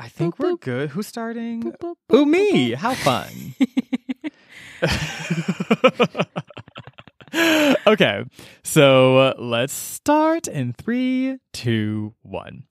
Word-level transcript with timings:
I 0.00 0.08
think 0.08 0.36
Boop, 0.36 0.38
we're 0.38 0.52
boop. 0.52 0.60
good. 0.60 0.90
Who's 0.90 1.06
starting? 1.06 1.62
Boop, 1.62 1.94
boop, 2.08 2.14
Ooh, 2.14 2.26
me. 2.26 2.72
How 2.72 2.94
fun. 2.94 3.54
okay, 7.86 8.22
so 8.62 9.18
uh, 9.18 9.34
let's 9.38 9.72
start 9.72 10.46
in 10.46 10.72
three, 10.72 11.38
two, 11.52 12.14
one. 12.22 12.62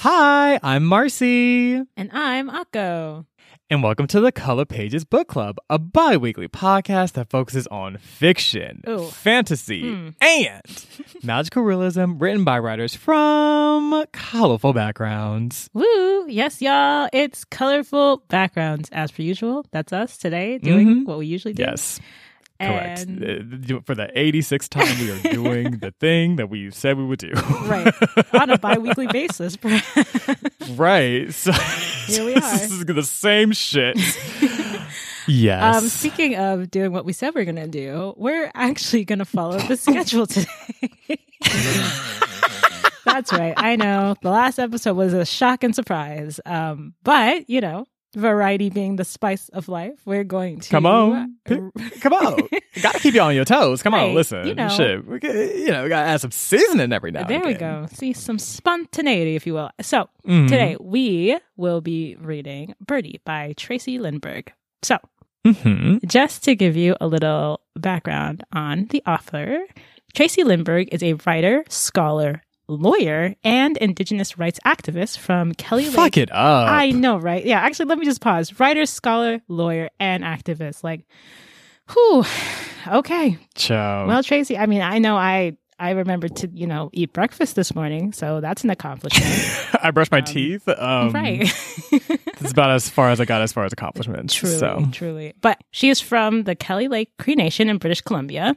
Hi, 0.00 0.60
I'm 0.62 0.84
Marcy, 0.84 1.82
And 1.96 2.10
I'm 2.12 2.48
Akko. 2.48 3.26
And 3.68 3.82
welcome 3.82 4.06
to 4.06 4.20
the 4.20 4.30
Color 4.30 4.64
Pages 4.64 5.04
Book 5.04 5.26
Club, 5.26 5.56
a 5.68 5.76
bi 5.78 6.16
weekly 6.16 6.46
podcast 6.46 7.12
that 7.14 7.28
focuses 7.30 7.66
on 7.66 7.96
fiction, 7.98 8.80
Ooh. 8.88 9.06
fantasy, 9.08 9.82
Hmm. 9.90 10.08
and 10.20 10.62
magical 11.24 11.62
realism 11.62 12.18
written 12.18 12.44
by 12.44 12.58
writers 12.60 12.94
from 12.94 14.04
colorful 14.12 14.72
backgrounds. 14.72 15.68
Woo! 15.74 16.28
Yes, 16.28 16.62
y'all. 16.62 17.08
It's 17.12 17.44
colorful 17.44 18.22
backgrounds 18.28 18.88
as 18.92 19.10
per 19.10 19.22
usual. 19.22 19.66
That's 19.72 19.92
us 19.92 20.16
today 20.16 20.58
doing 20.58 20.86
Mhm. 21.02 21.06
what 21.06 21.18
we 21.18 21.26
usually 21.26 21.54
do. 21.54 21.64
Yes, 21.64 21.98
correct. 22.60 23.02
And- 23.02 23.70
Uh, 23.72 23.80
For 23.84 23.94
the 23.94 24.08
86th 24.16 24.68
time, 24.68 24.98
we 25.00 25.10
are 25.10 25.18
doing 25.34 25.78
the 25.78 25.92
thing 26.00 26.36
that 26.36 26.48
we 26.50 26.70
said 26.70 26.96
we 26.96 27.04
would 27.04 27.18
do. 27.18 27.32
right. 27.66 27.92
On 28.40 28.50
a 28.50 28.58
bi 28.58 28.78
weekly 28.78 29.06
basis. 29.08 29.56
right. 30.76 31.32
So 31.32 31.52
Here 32.06 32.24
we 32.24 32.34
are. 32.34 32.40
This 32.40 32.70
is 32.72 32.84
the 32.84 33.02
same 33.02 33.52
shit. 33.52 33.96
yes. 35.26 35.76
Um, 35.76 35.88
speaking 35.88 36.36
of 36.36 36.70
doing 36.70 36.92
what 36.92 37.04
we 37.04 37.12
said 37.12 37.34
we 37.34 37.42
are 37.42 37.44
going 37.44 37.56
to 37.56 37.66
do, 37.66 38.14
we're 38.16 38.50
actually 38.54 39.04
going 39.04 39.18
to 39.18 39.24
follow 39.24 39.58
the 39.58 39.76
schedule 39.76 40.26
today. 40.26 40.48
That's 43.04 43.32
right. 43.32 43.54
I 43.56 43.76
know 43.76 44.14
the 44.20 44.30
last 44.30 44.58
episode 44.58 44.94
was 44.96 45.12
a 45.14 45.24
shock 45.24 45.62
and 45.64 45.74
surprise. 45.74 46.40
Um, 46.44 46.94
but, 47.02 47.48
you 47.48 47.60
know, 47.60 47.86
variety 48.16 48.70
being 48.70 48.96
the 48.96 49.04
spice 49.04 49.48
of 49.50 49.68
life, 49.68 49.94
we're 50.04 50.24
going 50.24 50.58
to. 50.60 50.68
Come 50.70 50.86
on. 50.86 51.36
Come 51.46 52.12
on. 52.12 52.48
Gotta 52.82 52.98
keep 52.98 53.14
you 53.14 53.20
on 53.20 53.34
your 53.34 53.44
toes. 53.44 53.82
Come 53.82 53.94
Right, 53.94 54.08
on, 54.08 54.14
listen. 54.14 54.46
you 54.46 54.54
know. 54.54 54.68
Shit. 54.68 55.06
We, 55.06 55.20
you 55.22 55.68
know, 55.70 55.84
we 55.84 55.88
gotta 55.88 56.08
add 56.08 56.20
some 56.20 56.30
seasoning 56.32 56.92
every 56.92 57.12
now 57.12 57.20
and 57.20 57.28
then. 57.28 57.42
There 57.42 57.52
we 57.52 57.54
go. 57.58 57.86
See 57.92 58.12
some 58.12 58.38
spontaneity, 58.38 59.36
if 59.36 59.46
you 59.46 59.54
will. 59.54 59.70
So 59.80 60.08
Mhm. 60.26 60.48
today 60.48 60.76
we 60.80 61.38
will 61.56 61.80
be 61.80 62.16
reading 62.18 62.74
Birdie 62.84 63.20
by 63.24 63.54
Tracey 63.56 63.98
Lindberg. 63.98 64.48
So 64.82 64.98
Mhm. 65.46 66.04
just 66.06 66.42
to 66.44 66.54
give 66.56 66.76
you 66.76 66.96
a 67.00 67.06
little 67.06 67.60
background 67.76 68.42
on 68.52 68.86
the 68.90 69.02
author, 69.06 69.60
Tracey 70.14 70.42
Lindberg 70.42 70.88
is 70.92 71.02
a 71.02 71.12
writer, 71.26 71.64
scholar, 71.68 72.42
lawyer, 72.68 73.34
and 73.44 73.76
Indigenous 73.76 74.38
rights 74.38 74.58
activist 74.66 75.18
from 75.18 75.54
Kelly 75.54 75.86
Lake. 75.86 75.94
Fuck 75.94 76.16
it 76.16 76.30
up. 76.32 76.68
I 76.68 76.90
know, 76.90 77.18
right? 77.18 77.44
Yeah, 77.44 77.60
actually, 77.60 77.86
let 77.86 77.98
me 77.98 78.04
just 78.04 78.20
pause. 78.20 78.58
Writer, 78.58 78.86
scholar, 78.86 79.40
lawyer, 79.48 79.90
and 80.00 80.24
activist. 80.24 80.82
Like, 80.82 81.06
whew. 81.92 82.24
Okay. 82.88 83.38
Ciao. 83.54 84.06
Well, 84.06 84.22
Tracey, 84.22 84.58
I 84.58 84.66
mean, 84.66 84.82
I 84.82 84.98
know 84.98 85.16
I 85.16 85.56
I 85.78 85.90
remembered 85.90 86.36
to 86.36 86.48
you 86.48 86.66
know 86.66 86.90
eat 86.92 87.12
breakfast 87.12 87.54
this 87.56 87.74
morning, 87.74 88.12
so 88.12 88.40
that's 88.40 88.64
an 88.64 88.70
accomplishment, 88.70 89.76
I 89.82 89.90
brushed 89.90 90.10
my 90.12 90.20
teeth. 90.22 90.66
Um, 90.68 91.10
right? 91.12 91.48
That's 92.38 92.52
about 92.52 92.70
as 92.70 92.88
far 92.90 93.08
as 93.10 93.18
I 93.18 93.24
got 93.24 93.40
as 93.40 93.50
far 93.52 93.64
as 93.64 93.72
accomplishments. 93.72 94.34
Truly, 94.34 94.58
So. 94.58 94.86
truly. 94.92 95.32
But 95.40 95.58
she 95.70 95.88
is 95.88 96.00
from 96.02 96.42
the 96.42 96.54
Kelly 96.54 96.86
Lake 96.86 97.10
Cree 97.18 97.34
Nation 97.34 97.70
in 97.70 97.78
British 97.78 98.02
Columbia. 98.02 98.54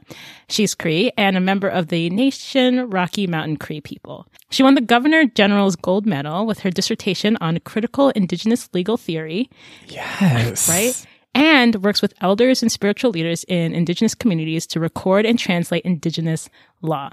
She's 0.50 0.74
Cree 0.74 1.10
and 1.16 1.34
a 1.34 1.40
member 1.40 1.66
of 1.66 1.88
the 1.88 2.10
Nation 2.10 2.90
Rocky 2.90 3.26
Mountain 3.26 3.56
Cree 3.56 3.80
people. 3.80 4.26
She 4.50 4.62
won 4.62 4.74
the 4.74 4.82
Governor 4.82 5.24
General's 5.24 5.76
Gold 5.76 6.04
Medal 6.04 6.46
with 6.46 6.58
her 6.60 6.70
dissertation 6.70 7.38
on 7.40 7.58
critical 7.60 8.10
Indigenous 8.10 8.68
legal 8.74 8.98
theory, 8.98 9.48
Yes. 9.88 10.68
right? 10.68 11.06
And 11.34 11.82
works 11.84 12.02
with 12.02 12.14
elders 12.20 12.62
and 12.62 12.72
spiritual 12.72 13.10
leaders 13.10 13.44
in 13.44 13.74
Indigenous 13.74 14.14
communities 14.14 14.66
to 14.68 14.80
record 14.80 15.24
and 15.24 15.38
translate 15.38 15.84
Indigenous 15.84 16.48
law. 16.82 17.10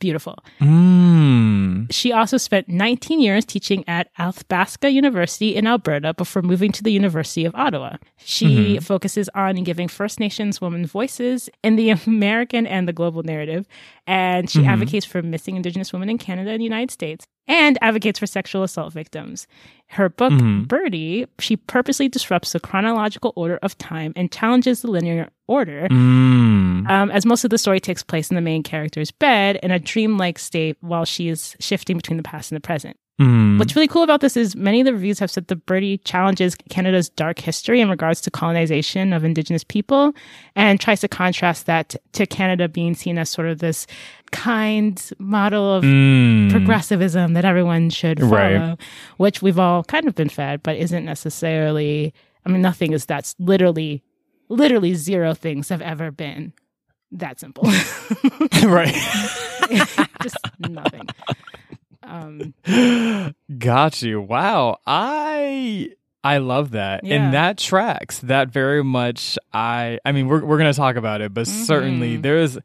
Beautiful. 0.00 0.38
Mm. 0.60 1.92
She 1.92 2.12
also 2.12 2.36
spent 2.36 2.68
19 2.68 3.18
years 3.18 3.44
teaching 3.44 3.84
at 3.88 4.08
Athabasca 4.16 4.90
University 4.90 5.56
in 5.56 5.66
Alberta 5.66 6.14
before 6.14 6.42
moving 6.42 6.70
to 6.72 6.84
the 6.84 6.92
University 6.92 7.44
of 7.44 7.54
Ottawa. 7.56 7.96
She 8.16 8.78
focuses 8.78 9.28
on 9.34 9.56
giving 9.64 9.88
First 9.88 10.20
Nations 10.20 10.60
women 10.60 10.86
voices 10.86 11.50
in 11.64 11.74
the 11.74 11.90
American 12.06 12.64
and 12.64 12.86
the 12.86 12.92
global 12.92 13.24
narrative, 13.24 13.66
and 14.06 14.48
she 14.48 14.64
advocates 14.64 15.06
for 15.06 15.20
missing 15.20 15.56
Indigenous 15.56 15.92
women 15.92 16.08
in 16.08 16.18
Canada 16.18 16.50
and 16.50 16.60
the 16.60 16.64
United 16.64 16.92
States, 16.92 17.26
and 17.48 17.78
advocates 17.82 18.18
for 18.18 18.26
sexual 18.26 18.62
assault 18.62 18.92
victims. 18.92 19.46
Her 19.88 20.08
book, 20.10 20.32
Birdie, 20.68 21.26
she 21.38 21.56
purposely 21.56 22.08
disrupts 22.08 22.52
the 22.52 22.60
chronological 22.60 23.32
order 23.36 23.58
of 23.62 23.76
time 23.78 24.12
and 24.16 24.30
challenges 24.30 24.82
the 24.82 24.90
linear 24.90 25.30
order 25.46 25.88
Mm. 25.90 26.88
um, 26.90 27.10
as 27.10 27.24
most 27.24 27.44
of 27.44 27.50
the 27.50 27.56
story 27.58 27.80
takes 27.80 28.02
place 28.02 28.30
in 28.30 28.34
the 28.34 28.42
main 28.42 28.62
character's 28.62 29.10
bed 29.10 29.58
in 29.62 29.70
a 29.70 29.78
dreamlike 29.78 30.38
state 30.38 30.76
while 30.80 31.06
she 31.06 31.28
is 31.28 31.56
shifting 31.58 31.96
between 31.96 32.18
the 32.18 32.22
past 32.22 32.52
and 32.52 32.56
the 32.56 32.60
present. 32.66 32.96
Mm. 33.20 33.58
What's 33.58 33.74
really 33.74 33.88
cool 33.88 34.04
about 34.04 34.20
this 34.20 34.36
is 34.36 34.54
many 34.54 34.80
of 34.80 34.84
the 34.84 34.92
reviews 34.92 35.18
have 35.18 35.30
said 35.30 35.48
the 35.48 35.56
Birdie 35.56 35.98
challenges 35.98 36.54
Canada's 36.70 37.08
dark 37.08 37.40
history 37.40 37.80
in 37.80 37.90
regards 37.90 38.20
to 38.20 38.30
colonization 38.30 39.12
of 39.12 39.24
Indigenous 39.24 39.64
people 39.64 40.12
and 40.54 40.78
tries 40.80 41.00
to 41.00 41.08
contrast 41.08 41.66
that 41.66 41.96
to 42.12 42.26
Canada 42.26 42.68
being 42.68 42.94
seen 42.94 43.18
as 43.18 43.28
sort 43.28 43.48
of 43.48 43.58
this 43.58 43.88
kind 44.30 45.02
model 45.18 45.74
of 45.74 45.82
Mm. 45.82 46.50
progressivism 46.52 47.32
that 47.32 47.44
everyone 47.44 47.90
should 47.90 48.20
follow, 48.20 48.30
Right. 48.36 48.76
which 49.16 49.42
we've 49.42 49.58
all 49.58 49.82
kind 49.82 50.06
of 50.06 50.14
been 50.14 50.28
fed, 50.28 50.62
but 50.62 50.76
isn't 50.76 51.04
necessarily, 51.04 52.14
I 52.46 52.50
mean, 52.50 52.62
nothing 52.62 52.92
is 52.92 53.04
that's 53.06 53.34
literally, 53.40 54.04
literally 54.48 54.94
zero 54.94 55.34
things 55.34 55.70
have 55.70 55.82
ever 55.82 56.12
been 56.12 56.52
that 57.10 57.40
simple. 57.40 57.64
right. 58.64 58.94
Just 60.22 60.36
nothing. 60.68 61.08
Um, 62.08 62.54
Got 63.58 64.02
you. 64.02 64.20
Wow. 64.20 64.78
I 64.86 65.90
I 66.24 66.38
love 66.38 66.72
that. 66.72 67.04
Yeah. 67.04 67.16
And 67.16 67.34
that 67.34 67.58
tracks. 67.58 68.18
That 68.20 68.50
very 68.50 68.82
much 68.82 69.38
I 69.52 69.98
I 70.04 70.12
mean 70.12 70.26
we're 70.28 70.44
we're 70.44 70.58
gonna 70.58 70.72
talk 70.74 70.96
about 70.96 71.20
it, 71.20 71.32
but 71.34 71.46
certainly 71.46 72.18
Mhm. 72.18 72.22
there 72.22 72.38
is 72.38 72.58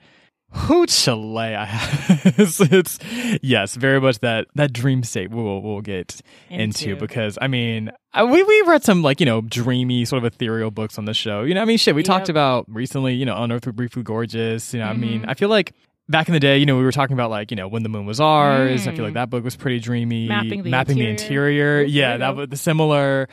who 0.55 0.85
Chile 0.85 1.55
I 1.55 1.65
have. 1.65 2.37
it's, 2.37 2.59
it's 2.61 2.99
yes, 3.41 3.75
very 3.75 3.99
much 3.99 4.19
that 4.19 4.47
that 4.55 4.71
dream 4.71 5.03
state 5.03 5.31
we'll 5.31 5.61
we'll 5.61 5.81
get 5.81 6.21
into, 6.49 6.91
Into. 6.91 6.95
because 6.99 7.37
I 7.41 7.47
mean 7.47 7.91
I, 8.13 8.23
we 8.23 8.43
we 8.43 8.63
read 8.67 8.83
some 8.83 9.01
like 9.01 9.19
you 9.19 9.25
know 9.25 9.41
dreamy 9.41 10.05
sort 10.05 10.23
of 10.23 10.33
ethereal 10.33 10.71
books 10.71 10.97
on 10.97 11.05
the 11.05 11.13
show. 11.13 11.43
You 11.43 11.53
know 11.55 11.61
I 11.61 11.65
mean 11.65 11.77
shit 11.77 11.95
we 11.95 12.03
talked 12.03 12.29
about 12.29 12.65
recently. 12.67 13.13
You 13.15 13.25
know 13.25 13.35
On 13.35 13.51
Earth 13.51 13.65
We're 13.65 13.71
Briefly 13.73 14.03
Gorgeous. 14.03 14.73
You 14.73 14.79
know 14.79 14.87
I 14.87 14.93
mean 14.93 15.21
Mhm. 15.23 15.25
I 15.29 15.33
feel 15.33 15.49
like 15.49 15.73
back 16.13 16.29
in 16.29 16.33
the 16.33 16.39
day, 16.39 16.57
you 16.59 16.65
know, 16.65 16.77
we 16.77 16.83
were 16.83 16.91
talking 16.93 17.13
about 17.15 17.29
like, 17.29 17.51
you 17.51 17.57
know, 17.57 17.67
when 17.67 17.83
the 17.83 17.89
moon 17.89 18.05
was 18.05 18.21
ours. 18.21 18.87
I 18.87 18.91
feel 18.91 19.01
Mm. 19.01 19.07
like 19.07 19.13
that 19.15 19.29
book 19.29 19.43
was 19.43 19.57
pretty 19.57 19.79
dreamy. 19.79 20.29
Mapping 20.29 20.63
the 20.63 20.69
Mapping 20.69 20.97
the 20.97 21.09
interior. 21.09 21.79
interior. 21.81 21.83
Yeah, 21.87 22.17
that 22.17 22.35
was 22.37 22.47
the 22.49 22.55
similar. 22.57 23.27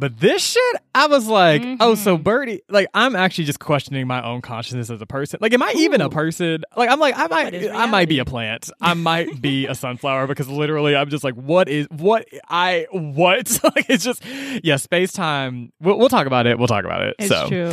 But 0.00 0.18
this 0.18 0.42
shit, 0.42 0.76
I 0.94 1.06
was 1.08 1.26
like, 1.28 1.62
oh, 1.78 1.94
so 1.94 2.16
Mhm. 2.16 2.24
Birdie, 2.24 2.62
like, 2.70 2.88
I'm 2.94 3.14
actually 3.14 3.44
just 3.44 3.60
questioning 3.60 4.06
my 4.06 4.24
own 4.26 4.40
consciousness 4.40 4.88
as 4.88 5.02
a 5.02 5.06
person. 5.06 5.38
Like, 5.42 5.52
am 5.52 5.62
I 5.62 5.74
even 5.76 6.00
a 6.00 6.08
person? 6.08 6.64
Like, 6.74 6.88
I'm 6.88 6.98
like, 6.98 7.14
I 7.18 7.26
might, 7.26 7.54
I 7.70 7.84
might 7.86 8.08
be 8.08 8.18
a 8.18 8.24
plant. 8.24 8.70
I 8.80 8.94
might 8.94 9.42
be 9.42 9.66
a 9.66 9.74
sunflower 9.74 10.26
because 10.26 10.48
literally, 10.48 10.96
I'm 10.96 11.10
just 11.10 11.22
like, 11.22 11.34
what 11.34 11.68
is, 11.68 11.86
what, 11.90 12.26
I, 12.48 12.86
what? 12.90 13.60
like, 13.76 13.90
it's 13.90 14.02
just, 14.02 14.24
yeah, 14.64 14.76
space 14.76 15.12
time. 15.12 15.70
We'll, 15.80 15.98
we'll 15.98 16.08
talk 16.08 16.26
about 16.26 16.46
it. 16.46 16.58
We'll 16.58 16.66
talk 16.66 16.84
about 16.86 17.02
it. 17.02 17.16
it's 17.18 17.28
so, 17.28 17.48
true. 17.48 17.70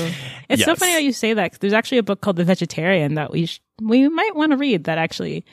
It's 0.49 0.66
so 0.66 0.75
funny 0.75 0.91
that 0.93 1.03
you 1.03 1.13
say 1.13 1.33
that. 1.33 1.51
'cause 1.51 1.59
there's 1.59 1.73
actually 1.73 1.99
a 1.99 2.03
book 2.03 2.19
called 2.19 2.35
The 2.35 2.43
Vegetarian 2.43 3.13
that 3.13 3.31
we 3.31 3.45
sh- 3.45 3.61
we 3.81 4.09
might 4.09 4.35
want 4.35 4.52
to 4.52 4.57
read 4.57 4.84
that 4.84 4.97
actually 4.97 5.46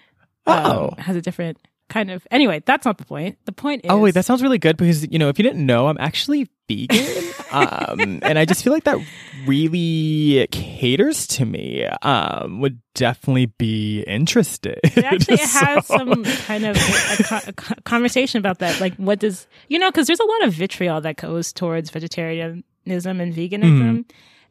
um, 0.46 0.66
Oh. 0.66 0.94
has 0.98 1.14
a 1.14 1.22
different 1.22 1.56
kind 1.88 2.10
of. 2.10 2.26
Anyway, 2.30 2.62
that's 2.66 2.84
not 2.86 2.98
the 2.98 3.04
point. 3.04 3.38
The 3.44 3.52
point 3.52 3.84
is. 3.84 3.90
Oh 3.90 3.98
wait, 3.98 4.14
that 4.14 4.24
sounds 4.24 4.42
really 4.42 4.58
good 4.58 4.76
because 4.76 5.06
you 5.10 5.18
know 5.18 5.28
if 5.28 5.38
you 5.38 5.42
didn't 5.42 5.64
know, 5.64 5.86
I'm 5.88 5.98
actually 5.98 6.48
vegan, 6.68 7.24
um, 7.52 8.20
and 8.22 8.38
I 8.38 8.44
just 8.44 8.64
feel 8.64 8.72
like 8.72 8.84
that 8.84 8.98
really 9.46 10.46
caters 10.50 11.26
to 11.28 11.44
me. 11.44 11.84
Um, 12.02 12.60
would 12.60 12.80
definitely 12.94 13.46
be 13.46 14.02
interested. 14.02 14.78
It 14.82 15.04
actually 15.04 15.36
has 15.38 15.86
So- 15.86 15.96
some 15.98 16.24
kind 16.24 16.64
of 16.66 16.76
a, 16.76 17.34
a, 17.34 17.42
a 17.48 17.80
conversation 17.82 18.38
about 18.38 18.58
that. 18.60 18.80
Like, 18.80 18.94
what 18.96 19.18
does 19.18 19.46
you 19.68 19.78
know? 19.78 19.90
Because 19.90 20.06
there's 20.06 20.20
a 20.20 20.24
lot 20.26 20.44
of 20.44 20.54
vitriol 20.54 21.00
that 21.02 21.16
goes 21.16 21.52
towards 21.52 21.90
vegetarianism 21.90 22.64
and 22.86 23.34
veganism, 23.34 23.62
Mm-hmm. 23.62 24.00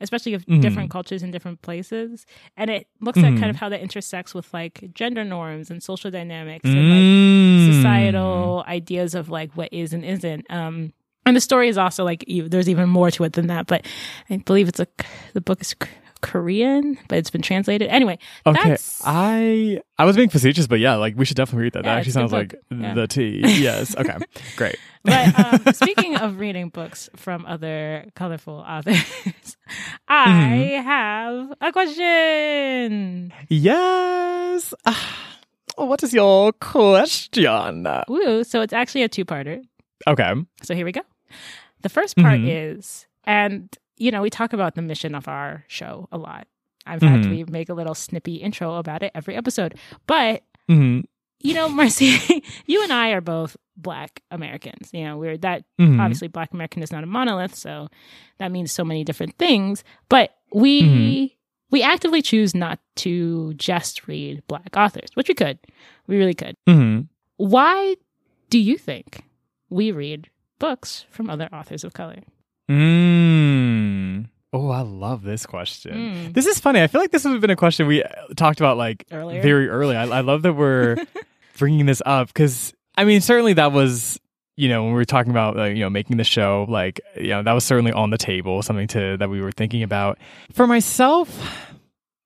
Especially 0.03 0.33
of 0.35 0.45
Mhm. 0.45 0.61
different 0.61 0.91
cultures 0.91 1.23
in 1.23 1.31
different 1.31 1.61
places. 1.63 2.25
And 2.55 2.69
it 2.69 2.87
looks 3.01 3.17
at 3.17 3.25
Mm-hmm. 3.25 3.37
kind 3.39 3.49
of 3.49 3.55
how 3.55 3.69
that 3.69 3.81
intersects 3.81 4.33
with 4.35 4.53
like 4.53 4.91
gender 4.93 5.23
norms 5.23 5.71
and 5.71 5.81
social 5.81 6.11
dynamics 6.11 6.65
and 6.65 6.89
like 6.89 6.99
Mm. 7.03 7.73
societal 7.73 8.63
ideas 8.67 9.15
of 9.15 9.29
like 9.29 9.51
what 9.57 9.69
is 9.73 9.93
and 9.93 10.03
isn't. 10.05 10.45
Um, 10.49 10.93
and 11.25 11.35
the 11.35 11.41
story 11.41 11.69
is 11.69 11.77
also 11.77 12.03
like 12.03 12.25
there's 12.47 12.67
even 12.69 12.89
more 12.89 13.09
to 13.11 13.23
it 13.23 13.33
than 13.33 13.47
that. 13.47 13.65
But 13.67 13.85
I 14.29 14.37
believe 14.37 14.67
it's 14.67 14.79
a 14.79 14.87
the 15.33 15.41
book 15.41 15.61
is 15.61 15.73
Korean, 16.23 16.97
but 17.07 17.17
it's 17.19 17.29
been 17.29 17.41
translated. 17.43 17.89
Anyway, 17.89 18.17
Okay, 18.47 18.69
that's 18.69 19.01
I 19.05 19.81
I 19.99 20.05
was 20.05 20.15
being 20.15 20.29
facetious, 20.29 20.65
but 20.65 20.79
yeah, 20.79 20.95
like 20.95 21.15
we 21.15 21.25
should 21.25 21.37
definitely 21.37 21.63
read 21.65 21.73
that. 21.73 21.83
Yeah, 21.85 21.91
that 21.93 21.97
actually 21.99 22.13
sounds 22.13 22.31
like. 22.31 22.55
Yeah. 22.71 22.93
the 22.95 23.05
tea. 23.07 23.41
Yes. 23.43 23.95
Okay. 23.95 24.17
Great. 24.55 24.77
But 25.03 25.37
um, 25.67 25.73
speaking 25.73 26.15
of 26.15 26.39
reading 26.39 26.69
books 26.69 27.09
from 27.15 27.45
other 27.45 28.05
colorful 28.15 28.63
authors, 28.65 29.03
I 30.07 30.25
Mm-hmm. 30.27 30.87
have 30.87 31.53
a 31.61 31.71
question. 31.71 33.33
Yes. 33.49 34.73
Ah, 34.85 35.35
what 35.75 36.03
is 36.03 36.13
your 36.13 36.53
question? 36.53 37.87
Woo! 38.07 38.43
So 38.43 38.61
it's 38.61 38.73
actually 38.73 39.03
a 39.03 39.09
two-parter. 39.09 39.61
Okay. 40.07 40.33
So 40.63 40.73
here 40.75 40.85
we 40.85 40.91
go. 40.91 41.01
The 41.81 41.89
first 41.89 42.15
part 42.15 42.39
Mhm. 42.39 42.77
is, 42.77 43.07
and 43.25 43.67
you 43.97 44.11
know, 44.11 44.21
we 44.21 44.29
talk 44.29 44.53
about 44.53 44.75
the 44.75 44.81
mission 44.81 45.15
of 45.15 45.27
our 45.27 45.63
show 45.67 46.07
a 46.11 46.17
lot. 46.17 46.47
In 46.87 46.99
fact, 46.99 47.25
Mhm. 47.25 47.29
we 47.29 47.43
make 47.45 47.69
a 47.69 47.73
little 47.73 47.95
snippy 47.95 48.35
intro 48.35 48.75
about 48.75 49.03
it 49.03 49.11
every 49.15 49.35
episode. 49.35 49.75
But 50.07 50.43
hmm 50.67 51.01
you 51.45 51.53
know, 51.53 51.67
Marcy, 51.79 52.41
you 52.67 52.81
and 52.83 52.93
I 52.93 53.09
are 53.09 53.19
both 53.21 53.57
Black 53.75 54.21
Americans. 54.31 54.89
You 54.93 55.03
know, 55.03 55.17
we're 55.17 55.37
that 55.39 55.63
hmm 55.77 55.99
obviously 55.99 56.27
Black 56.29 56.53
American 56.53 56.81
is 56.83 56.91
not 56.91 57.03
a 57.03 57.07
monolith, 57.07 57.53
so 57.55 57.89
that 58.37 58.51
means 58.51 58.71
so 58.71 58.83
many 58.85 59.03
different 59.03 59.37
things. 59.37 59.83
But 60.09 60.35
we 60.53 60.81
Mhm. 60.83 61.31
we 61.71 61.81
actively 61.81 62.21
choose 62.21 62.53
not 62.55 62.79
to 62.97 63.53
just 63.55 64.07
read 64.07 64.43
Black 64.47 64.75
authors, 64.77 65.09
which 65.15 65.27
we 65.27 65.33
could, 65.33 65.57
we 66.07 66.17
really 66.17 66.33
could. 66.35 66.55
hmm 66.67 67.01
Why 67.37 67.95
do 68.49 68.59
you 68.59 68.77
think 68.77 69.23
we 69.69 69.91
read 69.91 70.29
books 70.59 71.05
from 71.09 71.29
other 71.29 71.49
authors 71.51 71.83
of 71.83 71.93
color? 71.93 72.21
Mm. 72.69 73.12
Oh, 74.53 74.69
I 74.69 74.81
love 74.81 75.23
this 75.23 75.45
question. 75.47 75.93
Mm. 75.93 76.33
This 76.33 76.45
is 76.45 76.59
funny. 76.59 76.81
I 76.81 76.87
feel 76.87 77.01
like 77.01 77.09
this 77.11 77.23
has 77.23 77.41
been 77.41 77.49
a 77.49 77.55
question 77.55 77.87
we 77.87 78.03
uh, 78.03 78.09
talked 78.37 78.59
about 78.59 78.77
like 78.77 79.05
Earlier? 79.11 79.41
very 79.41 79.67
early. 79.67 79.95
I, 79.95 80.03
I 80.03 80.21
love 80.21 80.43
that 80.43 80.53
we're 80.53 80.97
bringing 81.57 81.87
this 81.87 82.01
up 82.05 82.27
because 82.27 82.73
I 82.95 83.03
mean, 83.03 83.21
certainly 83.21 83.53
that 83.53 83.71
was 83.71 84.19
you 84.55 84.69
know 84.69 84.83
when 84.83 84.91
we 84.93 84.97
were 84.97 85.05
talking 85.05 85.31
about 85.31 85.55
like, 85.55 85.75
you 85.75 85.81
know 85.81 85.89
making 85.89 86.17
the 86.17 86.23
show 86.23 86.65
like 86.69 87.01
you 87.15 87.29
know 87.29 87.41
that 87.41 87.53
was 87.53 87.63
certainly 87.63 87.91
on 87.91 88.11
the 88.11 88.17
table 88.17 88.61
something 88.61 88.87
to 88.87 89.17
that 89.17 89.29
we 89.29 89.41
were 89.41 89.51
thinking 89.51 89.81
about 89.81 90.19
for 90.51 90.67
myself 90.67 91.35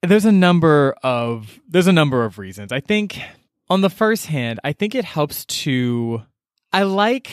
there's 0.01 0.25
a 0.25 0.31
number 0.31 0.94
of 1.03 1.57
there's 1.69 1.88
a 1.88 1.94
number 1.94 2.25
of 2.25 2.38
reasons 2.38 2.74
i 2.74 2.81
think 2.81 3.18
on 3.69 3.79
the 3.79 3.89
first 3.89 4.25
hand 4.25 4.59
i 4.65 4.74
think 4.74 4.94
it 4.94 5.06
helps 5.06 5.45
to 5.45 6.21
i 6.74 6.83
like 6.83 7.31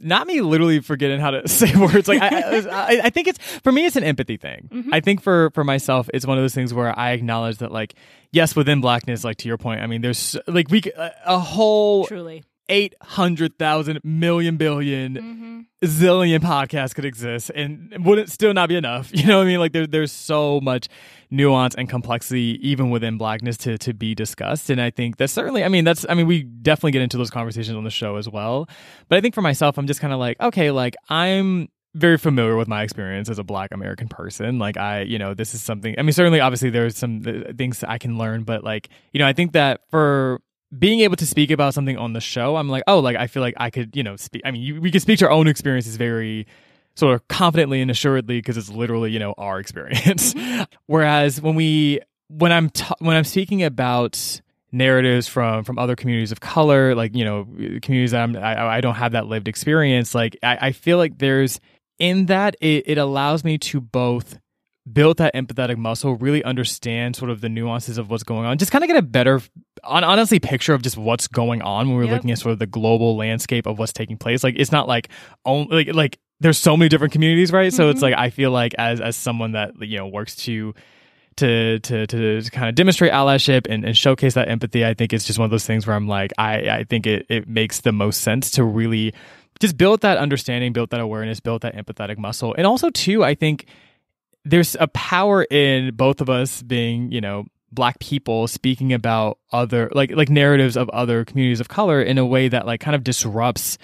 not 0.00 0.26
me 0.26 0.40
literally 0.40 0.80
forgetting 0.80 1.20
how 1.20 1.30
to 1.30 1.46
say 1.48 1.74
words 1.76 2.08
like 2.08 2.20
I, 2.22 2.28
I, 2.70 3.00
I 3.04 3.10
think 3.10 3.28
it's 3.28 3.38
for 3.60 3.70
me 3.72 3.86
it's 3.86 3.96
an 3.96 4.04
empathy 4.04 4.36
thing 4.36 4.68
Mhm. 4.72 4.88
i 4.92 5.00
think 5.00 5.20
for 5.22 5.50
for 5.50 5.62
myself 5.64 6.08
it's 6.14 6.26
one 6.26 6.38
of 6.38 6.42
those 6.44 6.54
things 6.54 6.72
where 6.74 6.98
i 6.98 7.10
acknowledge 7.10 7.58
that 7.58 7.70
like 7.72 7.94
yes 8.32 8.56
within 8.56 8.80
blackness 8.80 9.24
like 9.24 9.36
to 9.38 9.48
your 9.48 9.58
point 9.58 9.80
i 9.82 9.86
mean 9.86 10.00
there's 10.00 10.36
like 10.46 10.70
we 10.70 10.82
a 11.26 11.38
whole 11.38 12.06
Truly. 12.06 12.42
800,000 12.70 14.00
million 14.04 14.56
billion 14.56 15.16
hmm 15.16 15.50
zillion 15.84 16.40
podcasts 16.40 16.94
could 16.94 17.06
exist 17.06 17.50
and 17.54 18.04
wouldn't 18.04 18.30
still 18.30 18.52
not 18.52 18.68
be 18.68 18.76
enough. 18.76 19.10
You 19.20 19.26
know 19.26 19.38
what 19.38 19.44
I 19.44 19.46
mean? 19.46 19.60
Like 19.60 19.72
there, 19.72 19.86
there's 19.86 20.12
so 20.12 20.60
much 20.62 20.88
nuance 21.30 21.74
and 21.74 21.88
complexity 21.88 22.58
even 22.62 22.88
within 22.88 23.18
blackness 23.18 23.58
to, 23.58 23.76
to 23.78 23.92
be 23.92 24.14
discussed. 24.14 24.70
And 24.70 24.80
I 24.80 24.90
think 24.90 25.18
that's 25.18 25.32
certainly, 25.32 25.62
I 25.62 25.68
mean, 25.68 25.84
that's, 25.84 26.06
I 26.08 26.14
mean, 26.14 26.26
we 26.26 26.42
definitely 26.42 26.92
get 26.92 27.02
into 27.02 27.18
those 27.18 27.30
conversations 27.30 27.76
on 27.76 27.84
the 27.84 27.90
show 27.90 28.16
as 28.16 28.28
well. 28.28 28.66
But 29.08 29.18
I 29.18 29.20
think 29.20 29.34
for 29.34 29.42
myself, 29.42 29.76
I'm 29.76 29.86
just 29.86 30.00
kind 30.00 30.12
of 30.12 30.18
like, 30.18 30.40
okay, 30.40 30.70
like 30.70 30.96
I'm 31.10 31.68
very 31.94 32.16
familiar 32.16 32.56
with 32.56 32.68
my 32.68 32.82
experience 32.82 33.28
as 33.28 33.38
a 33.38 33.44
black 33.44 33.72
American 33.72 34.08
person. 34.08 34.58
Like 34.58 34.76
I, 34.78 35.02
you 35.02 35.18
know, 35.18 35.34
this 35.34 35.54
is 35.54 35.62
something, 35.62 35.94
I 35.98 36.02
mean, 36.02 36.12
certainly 36.12 36.40
obviously 36.40 36.70
there's 36.70 36.96
some 36.96 37.22
uh, 37.26 37.52
things 37.52 37.84
I 37.84 37.98
can 37.98 38.16
learn, 38.16 38.44
but 38.44 38.64
like, 38.64 38.88
you 39.12 39.18
know, 39.18 39.26
I 39.26 39.34
think 39.34 39.52
that 39.52 39.82
for, 39.90 40.40
being 40.76 41.00
able 41.00 41.16
to 41.16 41.26
speak 41.26 41.50
about 41.50 41.74
something 41.74 41.96
on 41.98 42.12
the 42.12 42.20
show, 42.20 42.56
I'm 42.56 42.68
like, 42.68 42.84
oh, 42.86 43.00
like 43.00 43.16
I 43.16 43.26
feel 43.26 43.42
like 43.42 43.54
I 43.56 43.70
could, 43.70 43.96
you 43.96 44.02
know, 44.02 44.16
speak. 44.16 44.42
I 44.44 44.50
mean, 44.50 44.62
you, 44.62 44.80
we 44.80 44.90
could 44.90 45.02
speak 45.02 45.18
to 45.20 45.26
our 45.26 45.30
own 45.30 45.48
experiences 45.48 45.96
very 45.96 46.46
sort 46.94 47.14
of 47.14 47.26
confidently 47.28 47.80
and 47.80 47.90
assuredly 47.90 48.38
because 48.38 48.56
it's 48.56 48.70
literally, 48.70 49.10
you 49.10 49.18
know, 49.18 49.34
our 49.38 49.58
experience. 49.58 50.34
Mm-hmm. 50.34 50.62
Whereas 50.86 51.40
when 51.40 51.54
we, 51.54 52.00
when 52.28 52.52
I'm, 52.52 52.70
t- 52.70 52.94
when 52.98 53.16
I'm 53.16 53.24
speaking 53.24 53.62
about 53.62 54.40
narratives 54.72 55.26
from 55.26 55.64
from 55.64 55.78
other 55.78 55.96
communities 55.96 56.32
of 56.32 56.40
color, 56.40 56.94
like 56.94 57.14
you 57.14 57.24
know, 57.24 57.44
communities 57.82 58.12
that 58.12 58.22
I'm, 58.22 58.36
I, 58.36 58.76
I 58.76 58.80
don't 58.80 58.94
have 58.94 59.12
that 59.12 59.26
lived 59.26 59.48
experience. 59.48 60.14
Like 60.14 60.36
I, 60.42 60.68
I 60.68 60.72
feel 60.72 60.98
like 60.98 61.18
there's 61.18 61.60
in 61.98 62.26
that 62.26 62.56
it, 62.60 62.84
it 62.86 62.98
allows 62.98 63.44
me 63.44 63.58
to 63.58 63.80
both 63.80 64.38
build 64.92 65.18
that 65.18 65.34
empathetic 65.34 65.76
muscle, 65.76 66.14
really 66.16 66.42
understand 66.44 67.16
sort 67.16 67.30
of 67.30 67.40
the 67.40 67.48
nuances 67.48 67.98
of 67.98 68.10
what's 68.10 68.22
going 68.22 68.46
on, 68.46 68.58
just 68.58 68.72
kind 68.72 68.82
of 68.84 68.88
get 68.88 68.96
a 68.96 69.02
better, 69.02 69.40
on, 69.84 70.04
honestly, 70.04 70.38
picture 70.40 70.74
of 70.74 70.82
just 70.82 70.96
what's 70.96 71.28
going 71.28 71.62
on 71.62 71.88
when 71.88 71.96
we're 71.96 72.04
Yep. 72.04 72.12
looking 72.12 72.30
at 72.30 72.38
sort 72.38 72.52
of 72.52 72.58
the 72.58 72.66
global 72.66 73.16
landscape 73.16 73.66
of 73.66 73.78
what's 73.78 73.92
taking 73.92 74.16
place. 74.16 74.42
Like 74.44 74.56
it's 74.58 74.72
not 74.72 74.88
like 74.88 75.08
only 75.44 75.84
like 75.84 75.94
like 75.94 76.18
there's 76.40 76.58
so 76.58 76.76
many 76.76 76.88
different 76.88 77.12
communities, 77.12 77.52
right? 77.52 77.72
So 77.72 77.90
it's 77.90 78.00
Mhm. 78.00 78.02
like 78.02 78.14
I 78.18 78.30
feel 78.30 78.50
like 78.50 78.74
as 78.78 79.00
as 79.00 79.16
someone 79.16 79.52
that 79.52 79.72
you 79.80 79.98
know 79.98 80.06
works 80.08 80.34
to. 80.46 80.74
To, 81.36 81.78
to 81.78 82.06
to 82.06 82.42
to 82.42 82.50
kind 82.50 82.68
of 82.68 82.74
demonstrate 82.74 83.12
allyship 83.12 83.66
and, 83.70 83.82
and 83.84 83.96
showcase 83.96 84.34
that 84.34 84.48
empathy, 84.50 84.84
I 84.84 84.92
think 84.92 85.14
it's 85.14 85.24
just 85.24 85.38
one 85.38 85.44
of 85.46 85.50
those 85.50 85.64
things 85.64 85.86
where 85.86 85.96
I'm 85.96 86.06
like, 86.06 86.32
I, 86.36 86.68
I 86.68 86.84
think 86.84 87.06
it, 87.06 87.24
it 87.30 87.48
makes 87.48 87.80
the 87.80 87.92
most 87.92 88.20
sense 88.20 88.50
to 88.52 88.64
really 88.64 89.14
just 89.58 89.78
build 89.78 90.02
that 90.02 90.18
understanding, 90.18 90.74
build 90.74 90.90
that 90.90 91.00
awareness, 91.00 91.40
build 91.40 91.62
that 91.62 91.74
empathetic 91.76 92.18
muscle. 92.18 92.54
And 92.58 92.66
also 92.66 92.90
too, 92.90 93.24
I 93.24 93.34
think 93.34 93.64
there's 94.44 94.76
a 94.80 94.88
power 94.88 95.44
in 95.44 95.94
both 95.94 96.20
of 96.20 96.30
us 96.30 96.62
being, 96.62 97.12
you 97.12 97.20
know, 97.20 97.44
black 97.72 97.98
people 98.00 98.48
speaking 98.48 98.92
about 98.92 99.38
other 99.52 99.88
like 99.94 100.10
like 100.10 100.28
narratives 100.28 100.76
of 100.76 100.88
other 100.90 101.24
communities 101.24 101.60
of 101.60 101.68
color 101.68 102.02
in 102.02 102.18
a 102.18 102.26
way 102.26 102.48
that 102.48 102.66
like 102.66 102.80
kind 102.80 102.96
of 102.96 103.04
disrupts 103.04 103.78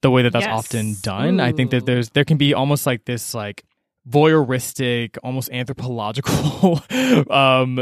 the 0.00 0.10
way 0.10 0.22
that 0.22 0.32
that's 0.32 0.46
Yes. 0.46 0.58
often 0.58 0.94
done. 1.02 1.40
I 1.40 1.52
think 1.52 1.70
that 1.72 1.84
there's 1.86 2.10
there 2.10 2.24
can 2.24 2.38
be 2.38 2.54
almost 2.54 2.86
like 2.86 3.04
this 3.04 3.34
like 3.34 3.64
voyeuristic, 4.08 5.16
almost 5.22 5.50
anthropological 5.50 6.80
um 7.30 7.76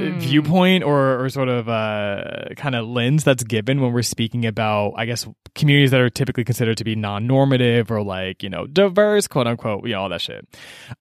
Mm. 0.00 0.18
viewpoint 0.18 0.82
or, 0.82 1.22
or 1.22 1.28
sort 1.28 1.48
of 1.50 1.68
uh, 1.68 2.54
kind 2.56 2.74
of 2.74 2.86
lens 2.86 3.22
that's 3.22 3.44
given 3.44 3.82
when 3.82 3.92
we're 3.92 4.00
speaking 4.02 4.46
about, 4.46 4.94
I 4.96 5.04
guess, 5.04 5.28
communities 5.54 5.90
that 5.90 6.00
are 6.00 6.08
typically 6.08 6.42
considered 6.44 6.78
to 6.78 6.84
be 6.84 6.96
non-normative 6.96 7.90
or 7.90 8.02
like 8.02 8.42
you 8.42 8.48
know 8.48 8.66
diverse, 8.66 9.26
quote 9.28 9.46
unquote, 9.46 9.84
you 9.84 9.92
know 9.92 10.02
all 10.02 10.08
that 10.08 10.22
shit. 10.22 10.48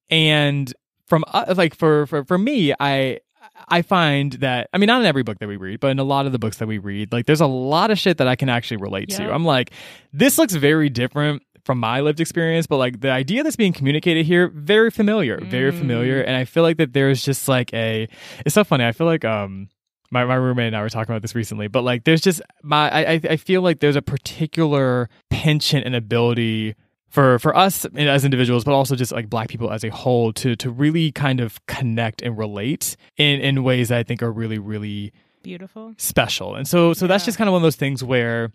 And 0.09 0.73
from 1.07 1.23
uh, 1.29 1.53
like 1.55 1.75
for 1.75 2.07
for 2.07 2.25
for 2.25 2.37
me, 2.37 2.73
I. 2.79 3.19
I 3.67 3.81
find 3.81 4.33
that 4.33 4.69
I 4.71 4.77
mean 4.77 4.87
not 4.87 5.01
in 5.01 5.07
every 5.07 5.23
book 5.23 5.39
that 5.39 5.47
we 5.47 5.57
read, 5.57 5.81
but 5.81 5.89
in 5.91 5.99
a 5.99 6.03
lot 6.03 6.25
of 6.25 6.31
the 6.31 6.39
books 6.39 6.57
that 6.57 6.67
we 6.67 6.77
read, 6.77 7.11
like 7.11 7.25
there's 7.25 7.41
a 7.41 7.45
lot 7.47 7.91
of 7.91 7.99
shit 7.99 8.17
that 8.19 8.27
I 8.27 8.37
can 8.37 8.47
actually 8.47 8.77
relate 8.77 9.09
to. 9.09 9.29
I'm 9.33 9.43
like, 9.43 9.71
this 10.13 10.37
looks 10.37 10.53
very 10.55 10.87
different 10.89 11.43
from 11.65 11.79
my 11.79 12.01
lived 12.01 12.19
experience, 12.19 12.67
but 12.67 12.77
like 12.77 13.01
the 13.01 13.11
idea 13.11 13.43
that's 13.43 13.55
being 13.55 13.73
communicated 13.73 14.25
here, 14.25 14.49
very 14.53 14.89
familiar, 14.91 15.39
very 15.43 15.71
Mm. 15.71 15.77
familiar. 15.79 16.21
And 16.21 16.35
I 16.35 16.45
feel 16.45 16.63
like 16.63 16.77
that 16.77 16.93
there's 16.93 17.23
just 17.23 17.47
like 17.47 17.73
a 17.73 18.07
it's 18.45 18.55
so 18.55 18.63
funny. 18.63 18.85
I 18.85 18.91
feel 18.91 19.07
like 19.07 19.25
um 19.25 19.69
my, 20.11 20.25
my 20.25 20.35
roommate 20.35 20.67
and 20.67 20.75
I 20.75 20.81
were 20.81 20.89
talking 20.89 21.11
about 21.13 21.21
this 21.21 21.35
recently, 21.35 21.67
but 21.67 21.83
like 21.83 22.03
there's 22.03 22.21
just 22.21 22.41
my 22.63 22.89
I 22.89 23.21
I- 23.29 23.37
feel 23.37 23.61
like 23.61 23.79
there's 23.79 23.95
a 23.95 24.01
particular 24.01 25.09
penchant 25.29 25.85
and 25.85 25.95
ability 25.95 26.75
for 27.09 27.37
for 27.39 27.55
us 27.55 27.85
as 27.95 28.23
individuals, 28.25 28.63
but 28.63 28.73
also 28.73 28.95
just 28.95 29.11
like 29.11 29.29
black 29.29 29.47
people 29.49 29.71
as 29.71 29.83
a 29.83 29.89
whole 29.89 30.31
to 30.33 30.55
to 30.55 30.69
really 30.69 31.11
kind 31.11 31.39
of 31.39 31.63
connect 31.67 32.21
and 32.21 32.37
relate 32.37 32.95
in 33.17 33.39
in 33.41 33.63
ways 33.63 33.89
that 33.89 33.97
I 33.99 34.03
think 34.03 34.21
are 34.23 34.31
really 34.31 34.57
really 34.59 35.11
Beautiful. 35.43 35.93
special. 35.97 36.55
And 36.55 36.67
so 36.67 36.93
so 36.93 37.05
that's 37.07 37.25
just 37.25 37.37
kind 37.37 37.47
of 37.47 37.53
one 37.53 37.61
of 37.61 37.63
those 37.63 37.75
things 37.75 38.03
where 38.03 38.51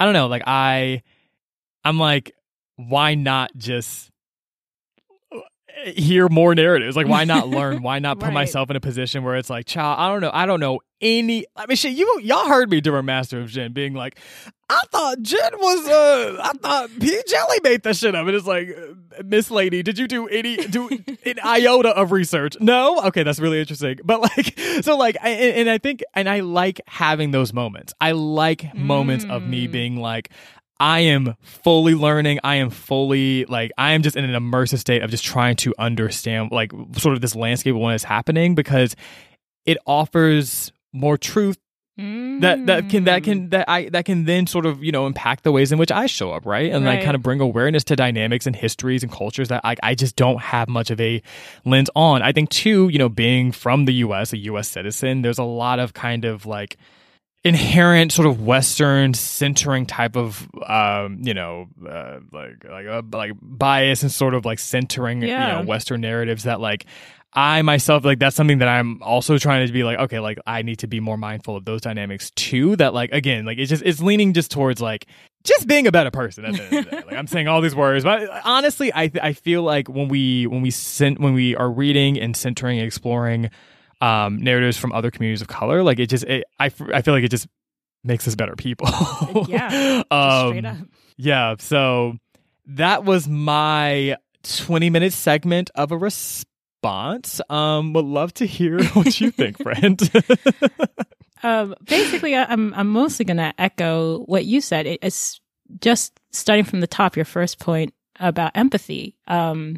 I 0.00 0.04
don't 0.04 0.14
know, 0.14 0.26
like 0.26 0.42
I 0.46 1.02
I'm 1.84 1.98
like 1.98 2.32
why 2.76 3.14
not 3.14 3.50
just 3.56 4.10
hear 5.86 6.28
more 6.28 6.54
narratives? 6.54 6.96
Like 6.96 7.08
why 7.08 7.24
not 7.24 7.48
learn? 7.58 7.82
Why 7.82 7.98
not 7.98 8.18
put 8.18 8.26
Right. 8.26 8.34
myself 8.34 8.70
in 8.70 8.76
a 8.76 8.80
position 8.80 9.22
where 9.24 9.36
it's 9.36 9.50
like, 9.50 9.66
child, 9.66 9.98
I 9.98 10.08
don't 10.08 10.20
know, 10.20 10.30
I 10.32 10.46
don't 10.46 10.60
know 10.60 10.80
any 11.00 11.44
I 11.56 11.66
mean 11.66 11.76
shit, 11.76 11.92
you 11.92 12.20
y'all 12.22 12.48
heard 12.48 12.70
me 12.70 12.80
during 12.80 13.04
Master 13.04 13.40
of 13.40 13.50
Djinn 13.50 13.72
being 13.72 13.92
like, 13.94 14.18
I 14.70 14.80
thought 14.90 15.20
Djinn 15.22 15.50
was 15.58 15.86
uh 15.88 16.38
I 16.42 16.52
thought 16.58 16.90
P 16.98 17.20
Djèlí 17.28 17.62
made 17.62 17.82
that 17.82 17.96
shit 17.96 18.14
up. 18.14 18.26
And 18.26 18.34
it's 18.34 18.46
like 18.46 18.68
uh, 18.70 19.22
Miss 19.24 19.50
Lady, 19.50 19.82
did 19.82 19.98
you 19.98 20.06
do 20.08 20.26
any 20.28 20.56
do 20.56 20.88
an 21.26 21.34
iota 21.44 21.90
of 21.90 22.12
research? 22.12 22.56
No? 22.60 23.00
Okay, 23.06 23.22
that's 23.24 23.40
really 23.40 23.60
interesting. 23.60 23.98
But 24.04 24.20
like 24.22 24.58
so 24.82 24.96
like 24.96 25.16
I, 25.22 25.28
and, 25.30 25.68
I 25.68 25.78
think 25.78 26.02
and 26.14 26.28
I 26.28 26.40
like 26.40 26.80
having 26.86 27.32
those 27.32 27.52
moments. 27.52 27.92
I 28.00 28.12
like 28.12 28.74
moments 28.74 29.24
of 29.28 29.42
me 29.42 29.68
Mm. 29.68 29.72
being 29.72 29.96
like 29.96 30.30
I 30.84 31.00
am 31.00 31.34
fully 31.40 31.94
learning. 31.94 32.40
I 32.44 32.56
am 32.56 32.68
fully 32.68 33.46
like 33.46 33.72
I 33.78 33.92
am 33.92 34.02
just 34.02 34.16
in 34.16 34.24
an 34.24 34.38
immersive 34.38 34.78
state 34.78 35.02
of 35.02 35.10
just 35.10 35.24
trying 35.24 35.56
to 35.56 35.72
understand 35.78 36.52
like 36.52 36.72
sort 36.98 37.14
of 37.14 37.22
this 37.22 37.34
landscape 37.34 37.74
of 37.74 37.80
what 37.80 37.94
is 37.94 38.04
happening 38.04 38.54
because 38.54 38.94
it 39.64 39.78
offers 39.86 40.72
more 40.92 41.16
truth 41.16 41.56
that 41.96 42.66
that 42.66 42.90
can 42.90 43.04
that 43.04 43.22
can 43.22 43.46
mm. 43.46 43.50
that 43.50 43.70
I 43.70 43.88
that 43.88 44.04
can 44.04 44.24
then 44.26 44.46
sort 44.46 44.66
of 44.66 44.84
you 44.84 44.92
know 44.92 45.06
impact 45.06 45.42
the 45.44 45.52
ways 45.52 45.72
in 45.72 45.78
which 45.78 45.90
I 45.90 46.04
show 46.04 46.32
up, 46.32 46.44
right? 46.44 46.70
And 46.70 46.84
Right. 46.84 46.96
like 46.96 47.04
kind 47.04 47.14
of 47.14 47.22
bring 47.22 47.40
awareness 47.40 47.82
to 47.84 47.96
dynamics 47.96 48.46
and 48.46 48.54
histories 48.54 49.02
and 49.02 49.10
cultures 49.10 49.48
that 49.48 49.62
I 49.64 49.76
I 49.82 49.94
just 49.94 50.16
don't 50.16 50.40
have 50.42 50.68
much 50.68 50.90
of 50.90 51.00
a 51.00 51.22
lens 51.64 51.88
on. 51.96 52.20
I 52.20 52.32
think 52.32 52.50
too, 52.50 52.90
you 52.90 52.98
know, 52.98 53.08
being 53.08 53.52
from 53.52 53.86
the 53.86 53.94
U.S., 53.94 54.34
a 54.34 54.36
U.S. 54.38 54.68
citizen, 54.68 55.22
there's 55.22 55.38
a 55.38 55.44
lot 55.44 55.78
of 55.78 55.94
kind 55.94 56.26
of 56.26 56.44
like 56.44 56.76
inherent 57.44 58.10
sort 58.10 58.26
of 58.26 58.40
western 58.40 59.12
centering 59.12 59.84
type 59.84 60.16
of 60.16 60.48
um 60.66 61.18
you 61.22 61.34
know 61.34 61.66
uh, 61.86 62.18
like 62.32 62.64
like 62.64 62.86
uh, 62.86 63.02
like 63.12 63.32
bias 63.42 64.02
and 64.02 64.10
sort 64.10 64.32
of 64.34 64.44
like 64.46 64.58
centering 64.58 65.20
Yeah. 65.22 65.58
you 65.58 65.62
know 65.62 65.68
western 65.68 66.00
narratives 66.00 66.44
that 66.44 66.60
like 66.60 66.86
I 67.36 67.62
myself 67.62 68.04
like 68.04 68.20
that's 68.20 68.36
something 68.36 68.58
that 68.58 68.68
I'm 68.68 69.02
also 69.02 69.36
trying 69.38 69.66
to 69.66 69.72
be 69.72 69.82
like 69.84 69.98
okay 69.98 70.20
like 70.20 70.38
I 70.46 70.62
need 70.62 70.78
to 70.78 70.86
be 70.86 71.00
more 71.00 71.18
mindful 71.18 71.56
of 71.56 71.64
those 71.64 71.80
dynamics 71.82 72.30
too 72.36 72.76
that 72.76 72.94
like 72.94 73.10
again 73.12 73.44
like 73.44 73.58
it's 73.58 73.68
just 73.68 73.82
it's 73.84 74.00
leaning 74.00 74.32
just 74.32 74.50
towards 74.50 74.80
like 74.80 75.06
just 75.42 75.66
being 75.66 75.86
a 75.86 75.92
better 75.92 76.10
person 76.10 76.46
at 76.46 76.54
the 76.54 76.62
end 76.62 76.74
of 76.76 76.84
the 76.86 76.90
day. 76.92 76.96
like 77.06 77.16
I'm 77.16 77.26
saying 77.26 77.48
all 77.48 77.60
these 77.60 77.74
words 77.74 78.04
but 78.04 78.30
honestly 78.44 78.90
I 78.94 79.10
I 79.20 79.32
feel 79.34 79.62
like 79.64 79.88
when 79.88 80.08
we 80.08 80.46
when 80.46 80.62
we 80.62 80.70
sent 80.70 81.18
when 81.20 81.34
we 81.34 81.54
are 81.56 81.70
reading 81.70 82.18
and 82.18 82.34
centering 82.36 82.78
and 82.78 82.86
exploring 82.86 83.50
um 84.04 84.36
narratives 84.38 84.76
from 84.76 84.92
other 84.92 85.10
communities 85.10 85.40
of 85.42 85.48
color 85.48 85.82
like 85.82 85.98
it 85.98 86.08
just 86.08 86.24
it, 86.24 86.44
I 86.58 86.66
I 86.66 87.02
feel 87.02 87.14
like 87.14 87.24
it 87.24 87.30
just 87.30 87.46
makes 88.02 88.26
us 88.28 88.34
better 88.34 88.54
people 88.56 88.88
Yeah, 89.48 90.02
um, 90.10 90.48
straight 90.50 90.64
up. 90.66 90.76
yeah, 91.16 91.54
so 91.58 92.16
that 92.66 93.04
was 93.04 93.26
my 93.28 94.16
20 94.42 94.90
minute 94.90 95.12
segment 95.12 95.70
of 95.74 95.90
a 95.92 95.96
response. 95.96 97.40
Um, 97.48 97.92
would 97.94 98.04
love 98.04 98.34
to 98.34 98.46
hear 98.46 98.82
what 98.92 99.20
you 99.20 99.30
think, 99.30 99.56
friend. 99.62 99.98
Um, 101.42 101.74
basically, 101.84 102.34
I'm 102.36 102.72
I'm 102.74 102.88
mostly 102.88 103.24
going 103.24 103.36
to 103.38 103.52
echo 103.58 104.20
what 104.24 104.44
you 104.44 104.60
said. 104.60 104.86
It- 104.86 105.00
It's 105.02 105.40
just 105.80 106.18
starting 106.32 106.64
from 106.64 106.80
the 106.80 106.86
top. 106.86 107.16
Your 107.16 107.24
first 107.26 107.58
point 107.58 107.92
about 108.20 108.52
empathy. 108.54 109.16
Um, 109.28 109.76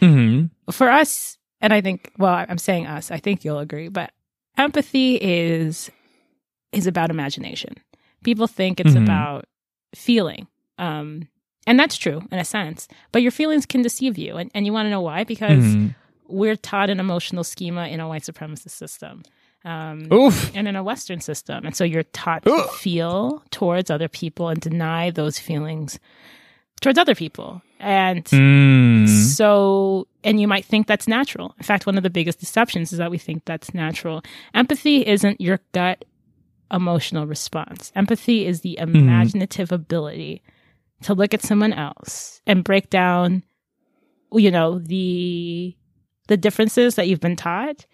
mm-hmm. 0.00 0.46
for 0.72 0.88
us, 0.90 1.36
and 1.62 1.72
I 1.72 1.80
think, 1.80 2.12
well, 2.18 2.44
I'm 2.48 2.58
saying 2.58 2.86
us. 2.86 3.10
I 3.10 3.16
think 3.18 3.44
you'll 3.44 3.58
agree, 3.60 3.88
but 3.88 4.12
empathy 4.58 5.16
is 5.16 5.90
is 6.72 6.86
about 6.86 7.10
imagination. 7.10 7.74
People 8.24 8.46
think 8.46 8.80
it's 8.80 8.92
Mhm. 8.94 9.02
about 9.04 9.46
feeling, 9.94 10.46
um, 10.78 11.28
and 11.66 11.78
that's 11.78 11.96
true 11.96 12.22
in 12.30 12.38
a 12.38 12.44
sense. 12.44 12.88
But 13.12 13.22
your 13.22 13.30
feelings 13.30 13.66
can 13.66 13.82
deceive 13.82 14.16
you, 14.18 14.36
and, 14.36 14.50
and 14.54 14.66
you 14.66 14.72
want 14.72 14.86
to 14.86 14.90
know 14.90 15.00
why? 15.00 15.24
Because 15.24 15.64
Mm-hmm. 15.64 15.88
we're 16.28 16.56
taught 16.56 16.88
an 16.90 16.98
emotional 17.00 17.44
schema 17.44 17.86
in 17.88 18.00
a 18.00 18.08
white 18.08 18.22
supremacist 18.22 18.70
system. 18.70 19.22
Um, 19.64 20.12
Oof. 20.12 20.50
and 20.56 20.66
in 20.66 20.74
a 20.74 20.82
Western 20.82 21.20
system. 21.20 21.64
And 21.64 21.76
so 21.76 21.84
you're 21.84 22.02
taught 22.02 22.42
to 22.46 22.64
feel 22.80 23.44
towards 23.52 23.90
other 23.92 24.08
people 24.08 24.48
and 24.48 24.60
deny 24.60 25.10
those 25.10 25.38
feelings 25.38 26.00
towards 26.80 26.98
other 26.98 27.14
people. 27.14 27.62
And 27.82 28.24
Mm. 28.24 29.08
so, 29.08 30.06
and 30.22 30.40
you 30.40 30.46
might 30.46 30.64
think 30.64 30.86
that's 30.86 31.08
natural. 31.08 31.52
In 31.58 31.64
fact, 31.64 31.84
one 31.84 31.96
of 31.96 32.04
the 32.04 32.10
biggest 32.10 32.38
deceptions 32.40 32.92
is 32.92 32.98
that 32.98 33.10
we 33.10 33.18
think 33.18 33.44
that's 33.44 33.74
natural. 33.74 34.22
Empathy 34.54 35.04
isn't 35.06 35.40
your 35.40 35.58
gut 35.72 36.04
emotional 36.72 37.26
response. 37.26 37.90
Empathy 37.96 38.46
is 38.46 38.60
the 38.60 38.78
imaginative 38.78 39.72
ability 39.72 40.42
to 41.02 41.12
look 41.12 41.34
at 41.34 41.42
someone 41.42 41.72
else 41.72 42.40
and 42.46 42.62
break 42.64 42.88
down, 42.88 43.42
you 44.32 44.50
know, 44.50 44.78
the 44.78 45.76
the 46.28 46.36
differences 46.36 46.94
that 46.94 47.08
you've 47.08 47.20
been 47.20 47.36
taught 47.36 47.84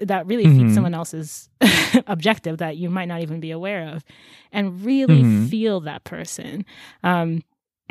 that 0.00 0.24
really 0.26 0.44
feed 0.44 0.66
Mhm. 0.66 0.74
someone 0.74 0.94
else's 0.94 1.50
objective 2.06 2.58
that 2.58 2.76
you 2.76 2.88
might 2.88 3.06
not 3.08 3.22
even 3.22 3.40
be 3.40 3.50
aware 3.50 3.88
of, 3.88 4.04
and 4.52 4.84
really 4.84 5.22
Mhm. 5.24 5.48
feel 5.50 5.80
that 5.80 6.04
person. 6.04 6.64
Um, 7.02 7.42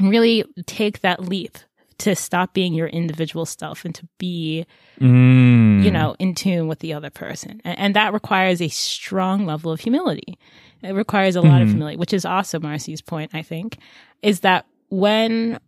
really 0.02 0.44
take 0.66 1.02
that 1.02 1.22
leap 1.24 1.58
to 1.98 2.16
stop 2.16 2.54
being 2.54 2.74
your 2.74 2.88
individual 2.88 3.46
self 3.46 3.86
and 3.86 3.96
to 3.96 4.08
be 4.18 4.66
Mm. 5.00 5.84
you 5.84 5.92
know 5.92 6.16
in 6.20 6.34
tune 6.36 6.68
with 6.70 6.80
the 6.80 6.94
other 6.94 7.10
person 7.10 7.62
and, 7.66 7.78
and 7.78 7.96
that 7.96 8.14
requires 8.14 8.62
a 8.62 8.68
strong 8.70 9.46
level 9.46 9.72
of 9.74 9.80
humility 9.82 10.38
it 10.82 10.92
requires 10.94 11.36
a 11.36 11.42
lot 11.42 11.62
of 11.62 11.68
Mhm. 11.68 11.72
humility 11.72 11.98
which 11.98 12.14
is 12.14 12.24
also 12.26 12.60
marcy's 12.62 13.02
point 13.02 13.32
i 13.34 13.42
think 13.42 13.78
is 14.22 14.40
that 14.42 14.66
when 14.90 15.60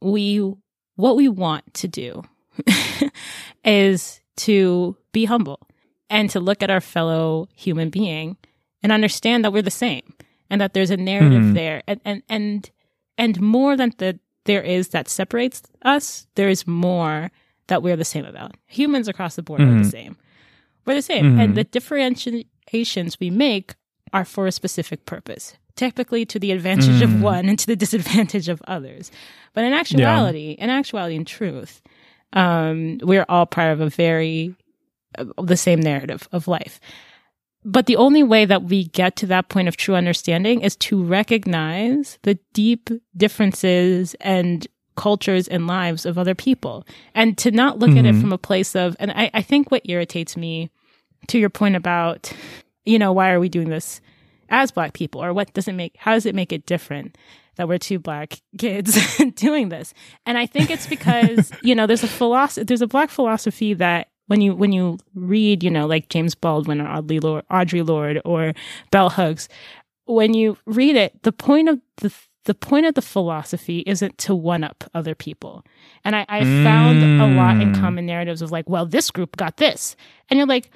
we 0.00 0.38
what 0.94 1.16
we 1.16 1.28
want 1.28 1.74
to 1.74 1.88
do 1.88 2.22
is 3.64 4.20
to 4.36 4.96
be 5.12 5.24
humble 5.24 5.60
and 6.10 6.30
to 6.30 6.40
look 6.40 6.62
at 6.62 6.70
our 6.70 6.80
fellow 6.80 7.48
human 7.54 7.90
being 7.90 8.36
and 8.82 8.92
understand 8.92 9.44
that 9.44 9.52
we're 9.52 9.62
the 9.62 9.70
same 9.70 10.14
and 10.50 10.60
that 10.60 10.72
there's 10.72 10.90
a 10.90 10.96
narrative 10.96 11.42
Mhm. 11.42 11.54
there 11.54 11.82
and 11.86 12.00
and 12.04 12.22
and 12.28 12.70
and 13.18 13.40
more 13.40 13.76
than 13.76 13.92
the 13.98 14.18
there 14.44 14.62
is 14.62 14.88
that 14.88 15.08
separates 15.08 15.60
us 15.82 16.26
there 16.36 16.48
is 16.48 16.66
more 16.66 17.30
that 17.66 17.82
we're 17.82 17.96
the 17.96 18.04
same 18.04 18.24
about 18.24 18.54
humans 18.66 19.08
across 19.08 19.36
the 19.36 19.42
board 19.42 19.60
are 19.60 19.64
Mhm. 19.66 19.82
the 19.84 19.90
same 19.90 20.16
we're 20.86 20.94
the 20.94 21.02
same 21.02 21.24
Mhm. 21.36 21.40
and 21.40 21.54
the 21.54 21.64
differentiations 21.64 23.18
we 23.20 23.30
make 23.30 23.74
are 24.12 24.24
for 24.24 24.46
a 24.46 24.52
specific 24.52 25.04
purpose 25.04 25.54
typically 25.76 26.24
to 26.26 26.38
the 26.40 26.50
advantage 26.50 27.02
of 27.02 27.10
Mm. 27.10 27.20
one 27.20 27.48
and 27.48 27.58
to 27.58 27.66
the 27.66 27.76
disadvantage 27.84 28.48
of 28.48 28.62
others 28.66 29.10
but 29.54 29.64
in 29.64 29.72
actuality 29.72 30.52
in 30.58 30.70
actuality 30.70 31.14
in 31.16 31.24
truth 31.24 31.82
um, 32.34 32.98
we're 33.02 33.24
all 33.28 33.46
part 33.46 33.72
of 33.72 33.80
a 33.80 33.88
very 33.88 34.54
uh, 35.18 35.24
the 35.42 35.56
same 35.56 35.80
narrative 35.80 36.28
of 36.32 36.46
life 36.48 36.78
but 37.64 37.86
the 37.86 37.96
only 37.96 38.22
way 38.22 38.44
that 38.44 38.62
we 38.64 38.84
get 38.84 39.16
to 39.16 39.26
that 39.26 39.48
point 39.48 39.68
of 39.68 39.76
true 39.76 39.94
understanding 39.94 40.60
is 40.62 40.76
to 40.76 41.02
recognize 41.02 42.18
the 42.22 42.38
deep 42.52 42.90
differences 43.16 44.14
and 44.20 44.66
cultures 44.96 45.46
and 45.48 45.66
lives 45.66 46.04
of 46.06 46.18
other 46.18 46.34
people. 46.34 46.84
And 47.14 47.38
to 47.38 47.50
not 47.50 47.78
look 47.78 47.90
at 47.90 48.04
it 48.04 48.14
Mhm. 48.14 48.20
from 48.20 48.32
a 48.32 48.38
place 48.38 48.74
of 48.74 48.96
and 48.98 49.12
I, 49.12 49.30
I 49.32 49.42
think 49.42 49.70
what 49.70 49.82
irritates 49.84 50.36
me 50.36 50.70
to 51.28 51.38
your 51.38 51.50
point 51.50 51.76
about 51.76 52.32
you 52.84 52.98
know 52.98 53.12
why 53.12 53.30
are 53.30 53.38
we 53.40 53.48
doing 53.48 53.68
this 53.68 54.00
as 54.48 54.70
black 54.70 54.94
people? 54.94 55.22
Or 55.22 55.32
what 55.32 55.52
does 55.54 55.68
it 55.68 55.74
make 55.74 55.94
how 55.98 56.14
does 56.14 56.26
it 56.26 56.34
make 56.34 56.52
it 56.52 56.66
different 56.66 57.16
that 57.56 57.68
we're 57.68 57.78
two 57.78 57.98
black 57.98 58.40
kids 58.58 58.98
doing 59.36 59.68
this? 59.68 59.94
And 60.26 60.36
i 60.38 60.46
think 60.46 60.70
it's 60.70 60.86
because 60.86 61.52
you 61.62 61.74
know 61.76 61.86
there's 61.86 62.02
a 62.04 62.08
philosophy 62.08 62.64
there's 62.64 62.82
a 62.82 62.86
black 62.88 63.10
philosophy 63.10 63.74
that 63.74 64.08
when 64.28 64.40
you 64.40 64.54
when 64.54 64.72
you 64.72 64.98
read 65.14 65.62
you 65.62 65.70
know 65.70 65.86
like 65.86 66.08
james 66.08 66.34
baldwin 66.34 66.80
or 66.80 66.86
Audre 67.02 67.22
Lorde, 67.22 67.44
Audre 67.50 67.86
Lorde 67.86 68.20
or 68.24 68.52
bell 68.90 69.10
hooks 69.10 69.48
when 70.06 70.32
you 70.34 70.56
read 70.64 70.96
it 70.96 71.22
the 71.22 71.32
point 71.32 71.68
of 71.68 71.80
the 71.98 72.12
the 72.44 72.54
point 72.54 72.86
of 72.86 72.94
the 72.94 73.02
philosophy 73.02 73.80
isn't 73.86 74.16
to 74.16 74.34
one 74.34 74.64
up 74.64 74.84
other 74.94 75.14
people 75.14 75.64
and 76.04 76.16
i, 76.16 76.24
I 76.28 76.44
found 76.64 77.02
a 77.20 77.26
lot 77.26 77.60
in 77.60 77.72
Mm. 77.74 77.80
common 77.80 78.06
narratives 78.06 78.40
of 78.40 78.50
like 78.50 78.68
well 78.70 78.86
this 78.86 79.10
group 79.10 79.36
got 79.36 79.56
this 79.58 79.96
and 80.30 80.38
you're 80.38 80.46
like 80.46 80.70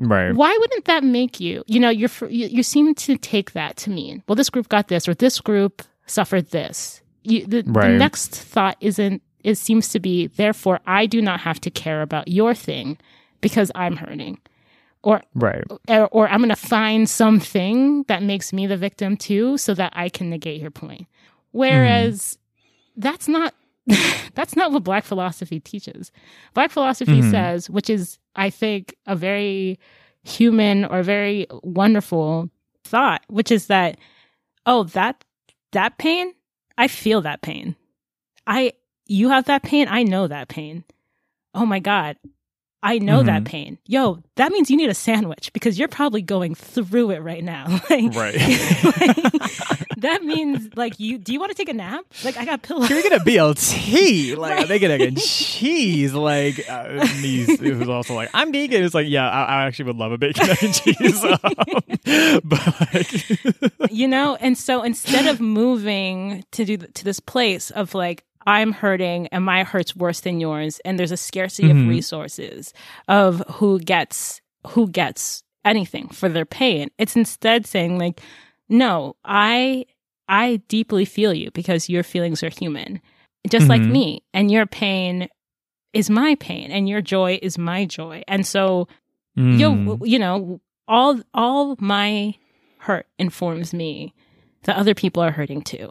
Right. 0.00 0.32
why 0.32 0.56
wouldn't 0.60 0.84
that 0.84 1.02
make 1.02 1.40
you 1.40 1.64
you 1.66 1.80
know 1.80 1.90
you're 1.90 2.10
you, 2.28 2.46
you 2.46 2.62
seem 2.62 2.94
to 2.94 3.16
take 3.16 3.52
that 3.52 3.76
to 3.78 3.90
mean 3.90 4.22
well 4.28 4.36
this 4.36 4.48
group 4.50 4.68
got 4.68 4.86
this 4.86 5.08
or 5.08 5.14
this 5.14 5.40
group 5.40 5.82
suffered 6.06 6.50
this 6.50 7.02
you, 7.24 7.44
the, 7.46 7.62
the 7.62 7.70
next 7.98 8.30
thought 8.36 8.76
isn't 8.80 9.20
it 9.44 9.54
seems 9.56 9.88
to 9.90 10.00
be 10.00 10.26
therefore 10.26 10.80
i 10.86 11.06
do 11.06 11.20
not 11.22 11.40
have 11.40 11.60
to 11.60 11.70
care 11.70 12.02
about 12.02 12.28
your 12.28 12.54
thing 12.54 12.98
because 13.40 13.70
i'm 13.74 13.96
hurting. 13.96 14.38
Or 15.02 15.22
Right. 15.34 15.64
or, 15.88 16.08
or 16.08 16.28
i'm 16.28 16.38
going 16.40 16.48
to 16.50 16.56
find 16.56 17.08
something 17.08 18.02
that 18.08 18.22
makes 18.22 18.52
me 18.52 18.66
the 18.66 18.76
victim 18.76 19.16
too 19.16 19.56
so 19.56 19.74
that 19.74 19.92
i 19.94 20.08
can 20.08 20.28
negate 20.30 20.60
your 20.60 20.70
point. 20.72 21.06
Whereas 21.52 22.36
that's 22.96 23.28
not 23.28 23.54
that's 24.34 24.54
not 24.56 24.70
what 24.72 24.84
black 24.84 25.04
philosophy 25.04 25.60
teaches. 25.60 26.12
Black 26.52 26.70
philosophy 26.70 27.20
Mhm. 27.22 27.30
says 27.30 27.70
which 27.70 27.88
is 27.88 28.18
i 28.36 28.50
think 28.50 28.94
a 29.06 29.14
very 29.16 29.78
human 30.24 30.84
or 30.84 31.02
very 31.02 31.46
wonderful 31.62 32.50
thought 32.84 33.22
which 33.28 33.50
is 33.50 33.66
that 33.68 33.96
oh 34.66 34.82
that 34.82 35.24
that 35.72 35.96
pain 35.98 36.32
i 36.76 36.88
feel 36.88 37.20
that 37.22 37.40
pain. 37.42 37.76
I 38.46 38.72
you 39.08 39.30
have 39.30 39.46
that 39.46 39.62
pain 39.62 39.88
i 39.88 40.02
know 40.02 40.26
that 40.28 40.48
pain 40.48 40.84
oh 41.54 41.66
my 41.66 41.80
god 41.80 42.16
i 42.82 42.98
know 42.98 43.22
that 43.24 43.44
pain 43.44 43.76
yo 43.86 44.22
that 44.36 44.52
means 44.52 44.70
you 44.70 44.76
need 44.76 44.88
a 44.88 44.94
sandwich 44.94 45.52
because 45.52 45.78
you're 45.78 45.88
probably 45.88 46.22
going 46.22 46.54
through 46.54 47.10
it 47.10 47.18
right 47.18 47.42
now 47.42 47.66
like, 47.90 48.14
Right. 48.14 48.36
like, 48.84 49.88
that 49.96 50.22
means 50.24 50.68
like 50.76 51.00
you 51.00 51.18
do 51.18 51.32
you 51.32 51.40
want 51.40 51.50
to 51.50 51.56
take 51.56 51.68
a 51.68 51.72
nap 51.72 52.04
like 52.24 52.36
i 52.36 52.44
got 52.44 52.62
pillows 52.62 52.88
You're 52.88 53.02
gonna 53.02 53.18
BLT? 53.18 54.36
Like, 54.36 54.60
are 54.60 54.66
they 54.66 54.78
getting 54.78 55.00
a 55.00 55.20
cheese? 55.20 56.14
Like, 56.14 56.68
uh, 56.70 57.04
me, 57.20 57.44
who's 57.56 57.88
also 57.88 58.14
like, 58.14 58.30
I'm 58.32 58.52
vegan. 58.52 58.84
It's 58.84 58.94
like, 58.94 59.08
yeah, 59.08 59.28
I, 59.28 59.44
I 59.44 59.66
actually 59.66 59.86
would 59.86 59.96
love 59.96 60.12
a 60.12 60.18
bacon, 60.18 60.48
egg, 60.48 60.62
and 60.62 60.74
cheese. 60.74 61.24
Um, 61.24 61.38
but, 62.44 62.80
like, 62.92 63.90
you 63.90 64.06
know 64.06 64.36
and 64.36 64.56
so 64.56 64.82
instead 64.82 65.26
of 65.26 65.40
moving 65.40 66.44
to 66.52 66.64
do 66.64 66.76
to 66.76 67.04
this 67.04 67.18
place 67.20 67.70
of 67.70 67.94
like 67.94 68.24
i'm 68.48 68.72
hurting 68.72 69.26
and 69.28 69.44
my 69.44 69.62
hurt's 69.62 69.94
worse 69.94 70.20
than 70.20 70.40
yours 70.40 70.80
and 70.84 70.98
there's 70.98 71.12
a 71.12 71.16
scarcity 71.16 71.68
Mhm. 71.68 71.82
of 71.82 71.88
resources 71.88 72.72
of 73.06 73.42
who 73.56 73.78
gets 73.78 74.40
who 74.68 74.88
gets 74.88 75.42
anything 75.64 76.08
for 76.08 76.28
their 76.28 76.44
pain. 76.44 76.90
It's 76.98 77.16
instead 77.16 77.66
saying 77.66 77.98
like, 77.98 78.20
no, 78.68 79.16
I, 79.24 79.86
I 80.28 80.56
deeply 80.68 81.04
feel 81.04 81.32
you 81.32 81.50
because 81.52 81.88
your 81.88 82.02
feelings 82.02 82.42
are 82.42 82.50
human, 82.50 83.00
just 83.48 83.66
mm-hmm. 83.66 83.70
like 83.70 83.82
me. 83.82 84.22
And 84.34 84.50
your 84.50 84.66
pain 84.66 85.28
is 85.92 86.10
my 86.10 86.34
pain 86.36 86.70
and 86.70 86.88
your 86.88 87.00
joy 87.00 87.38
is 87.42 87.58
my 87.58 87.84
joy. 87.84 88.22
And 88.28 88.46
so, 88.46 88.88
mm. 89.36 89.58
you, 89.58 89.98
you 90.04 90.18
know, 90.18 90.60
all, 90.86 91.20
all 91.34 91.76
my 91.80 92.34
hurt 92.78 93.06
informs 93.18 93.72
me 93.72 94.14
that 94.64 94.76
other 94.76 94.94
people 94.94 95.22
are 95.22 95.30
hurting 95.30 95.62
too. 95.62 95.90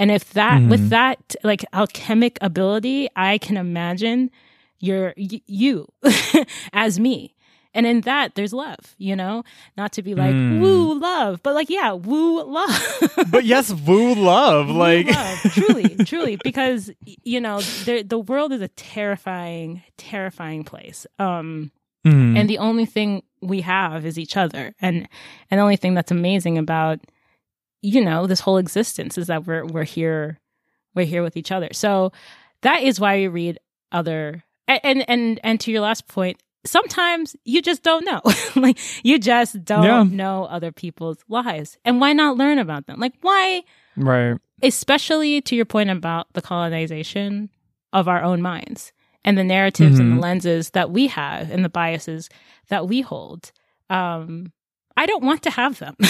And 0.00 0.10
if 0.10 0.32
that, 0.32 0.60
mm-hmm. 0.60 0.70
with 0.70 0.88
that, 0.88 1.36
like 1.44 1.62
alchemic 1.74 2.38
ability, 2.40 3.10
I 3.16 3.36
can 3.36 3.58
imagine 3.58 4.30
your, 4.78 5.12
y- 5.18 5.42
you 5.46 5.88
as 6.72 6.98
me. 6.98 7.34
And 7.74 7.84
in 7.84 8.00
that, 8.00 8.34
there's 8.34 8.54
love, 8.54 8.96
you 8.96 9.14
know, 9.14 9.44
not 9.76 9.92
to 9.92 10.02
be 10.02 10.14
like, 10.14 10.34
mm. 10.34 10.58
woo 10.58 10.98
love, 10.98 11.42
but 11.42 11.54
like, 11.54 11.68
yeah, 11.68 11.92
woo 11.92 12.42
love. 12.42 13.10
but 13.30 13.44
yes, 13.44 13.72
woo 13.72 14.14
love. 14.14 14.68
Woo 14.68 14.72
like, 14.72 15.06
love. 15.06 15.38
truly, 15.52 15.94
truly, 16.06 16.38
because, 16.42 16.90
you 17.22 17.38
know, 17.38 17.60
the, 17.60 18.02
the 18.02 18.18
world 18.18 18.52
is 18.52 18.62
a 18.62 18.68
terrifying, 18.68 19.82
terrifying 19.98 20.64
place. 20.64 21.06
Um, 21.18 21.72
mm. 22.06 22.38
and 22.38 22.48
the 22.48 22.58
only 22.58 22.86
thing 22.86 23.22
we 23.42 23.60
have 23.60 24.06
is 24.06 24.18
each 24.18 24.38
other. 24.38 24.74
And, 24.80 25.06
and 25.50 25.58
the 25.58 25.62
only 25.62 25.76
thing 25.76 25.92
that's 25.92 26.10
amazing 26.10 26.56
about, 26.56 27.00
you 27.82 28.04
know, 28.04 28.26
this 28.26 28.40
whole 28.40 28.58
existence 28.58 29.18
is 29.18 29.28
that 29.28 29.46
we're, 29.46 29.64
we're 29.64 29.84
here, 29.84 30.38
we're 30.94 31.06
here 31.06 31.22
with 31.22 31.36
each 31.36 31.52
other. 31.52 31.68
So 31.72 32.12
that 32.62 32.82
is 32.82 33.00
why 33.00 33.16
we 33.16 33.28
read 33.28 33.58
other, 33.92 34.44
and, 34.68 35.04
and, 35.08 35.40
and 35.42 35.60
to 35.60 35.72
your 35.72 35.80
last 35.80 36.06
point, 36.08 36.40
sometimes 36.64 37.36
you 37.44 37.62
just 37.62 37.82
don't 37.82 38.04
know. 38.04 38.20
like 38.56 38.78
you 39.04 39.18
just 39.18 39.64
don't 39.64 39.84
yeah. 39.84 40.02
know 40.02 40.44
other 40.44 40.72
people's 40.72 41.18
lives. 41.28 41.78
And 41.84 42.00
why 42.00 42.12
not 42.12 42.36
learn 42.36 42.58
about 42.58 42.86
them? 42.86 43.00
Like 43.00 43.14
why 43.20 43.62
Right. 43.96 44.36
Especially 44.62 45.40
to 45.42 45.56
your 45.56 45.64
point 45.64 45.90
about 45.90 46.32
the 46.32 46.42
colonization 46.42 47.50
of 47.92 48.08
our 48.08 48.22
own 48.22 48.42
minds 48.42 48.92
and 49.24 49.36
the 49.36 49.44
narratives 49.44 49.94
mm-hmm. 49.94 50.00
and 50.00 50.10
the 50.10 50.14
mm-hmm. 50.14 50.22
lenses 50.22 50.70
that 50.70 50.90
we 50.90 51.08
have 51.08 51.50
and 51.50 51.64
the 51.64 51.68
biases 51.68 52.28
that 52.68 52.86
we 52.88 53.00
hold. 53.00 53.52
Um 53.88 54.52
I 54.96 55.06
don't 55.06 55.24
want 55.24 55.42
to 55.44 55.50
have 55.50 55.78
them. 55.78 55.96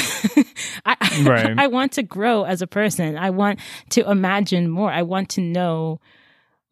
I, 0.86 1.22
right. 1.24 1.58
I 1.58 1.66
want 1.68 1.92
to 1.92 2.02
grow 2.02 2.44
as 2.44 2.62
a 2.62 2.66
person. 2.66 3.16
I 3.16 3.30
want 3.30 3.60
to 3.90 4.08
imagine 4.10 4.68
more. 4.68 4.90
I 4.90 5.02
want 5.02 5.28
to 5.30 5.40
know 5.40 6.00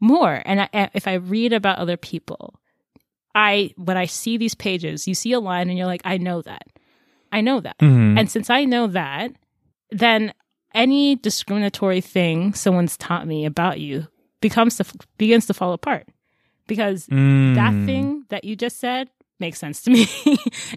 more. 0.00 0.42
And 0.44 0.62
I, 0.62 0.90
if 0.94 1.06
I 1.06 1.14
read 1.14 1.52
about 1.52 1.78
other 1.78 1.96
people, 1.96 2.58
I 3.34 3.72
when 3.76 3.96
I 3.96 4.06
see 4.06 4.36
these 4.36 4.54
pages, 4.54 5.06
you 5.06 5.14
see 5.14 5.32
a 5.32 5.40
line 5.40 5.68
and 5.68 5.78
you're 5.78 5.86
like, 5.86 6.02
I 6.04 6.18
know 6.18 6.42
that. 6.42 6.66
I 7.30 7.40
know 7.40 7.60
that. 7.60 7.78
Mm-hmm. 7.78 8.18
And 8.18 8.30
since 8.30 8.50
I 8.50 8.64
know 8.64 8.86
that, 8.88 9.32
then 9.90 10.32
any 10.74 11.16
discriminatory 11.16 12.00
thing 12.00 12.54
someone's 12.54 12.96
taught 12.96 13.26
me 13.26 13.44
about 13.44 13.80
you 13.80 14.06
becomes 14.40 14.76
to, 14.76 14.84
begins 15.18 15.46
to 15.46 15.54
fall 15.54 15.72
apart 15.72 16.06
because 16.66 17.06
mm. 17.06 17.54
that 17.54 17.72
thing 17.86 18.24
that 18.28 18.44
you 18.44 18.54
just 18.54 18.78
said 18.78 19.08
makes 19.40 19.58
sense 19.58 19.82
to 19.82 19.90
me. 19.90 20.06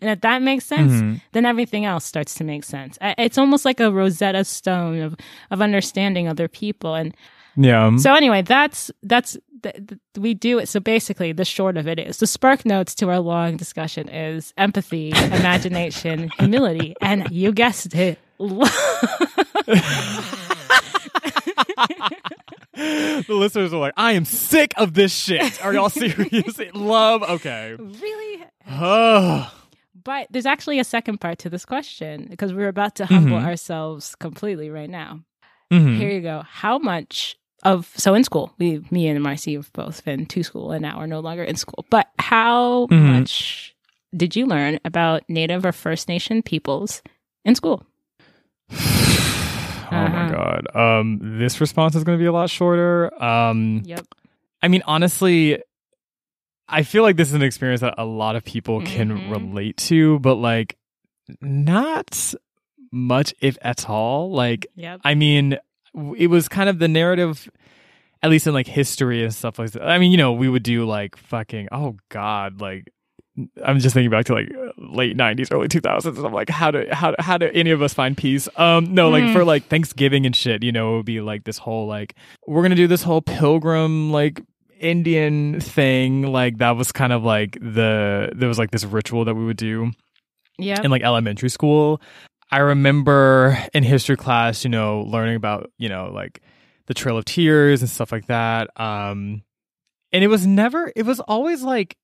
and 0.01 0.12
if 0.12 0.22
that 0.22 0.41
makes 0.41 0.65
sense, 0.65 0.91
mm-hmm. 0.94 1.15
then 1.32 1.46
everything 1.46 1.86
else 1.86 2.06
starts 2.06 2.36
to 2.36 2.44
make 2.44 2.63
sense. 2.63 2.98
It's 3.01 3.38
almost 3.38 3.65
like 3.65 3.80
a 3.80 3.91
Rosetta 3.91 4.44
Stone 4.44 5.00
of 5.00 5.15
of 5.50 5.62
understanding 5.62 6.27
other 6.27 6.48
people 6.48 6.96
and 6.96 7.15
yeah. 7.56 7.98
So 7.98 8.13
anyway, 8.13 8.44
that's 8.44 8.91
that's 9.03 9.38
th- 9.62 9.75
th- 9.75 10.00
we 10.18 10.34
do 10.34 10.60
it. 10.60 10.70
So 10.70 10.80
basically, 10.80 11.32
the 11.34 11.46
short 11.46 11.77
of 11.77 11.88
it 11.88 12.00
is 12.00 12.18
the 12.18 12.27
spark 12.27 12.65
notes 12.65 12.96
to 12.96 13.10
our 13.10 13.20
long 13.20 13.58
discussion 13.58 14.08
is 14.10 14.53
empathy, 14.58 15.10
imagination, 15.10 16.30
humility, 16.39 16.96
and 17.01 17.30
you 17.30 17.51
guessed 17.51 17.94
it. 17.94 18.20
the 22.82 23.36
listeners 23.36 23.74
are 23.74 23.80
like, 23.80 23.94
I 23.98 24.14
am 24.14 24.26
sick 24.26 24.74
of 24.78 24.94
this 24.94 25.14
shit. 25.14 25.64
Are 25.64 25.74
y'all 25.74 25.90
serious? 25.90 26.60
Love, 26.74 27.24
okay. 27.24 27.76
Really? 27.78 28.46
Oh. 28.70 29.54
but 30.04 30.28
there's 30.32 30.46
actually 30.46 30.80
a 30.80 30.84
second 30.84 31.20
part 31.20 31.40
to 31.40 31.50
this 31.50 31.66
question 31.66 32.28
because 32.30 32.54
we're 32.54 32.68
about 32.68 32.96
to 32.96 33.06
humble 33.06 33.38
mm-hmm. 33.38 33.46
ourselves 33.46 34.15
completely 34.15 34.70
right 34.70 34.89
now. 34.89 35.20
Mm-hmm. 35.72 35.98
Here 35.98 36.10
you 36.12 36.22
go. 36.22 36.44
How 36.48 36.78
much 36.78 37.38
of 37.63 37.91
so 37.96 38.13
in 38.13 38.24
school 38.24 38.54
we 38.58 38.84
me 38.89 39.08
and 39.08 39.22
marcy 39.22 39.54
have 39.54 39.72
both 39.74 40.04
been 40.04 40.26
to 40.26 40.41
school 40.41 40.72
and 40.72 40.82
now 40.82 40.98
we're 40.98 41.06
no 41.06 41.20
longer 41.20 41.44
in 41.44 41.56
school 41.56 41.86
but 41.91 42.08
how 42.17 42.88
mm-hmm. 42.88 43.20
much 43.20 43.76
did 44.17 44.36
you 44.36 44.48
learn 44.48 44.80
about 44.84 45.22
native 45.30 45.63
or 45.63 45.72
first 45.72 46.08
nation 46.08 46.41
peoples 46.41 47.04
in 47.46 47.54
school 47.54 47.86
oh 50.02 50.06
uh-huh. 50.06 50.24
my 50.24 50.32
god 50.32 50.76
um 50.76 51.20
this 51.40 51.62
response 51.62 51.96
is 51.96 52.04
going 52.04 52.18
to 52.18 52.22
be 52.22 52.28
a 52.28 52.32
lot 52.32 52.50
shorter 52.50 53.12
um 53.24 53.82
yep 53.86 54.06
i 54.62 54.68
mean 54.68 54.84
honestly 54.86 55.62
i 56.68 56.84
feel 56.84 57.04
like 57.04 57.18
this 57.18 57.28
is 57.28 57.34
an 57.34 57.42
experience 57.42 57.82
that 57.82 57.96
a 57.98 58.06
lot 58.06 58.36
of 58.36 58.44
people 58.44 58.80
mm-hmm. 58.80 58.94
can 58.94 59.30
relate 59.30 59.78
to 59.78 60.20
but 60.20 60.36
like 60.36 60.78
not 61.42 62.34
much 62.92 63.34
if 63.40 63.58
at 63.62 63.90
all 63.90 64.32
like 64.32 64.68
yep. 64.76 65.00
i 65.04 65.16
mean 65.16 65.58
it 66.18 66.28
was 66.28 66.48
kind 66.48 66.70
of 66.70 66.80
the 66.80 66.88
narrative 66.88 67.50
at 68.24 68.30
least 68.30 68.48
in 68.48 68.54
like 68.54 68.68
history 68.68 69.24
and 69.24 69.34
stuff 69.34 69.58
like 69.58 69.72
that. 69.72 69.84
I 69.84 69.98
mean, 69.98 70.12
you 70.12 70.18
know, 70.18 70.34
we 70.34 70.48
would 70.48 70.64
do 70.64 70.86
like 70.86 71.16
fucking 71.16 71.70
oh 71.72 71.98
god, 72.10 72.62
like 72.62 72.92
I'm 73.63 73.80
just 73.80 73.94
thinking 73.94 74.12
back 74.12 74.26
to 74.26 74.34
like 74.34 74.50
late 74.78 75.15
90s, 75.17 75.54
early 75.54 75.67
2000s. 75.67 76.17
And 76.17 76.26
I'm 76.26 76.34
like, 76.34 76.50
how 76.50 76.72
do 76.72 76.86
how 76.91 77.15
how 77.20 77.38
do 77.38 77.50
any 77.54 77.72
of 77.72 77.82
us 77.82 77.94
find 77.94 78.17
peace? 78.17 78.50
Um, 78.58 78.94
no, 78.94 79.10
like 79.10 79.24
mm. 79.24 79.34
for 79.34 79.44
like 79.44 79.65
Thanksgiving 79.65 80.26
and 80.26 80.36
shit, 80.36 80.63
you 80.63 80.72
know, 80.72 80.94
it 80.94 80.98
would 80.98 81.06
be 81.06 81.22
like 81.22 81.46
this 81.46 81.58
whole 81.58 81.88
like 81.88 82.15
we're 82.48 82.62
gonna 82.62 82.76
do 82.76 82.88
this 82.88 83.04
whole 83.04 83.22
pilgrim 83.22 84.12
like 84.12 84.41
Indian 84.80 85.62
thing. 85.62 86.24
Like 86.24 86.58
that 86.58 86.72
was 86.72 86.91
kind 86.91 87.13
of 87.13 87.24
like 87.24 87.58
the 87.62 88.32
there 88.36 88.50
was 88.50 88.60
like 88.60 88.72
this 88.72 88.84
ritual 88.84 89.26
that 89.26 89.36
we 89.36 89.46
would 89.46 89.58
do. 89.58 89.91
Yeah. 90.58 90.82
In 90.84 90.91
like 90.91 91.02
elementary 91.02 91.50
school. 91.50 92.02
I 92.52 92.60
remember 92.60 93.58
in 93.74 93.84
history 93.84 94.17
class, 94.17 94.65
you 94.65 94.70
know, 94.70 95.02
learning 95.02 95.38
about, 95.38 95.72
you 95.78 95.88
know, 95.88 96.12
like 96.13 96.41
the 96.88 96.94
Trail 96.94 97.17
of 97.17 97.24
Tears 97.24 97.82
and 97.82 97.89
stuff 97.89 98.12
like 98.12 98.28
that. 98.28 98.70
Um, 98.80 99.44
and 100.12 100.24
it 100.24 100.28
was 100.28 100.46
never, 100.46 100.91
it 100.94 101.06
was 101.06 101.22
always 101.22 101.63
like, 101.63 101.96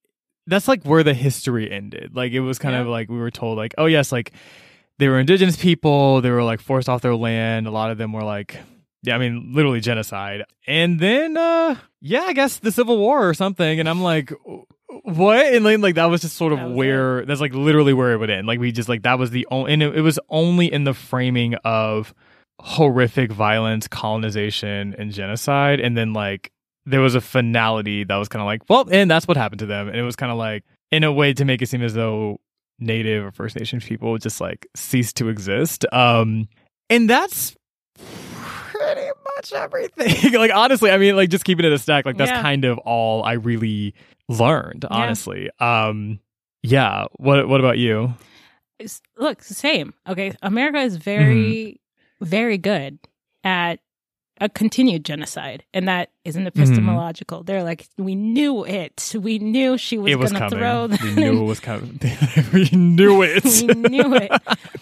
that's 0.48 0.68
like 0.68 0.82
where 0.84 1.02
the 1.02 1.14
history 1.14 1.70
ended. 1.70 2.16
Like 2.16 2.32
it 2.32 2.40
was 2.40 2.58
kind 2.58 2.74
yeah. 2.74 2.80
of 2.80 2.88
like 2.88 3.08
we 3.08 3.18
were 3.18 3.30
told, 3.30 3.58
like, 3.58 3.74
oh, 3.78 3.86
yes, 3.86 4.10
like 4.10 4.32
they 4.98 5.08
were 5.08 5.18
indigenous 5.18 5.56
people, 5.56 6.20
they 6.20 6.30
were 6.30 6.42
like 6.42 6.60
forced 6.60 6.88
off 6.88 7.02
their 7.02 7.14
land. 7.14 7.66
A 7.66 7.70
lot 7.70 7.90
of 7.90 7.98
them 7.98 8.12
were 8.12 8.24
like, 8.24 8.56
yeah, 9.02 9.14
I 9.14 9.18
mean, 9.18 9.52
literally 9.54 9.80
genocide. 9.80 10.44
And 10.66 10.98
then, 10.98 11.36
uh, 11.36 11.76
yeah, 12.00 12.22
I 12.22 12.32
guess 12.32 12.58
the 12.58 12.72
Civil 12.72 12.98
War 12.98 13.28
or 13.28 13.34
something. 13.34 13.78
And 13.78 13.88
I'm 13.88 14.02
like, 14.02 14.32
what 15.04 15.46
and 15.54 15.64
like, 15.64 15.78
like 15.78 15.94
that 15.96 16.06
was 16.06 16.22
just 16.22 16.36
sort 16.36 16.52
of 16.52 16.72
where 16.72 17.20
it. 17.20 17.26
that's 17.26 17.40
like 17.40 17.54
literally 17.54 17.92
where 17.92 18.12
it 18.12 18.16
would 18.16 18.30
end 18.30 18.46
like 18.46 18.58
we 18.58 18.72
just 18.72 18.88
like 18.88 19.02
that 19.02 19.18
was 19.18 19.30
the 19.30 19.46
only 19.50 19.72
and 19.72 19.82
it, 19.82 19.98
it, 19.98 20.00
was 20.00 20.18
only 20.30 20.72
in 20.72 20.84
the 20.84 20.94
framing 20.94 21.54
of 21.56 22.14
horrific 22.60 23.30
violence 23.30 23.86
colonization 23.86 24.94
and 24.98 25.12
genocide 25.12 25.78
and 25.78 25.96
then 25.96 26.14
like 26.14 26.52
there 26.90 27.00
was 27.00 27.14
a 27.14 27.20
finality 27.20 28.04
that 28.04 28.16
was 28.16 28.28
kind 28.28 28.40
of 28.40 28.46
like 28.46 28.62
well 28.68 28.86
and 28.90 29.10
that's 29.10 29.26
what 29.26 29.36
happened 29.36 29.58
to 29.60 29.66
them 29.66 29.88
and 29.88 29.96
it 29.96 30.02
was 30.02 30.16
kind 30.16 30.32
of 30.32 30.38
like 30.38 30.64
in 30.90 31.04
a 31.04 31.12
way 31.12 31.32
to 31.32 31.44
make 31.44 31.62
it 31.62 31.68
seem 31.68 31.82
as 31.82 31.94
though 31.94 32.38
native 32.78 33.24
or 33.24 33.30
first 33.30 33.56
nations 33.56 33.84
people 33.84 34.16
just 34.18 34.40
like 34.40 34.66
ceased 34.74 35.16
to 35.16 35.28
exist 35.28 35.84
um 35.92 36.48
and 36.90 37.10
that's 37.10 37.56
pretty 37.96 39.08
much 39.36 39.52
everything 39.52 40.32
like 40.38 40.52
honestly 40.54 40.90
i 40.90 40.98
mean 40.98 41.16
like 41.16 41.28
just 41.28 41.44
keeping 41.44 41.64
it 41.64 41.72
a 41.72 41.78
stack 41.78 42.06
like 42.06 42.16
that's 42.16 42.30
yeah. 42.30 42.42
kind 42.42 42.64
of 42.64 42.78
all 42.78 43.24
i 43.24 43.32
really 43.32 43.94
learned, 44.28 44.84
honestly. 44.90 45.50
Yeah. 45.60 45.86
Um 45.88 46.20
yeah, 46.62 47.06
what 47.16 47.48
what 47.48 47.60
about 47.60 47.78
you? 47.78 48.14
It's, 48.78 49.00
look, 49.16 49.42
same. 49.42 49.94
Okay, 50.08 50.32
America 50.42 50.78
is 50.78 50.96
very 50.96 51.80
mm-hmm. 52.20 52.24
very 52.24 52.58
good 52.58 52.98
at 53.44 53.80
a 54.40 54.48
continued 54.48 55.04
genocide, 55.04 55.64
and 55.74 55.88
that 55.88 56.10
isn't 56.24 56.46
epistemological. 56.46 57.38
Mm-hmm. 57.38 57.46
They're 57.46 57.62
like, 57.62 57.88
we 57.96 58.14
knew 58.14 58.64
it. 58.64 59.14
We 59.18 59.38
knew 59.38 59.78
she 59.78 59.98
was, 59.98 60.16
was 60.16 60.32
going 60.32 60.50
to 60.50 60.56
throw. 60.56 60.86
Them. 60.86 60.98
We 61.02 61.14
knew 61.14 61.42
it 61.42 61.44
was 61.44 61.60
coming. 61.60 62.00
we 62.52 62.68
knew 62.72 63.22
it. 63.22 63.44
we 63.44 63.74
knew 63.74 64.14
it. 64.14 64.30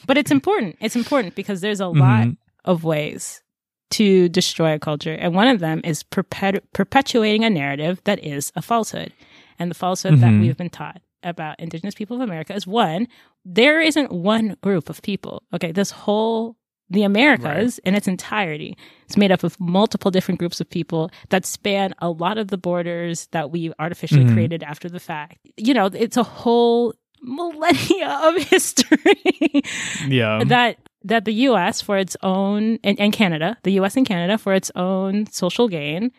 But 0.07 0.19
it's 0.19 0.31
important. 0.31 0.77
It's 0.81 0.97
important 0.97 1.35
because 1.35 1.61
there's 1.61 1.81
a 1.81 1.85
mm-hmm. 1.85 2.01
lot 2.01 2.29
of 2.65 2.85
ways 2.85 3.43
to 3.91 4.29
destroy 4.29 4.75
a 4.75 4.79
culture, 4.79 5.15
and 5.15 5.35
one 5.35 5.49
of 5.49 5.61
them 5.61 5.81
is 5.85 6.03
perpetu- 6.03 6.63
perpetuating 6.73 7.45
a 7.45 7.51
narrative 7.51 8.01
that 8.05 8.25
is 8.25 8.53
a 8.57 8.63
falsehood 8.63 9.13
and 9.59 9.71
the 9.71 9.75
falsehood 9.75 10.15
mm-hmm. 10.15 10.21
that 10.23 10.41
we've 10.41 10.57
been 10.57 10.71
taught 10.71 11.01
about 11.23 11.59
indigenous 11.59 11.95
people 11.95 12.17
of 12.17 12.23
America 12.23 12.55
is 12.55 12.67
one, 12.67 13.09
there 13.45 13.81
isn't 13.81 14.13
one 14.13 14.57
group 14.63 14.89
of 14.89 15.03
people. 15.03 15.43
Okay, 15.53 15.73
this 15.73 15.91
whole 15.91 16.57
the 16.89 17.03
Americas 17.03 17.81
right. 17.85 17.89
in 17.89 17.95
its 17.95 18.07
entirety 18.07 18.77
is 19.09 19.17
made 19.17 19.33
up 19.33 19.43
of 19.43 19.59
multiple 19.59 20.11
different 20.11 20.39
groups 20.39 20.61
of 20.61 20.71
people 20.71 21.11
that 21.31 21.45
span 21.45 21.95
a 21.99 22.11
lot 22.11 22.39
of 22.39 22.49
the 22.49 22.59
borders 22.59 23.27
that 23.33 23.51
we 23.51 23.73
artificially 23.79 24.25
mm-hmm. 24.25 24.35
created 24.35 24.63
after 24.63 24.89
the 24.89 25.01
fact. 25.01 25.39
You 25.57 25.75
know, 25.75 25.87
it's 25.87 26.17
a 26.17 26.23
whole 26.23 26.95
millennia 27.23 28.21
of 28.23 28.37
history 28.37 29.63
Yeah. 30.07 30.45
that 30.47 30.79
that 31.05 31.25
the 31.25 31.35
US 31.35 31.81
for 31.81 31.97
its 31.97 32.17
own 32.23 32.79
and, 32.83 32.99
and 32.99 33.13
Canada, 33.13 33.57
the 33.63 33.73
US 33.81 33.97
and 33.97 34.07
Canada 34.07 34.39
for 34.39 34.55
its 34.55 34.71
own 34.75 35.27
social 35.27 35.69
gain 35.69 36.11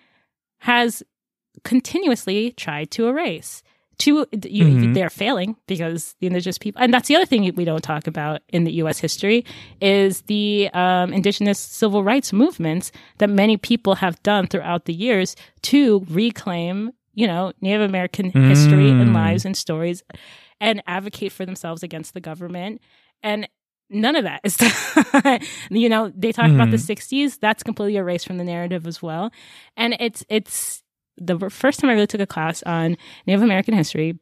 has 0.59 1.03
continuously 1.63 2.51
tried 2.51 2.91
to 2.91 3.07
erase. 3.07 3.63
To 3.99 4.27
you, 4.43 4.65
Mhm. 4.65 4.93
they're 4.93 5.09
failing 5.09 5.55
because 5.67 6.15
the 6.19 6.27
indigenous 6.27 6.59
people, 6.59 6.79
and 6.81 6.93
that's 6.93 7.07
the 7.07 7.15
other 7.15 7.25
thing 7.25 7.51
we 7.55 7.65
don't 7.65 7.81
talk 7.83 8.05
about 8.05 8.41
in 8.49 8.63
the 8.63 8.73
U.S. 8.73 8.99
history 8.99 9.43
is 9.81 10.21
the 10.23 10.69
um, 10.73 11.11
indigenous 11.13 11.57
civil 11.57 12.03
rights 12.03 12.31
movements 12.31 12.91
that 13.17 13.29
many 13.29 13.57
people 13.57 13.95
have 13.95 14.21
done 14.21 14.45
throughout 14.45 14.85
the 14.85 14.93
years 14.93 15.35
to 15.63 16.05
reclaim, 16.11 16.91
you 17.15 17.25
know, 17.25 17.53
Native 17.61 17.81
American 17.81 18.29
history 18.31 18.89
and 18.89 19.09
Mm. 19.09 19.15
lives 19.15 19.45
and 19.45 19.57
stories, 19.57 20.03
and 20.61 20.83
advocate 20.85 21.31
for 21.31 21.45
themselves 21.45 21.81
against 21.81 22.13
the 22.13 22.21
government. 22.21 22.81
And 23.23 23.47
none 23.89 24.15
of 24.15 24.25
that 24.25 24.41
is, 24.43 24.57
you 25.71 25.89
know, 25.89 26.11
they 26.15 26.31
talk 26.31 26.51
about 26.51 26.69
the 26.69 26.77
'60s. 26.77 27.39
That's 27.39 27.63
completely 27.63 27.95
erased 27.97 28.27
from 28.27 28.37
the 28.37 28.43
narrative 28.43 28.85
as 28.85 29.01
well, 29.01 29.31
and 29.75 29.95
it's 29.99 30.23
it's 30.29 30.83
the 31.17 31.49
first 31.49 31.79
time 31.79 31.89
I 31.89 31.93
really 31.93 32.07
took 32.07 32.21
a 32.21 32.27
class 32.27 32.63
on 32.63 32.97
Native 33.25 33.41
American 33.41 33.73
history 33.73 34.17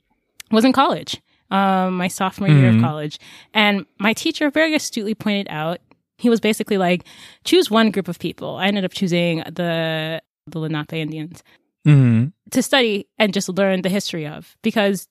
was 0.52 0.64
in 0.66 0.74
college, 0.74 1.22
um, 1.52 1.98
my 1.98 2.08
sophomore 2.08 2.50
year 2.50 2.70
of 2.70 2.76
Mhm. 2.76 2.82
college. 2.82 3.20
And 3.54 3.86
my 4.00 4.14
teacher 4.14 4.50
very 4.52 4.74
astutely 4.76 5.16
pointed 5.16 5.48
out, 5.50 5.80
he 6.18 6.30
was 6.30 6.40
basically 6.40 6.78
like, 6.78 7.04
choose 7.44 7.70
one 7.70 7.92
group 7.92 8.08
of 8.08 8.20
people. 8.20 8.56
I 8.56 8.68
ended 8.68 8.86
up 8.86 8.94
choosing 8.94 9.40
the, 9.40 10.22
the 10.48 10.60
Lenape 10.60 10.94
Indians 10.94 11.44
Mhm. 11.86 12.32
to 12.52 12.62
study 12.62 13.08
and 13.20 13.34
just 13.34 13.50
learn 13.50 13.82
the 13.82 13.90
history 13.90 14.26
of 14.26 14.56
because 14.62 15.08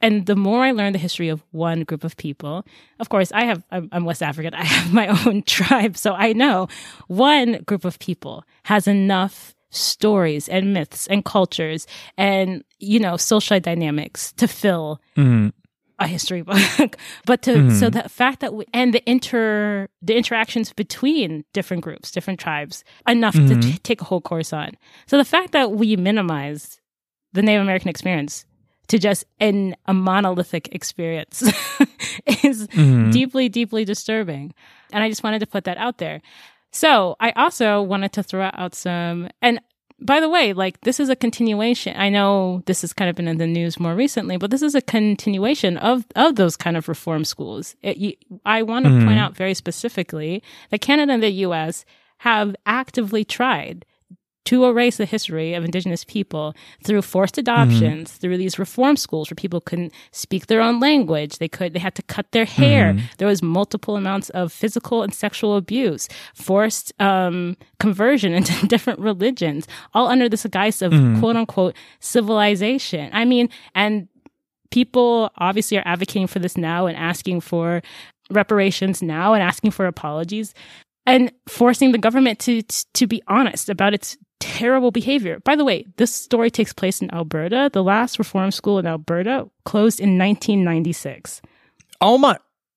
and 0.00 0.24
the 0.24 0.34
more 0.36 0.64
I 0.64 0.70
learn 0.72 0.94
the 0.94 0.98
history 0.98 1.28
of 1.28 1.44
one 1.50 1.84
group 1.84 2.02
of 2.02 2.16
people, 2.16 2.64
of 2.98 3.10
course, 3.10 3.30
I 3.32 3.44
have, 3.44 3.62
I'm, 3.70 3.88
I'm 3.92 4.04
West 4.06 4.22
African. 4.22 4.54
I 4.62 4.64
have 4.64 4.92
my 4.92 5.08
own 5.26 5.42
tribe. 5.46 5.96
So 5.98 6.14
I 6.14 6.32
know 6.32 6.68
one 7.08 7.62
group 7.66 7.84
of 7.84 7.98
people 7.98 8.42
has 8.64 8.88
enough 8.88 9.51
stories 9.72 10.48
and 10.48 10.72
myths 10.72 11.06
and 11.08 11.24
cultures 11.24 11.86
and, 12.16 12.62
you 12.78 13.00
know, 13.00 13.16
social 13.16 13.58
dynamics 13.58 14.32
to 14.34 14.46
fill 14.46 15.00
Mhm. 15.16 15.52
a 15.98 16.06
history 16.06 16.42
book. 16.42 16.96
But 17.26 17.42
to 17.42 17.70
so 17.70 17.88
the 17.90 18.08
fact 18.08 18.40
that 18.40 18.52
we 18.54 18.64
and 18.74 18.92
the 18.94 19.02
inter 19.10 19.88
the 20.02 20.14
interactions 20.16 20.72
between 20.72 21.44
different 21.52 21.82
groups 21.82 22.10
different 22.10 22.38
tribes 22.40 22.84
enough 23.08 23.34
to 23.34 23.54
t- 23.60 23.78
take 23.82 24.00
a 24.00 24.04
whole 24.04 24.20
course 24.20 24.52
on. 24.52 24.70
So 25.06 25.16
the 25.16 25.24
fact 25.24 25.52
that 25.52 25.72
we 25.72 25.96
minimize 25.96 26.80
the 27.32 27.42
native 27.42 27.62
american 27.62 27.88
experience 27.88 28.44
to 28.88 28.98
just 28.98 29.24
in 29.40 29.74
a 29.86 29.94
monolithic 29.94 30.68
experience 30.74 31.42
is 32.44 32.66
Mhm. 32.68 33.12
deeply 33.12 33.48
deeply 33.48 33.84
disturbing. 33.84 34.52
And 34.92 35.02
i 35.04 35.08
just 35.08 35.22
wanted 35.24 35.38
to 35.40 35.46
put 35.46 35.64
that 35.64 35.78
out 35.78 35.96
there 35.98 36.20
so 36.72 37.16
i 37.20 37.30
also 37.36 37.80
wanted 37.82 38.12
to 38.12 38.22
throw 38.22 38.50
out 38.54 38.74
some 38.74 39.28
and 39.40 39.60
by 40.04 40.18
the 40.18 40.28
way, 40.28 40.52
like 40.52 40.80
this 40.80 40.98
is 40.98 41.08
a 41.10 41.14
continuation. 41.14 41.94
I 41.96 42.08
know 42.08 42.64
this 42.66 42.80
has 42.80 42.92
kind 42.92 43.08
of 43.08 43.14
been 43.14 43.28
in 43.28 43.38
the 43.38 43.46
news 43.46 43.78
more 43.78 43.94
recently, 43.94 44.36
but 44.36 44.50
this 44.50 44.60
is 44.60 44.74
a 44.74 44.80
continuation 44.80 45.76
of 45.76 46.04
of 46.16 46.34
those 46.34 46.56
kind 46.56 46.76
of 46.76 46.88
reform 46.88 47.24
schools. 47.24 47.76
It, 47.82 47.98
you, 47.98 48.14
I 48.44 48.64
want 48.64 48.84
to 48.86 48.90
Mhm. 48.90 49.04
point 49.06 49.20
out 49.20 49.36
very 49.36 49.54
specifically 49.54 50.42
that 50.70 50.80
Canada 50.80 51.12
and 51.12 51.22
the 51.22 51.30
U.S. 51.46 51.84
have 52.18 52.56
actively 52.66 53.24
tried 53.24 53.84
to 54.44 54.64
erase 54.64 54.96
the 54.96 55.04
history 55.04 55.54
of 55.54 55.64
Indigenous 55.64 56.04
people 56.04 56.54
through 56.84 57.02
forced 57.02 57.38
adoptions, 57.38 58.10
mm-hmm. 58.10 58.18
through 58.18 58.36
these 58.36 58.58
reform 58.58 58.96
schools 58.96 59.30
where 59.30 59.36
people 59.36 59.60
couldn't 59.60 59.92
speak 60.10 60.46
their 60.46 60.60
own 60.60 60.80
language. 60.80 61.38
They 61.38 61.48
could, 61.48 61.74
they 61.74 61.78
had 61.78 61.94
to 61.94 62.02
cut 62.02 62.30
their 62.32 62.44
hair. 62.44 62.92
Mm-hmm. 62.92 63.06
There 63.18 63.28
was 63.28 63.42
multiple 63.42 63.96
amounts 63.96 64.30
of 64.30 64.52
physical 64.52 65.02
and 65.02 65.14
sexual 65.14 65.56
abuse, 65.56 66.08
forced 66.34 66.92
um, 67.00 67.56
conversion 67.78 68.32
into 68.38 68.66
different 68.66 68.98
religions, 68.98 69.68
all 69.94 70.08
under 70.08 70.28
this 70.28 70.46
guise 70.46 70.82
of 70.82 70.92
mm-hmm. 70.92 71.20
quote 71.20 71.36
unquote 71.36 71.76
civilization. 72.00 73.10
I 73.12 73.24
mean, 73.24 73.48
and 73.74 74.08
people 74.70 75.30
obviously 75.36 75.78
are 75.78 75.86
advocating 75.86 76.26
for 76.26 76.40
this 76.40 76.56
now 76.56 76.86
and 76.86 76.96
asking 76.96 77.42
for 77.42 77.82
reparations 78.30 79.02
now 79.02 79.34
and 79.34 79.42
asking 79.42 79.70
for 79.70 79.86
apologies 79.86 80.54
and 81.06 81.32
forcing 81.48 81.92
the 81.92 81.98
government 81.98 82.38
to 82.38 82.62
to 82.94 83.06
be 83.06 83.22
honest 83.28 83.68
about 83.68 83.94
its 83.94 84.16
terrible 84.42 84.90
behavior. 84.90 85.38
By 85.40 85.54
the 85.56 85.64
way, 85.64 85.86
this 85.96 86.12
story 86.12 86.50
takes 86.50 86.72
place 86.72 87.00
in 87.00 87.12
Alberta. 87.14 87.70
The 87.72 87.82
last 87.84 88.18
reform 88.18 88.50
school 88.50 88.78
in 88.80 88.86
Alberta 88.86 89.48
closed 89.64 90.00
in 90.00 90.18
1996. 90.18 91.40
Oh 92.00 92.18
my. 92.18 92.32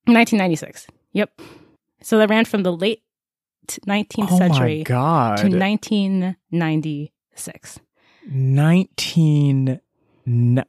1996. 0.05 0.85
Yep. 1.13 1.41
So 2.01 2.17
that 2.19 2.29
ran 2.29 2.45
from 2.45 2.61
the 2.63 2.71
late 2.71 3.01
19th 3.87 4.27
Oh 4.29 4.31
my 4.31 4.37
century 4.37 4.83
god. 4.83 5.37
to 5.37 5.47
1996. 5.49 7.79
19 8.27 9.79
n- 10.27 10.65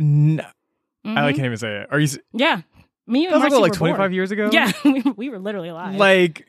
n- 0.00 0.40
I 1.04 1.08
Mhm. 1.08 1.34
can't 1.34 1.46
even 1.46 1.56
say 1.56 1.80
it. 1.82 1.88
Are 1.90 1.98
you 2.00 2.08
Yeah. 2.32 2.62
Me 3.06 3.24
and 3.26 3.34
That 3.34 3.38
was 3.38 3.42
like, 3.44 3.50
Marcy 3.52 3.62
like 3.62 3.72
were 3.72 3.76
25 3.78 3.98
born. 3.98 4.12
years 4.14 4.30
ago? 4.30 4.48
Yeah, 4.52 4.70
we, 4.84 5.02
we 5.16 5.28
were 5.28 5.38
literally 5.40 5.68
alive. 5.68 5.96
Like 5.96 6.46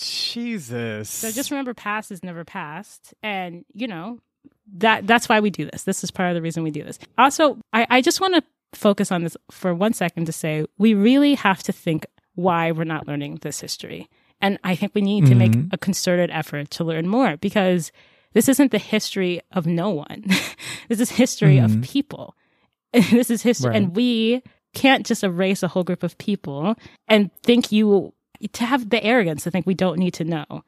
Jesus. 0.00 1.10
So 1.10 1.30
just 1.30 1.50
remember, 1.50 1.74
past 1.74 2.10
is 2.10 2.22
never 2.22 2.44
past, 2.44 3.14
and 3.22 3.64
you 3.74 3.86
know 3.86 4.18
that 4.74 5.06
that's 5.06 5.28
why 5.28 5.40
we 5.40 5.50
do 5.50 5.68
this. 5.70 5.84
This 5.84 6.02
is 6.04 6.10
part 6.10 6.28
of 6.30 6.34
the 6.34 6.42
reason 6.42 6.62
we 6.62 6.70
do 6.70 6.82
this. 6.84 6.98
Also, 7.18 7.58
I, 7.72 7.86
I 7.90 8.00
just 8.00 8.20
want 8.20 8.34
to 8.34 8.42
focus 8.78 9.10
on 9.10 9.24
this 9.24 9.36
for 9.50 9.74
one 9.74 9.92
second 9.92 10.26
to 10.26 10.32
say 10.32 10.64
we 10.78 10.94
really 10.94 11.34
have 11.34 11.62
to 11.64 11.72
think 11.72 12.06
why 12.34 12.70
we're 12.72 12.84
not 12.84 13.06
learning 13.08 13.38
this 13.42 13.60
history, 13.60 14.08
and 14.40 14.58
I 14.64 14.74
think 14.76 14.92
we 14.94 15.00
need 15.02 15.26
to 15.26 15.34
make 15.34 15.52
Mhm. 15.52 15.72
a 15.72 15.78
concerted 15.78 16.30
effort 16.30 16.70
to 16.72 16.84
learn 16.84 17.06
more 17.08 17.36
because 17.36 17.90
this 18.32 18.48
isn't 18.48 18.70
the 18.70 18.78
history 18.78 19.40
of 19.52 19.66
no 19.66 19.90
one. 19.90 20.24
this 20.88 21.00
is 21.00 21.10
history 21.10 21.58
of 21.58 21.70
Mhm. 21.72 21.82
people. 21.84 22.34
this 22.92 23.28
is 23.30 23.42
history, 23.42 23.70
Right. 23.70 23.76
and 23.76 23.94
we 23.96 24.42
can't 24.72 25.04
just 25.04 25.24
erase 25.24 25.62
a 25.64 25.68
whole 25.68 25.82
group 25.84 26.04
of 26.04 26.16
people 26.18 26.76
and 27.08 27.30
think 27.42 27.72
you 27.72 28.14
to 28.48 28.64
have 28.64 28.90
the 28.90 29.02
arrogance 29.04 29.44
to 29.44 29.50
think 29.50 29.66
we 29.66 29.74
don't 29.74 29.98
need 29.98 30.14
to 30.14 30.24
know 30.24 30.64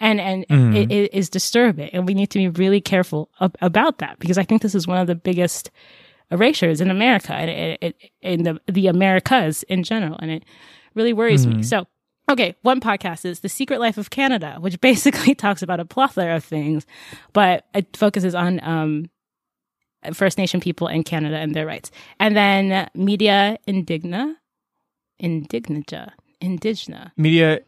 and 0.00 0.20
and 0.20 0.46
Mhm. 0.48 0.76
it, 0.76 0.92
it 0.92 1.14
is 1.14 1.28
disturbing 1.30 1.90
and 1.92 2.06
we 2.06 2.14
need 2.14 2.30
to 2.30 2.38
be 2.38 2.48
really 2.48 2.80
careful 2.80 3.30
ab- 3.40 3.56
about 3.60 3.98
that 3.98 4.18
because 4.18 4.38
i 4.38 4.42
think 4.44 4.62
this 4.62 4.74
is 4.74 4.86
one 4.86 4.98
of 4.98 5.06
the 5.06 5.14
biggest 5.14 5.70
erasures 6.30 6.80
in 6.80 6.90
america 6.90 7.32
and 7.34 7.50
it, 7.50 7.78
it, 7.82 8.10
in 8.20 8.42
the 8.44 8.60
the 8.70 8.86
americas 8.86 9.62
in 9.64 9.82
general 9.82 10.16
and 10.20 10.30
it 10.30 10.44
really 10.94 11.12
worries 11.12 11.46
me 11.46 11.54
Mhm. 11.54 11.64
so 11.64 11.86
okay 12.30 12.54
one 12.62 12.80
podcast 12.80 13.24
is 13.24 13.40
the 13.40 13.48
secret 13.48 13.80
life 13.80 13.96
of 13.98 14.10
canada 14.10 14.56
which 14.60 14.80
basically 14.90 15.34
talks 15.34 15.62
about 15.62 15.80
a 15.80 15.84
plethora 15.84 16.36
of 16.36 16.44
things 16.44 16.86
but 17.32 17.64
it 17.74 17.96
focuses 17.96 18.34
on 18.34 18.60
um 18.62 19.10
First 20.12 20.38
Nation 20.38 20.60
people 20.60 20.86
in 20.86 21.02
Canada 21.02 21.36
and 21.38 21.54
their 21.56 21.66
rights. 21.66 21.90
And 22.20 22.36
then 22.36 22.88
Media 22.94 23.58
Indigna, 23.66 24.36
Indignaja, 25.20 26.10
Indigna. 26.42 27.12
Media 27.16 27.60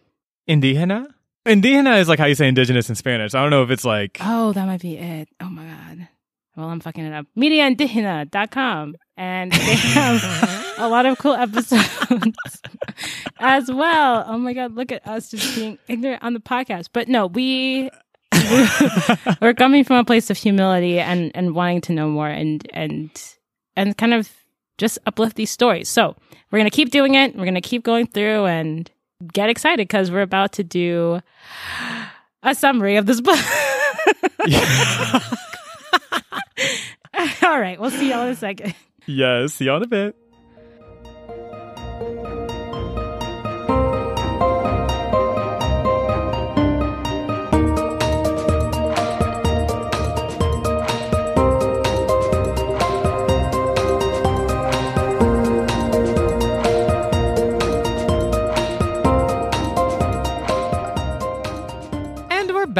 Indígena? 0.48 1.06
Indígena 1.46 2.00
is 2.00 2.08
like 2.08 2.18
how 2.18 2.26
you 2.26 2.34
say 2.34 2.48
indigenous 2.48 2.88
in 2.88 2.94
Spanish. 2.94 3.34
I 3.34 3.40
don't 3.42 3.50
know 3.50 3.62
if 3.62 3.70
it's 3.70 3.84
like 3.84 4.18
Oh, 4.20 4.52
that 4.52 4.66
might 4.66 4.80
be 4.82 4.96
it. 4.96 5.28
Oh 5.40 5.48
my 5.48 5.64
God. 5.64 6.08
Well, 6.56 6.68
I'm 6.68 6.80
fucking 6.80 7.04
it 7.04 7.12
up. 7.12 7.26
MediaIndigena.com. 7.36 8.96
And 9.16 9.52
they 9.52 9.74
have 9.74 10.74
a 10.78 10.88
lot 10.88 11.06
of 11.06 11.18
cool 11.18 11.34
episodes 11.34 11.88
as 13.38 13.70
well. 13.70 14.24
Oh 14.26 14.38
my 14.38 14.52
God. 14.52 14.74
Look 14.74 14.92
at 14.92 15.06
us 15.06 15.30
just 15.30 15.54
being 15.54 15.78
ignorant 15.88 16.22
on 16.22 16.34
the 16.34 16.40
podcast. 16.40 16.88
But 16.92 17.08
no, 17.08 17.26
we. 17.26 17.90
we're 19.40 19.54
coming 19.54 19.84
from 19.84 19.96
a 19.96 20.04
place 20.04 20.30
of 20.30 20.36
humility 20.36 20.98
and, 20.98 21.30
and 21.34 21.54
wanting 21.54 21.80
to 21.82 21.92
know 21.92 22.08
more 22.08 22.28
and 22.28 22.66
and 22.72 23.10
and 23.76 23.96
kind 23.96 24.14
of 24.14 24.30
just 24.80 24.98
uplift 25.06 25.36
these 25.36 25.50
stories. 25.50 25.88
So 25.88 26.16
we're 26.50 26.58
gonna 26.58 26.70
keep 26.70 26.90
doing 26.90 27.14
it. 27.14 27.36
We're 27.36 27.44
gonna 27.44 27.60
keep 27.60 27.84
going 27.84 28.06
through 28.06 28.46
and 28.46 28.90
get 29.32 29.50
excited 29.50 29.86
because 29.86 30.10
we're 30.10 30.22
about 30.22 30.52
to 30.52 30.64
do 30.64 31.20
a 32.42 32.54
summary 32.54 32.96
of 32.96 33.06
this 33.06 33.20
book. 33.20 33.38
All 37.42 37.60
right, 37.60 37.78
we'll 37.78 37.90
see 37.90 38.10
y'all 38.10 38.26
in 38.26 38.32
a 38.32 38.36
second. 38.36 38.74
yes, 39.06 39.54
see 39.54 39.66
y'all 39.66 39.76
in 39.76 39.82
a 39.82 39.86
bit. 39.86 40.16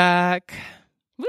Back. 0.05 0.55
Woo! 1.19 1.27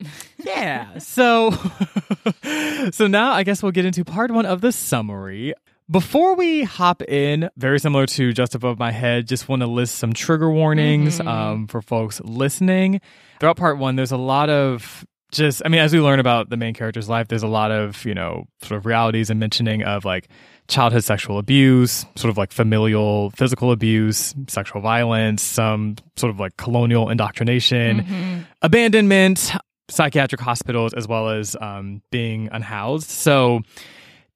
Yeah. 0.38 0.98
So 0.98 1.50
so 2.92 3.06
now 3.08 3.32
I 3.32 3.42
guess 3.42 3.62
we'll 3.64 3.72
get 3.72 3.84
into 3.84 4.04
part 4.04 4.30
one 4.30 4.46
of 4.46 4.60
the 4.60 4.70
summary. 4.70 5.54
Before 5.90 6.36
we 6.36 6.62
hop 6.62 7.02
in, 7.02 7.50
very 7.56 7.80
similar 7.80 8.06
to 8.06 8.32
Just 8.32 8.54
Above 8.54 8.78
My 8.78 8.92
Head, 8.92 9.26
just 9.26 9.48
want 9.48 9.62
to 9.62 9.66
list 9.66 9.96
some 9.96 10.12
trigger 10.12 10.48
warnings 10.50 11.18
Mm-hmm. 11.18 11.26
um, 11.28 11.66
for 11.66 11.82
folks 11.82 12.20
listening. 12.22 13.00
Throughout 13.40 13.56
part 13.56 13.78
one, 13.78 13.96
there's 13.96 14.12
a 14.12 14.16
lot 14.16 14.50
of 14.50 15.04
just, 15.32 15.62
I 15.64 15.68
mean, 15.68 15.80
as 15.80 15.92
we 15.92 16.00
learn 16.00 16.20
about 16.20 16.48
the 16.50 16.56
main 16.56 16.74
character's 16.74 17.08
life, 17.08 17.26
there's 17.26 17.42
a 17.42 17.48
lot 17.48 17.72
of, 17.72 18.04
you 18.04 18.14
know, 18.14 18.46
sort 18.62 18.78
of 18.78 18.86
realities 18.86 19.30
and 19.30 19.40
mentioning 19.40 19.82
of 19.82 20.04
like 20.04 20.28
childhood 20.68 21.04
sexual 21.04 21.38
abuse, 21.38 22.04
sort 22.16 22.30
of 22.30 22.36
like 22.36 22.52
familial 22.52 23.30
physical 23.30 23.72
abuse, 23.72 24.34
sexual 24.48 24.80
violence, 24.80 25.42
some 25.42 25.96
sort 26.16 26.30
of 26.30 26.40
like 26.40 26.56
colonial 26.56 27.08
indoctrination, 27.10 28.00
Mm-hmm. 28.00 28.40
abandonment, 28.62 29.52
psychiatric 29.88 30.40
hospitals, 30.40 30.92
as 30.94 31.06
well 31.06 31.28
as 31.30 31.56
um, 31.60 32.02
being 32.10 32.48
unhoused. 32.52 33.08
So, 33.08 33.60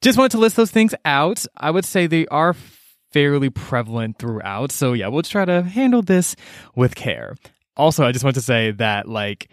just 0.00 0.16
wanted 0.16 0.32
to 0.32 0.38
list 0.38 0.56
those 0.56 0.70
things 0.70 0.94
out. 1.04 1.44
I 1.56 1.70
would 1.70 1.84
say 1.84 2.06
they 2.06 2.26
are 2.28 2.54
fairly 3.12 3.50
prevalent 3.50 4.18
throughout. 4.18 4.72
So, 4.72 4.92
yeah, 4.92 5.08
we'll 5.08 5.22
try 5.22 5.44
to 5.44 5.62
handle 5.62 6.00
this 6.02 6.36
with 6.74 6.94
care. 6.94 7.34
Also, 7.76 8.04
I 8.06 8.12
just 8.12 8.24
want 8.24 8.34
to 8.36 8.40
say 8.42 8.70
that, 8.72 9.08
like, 9.08 9.48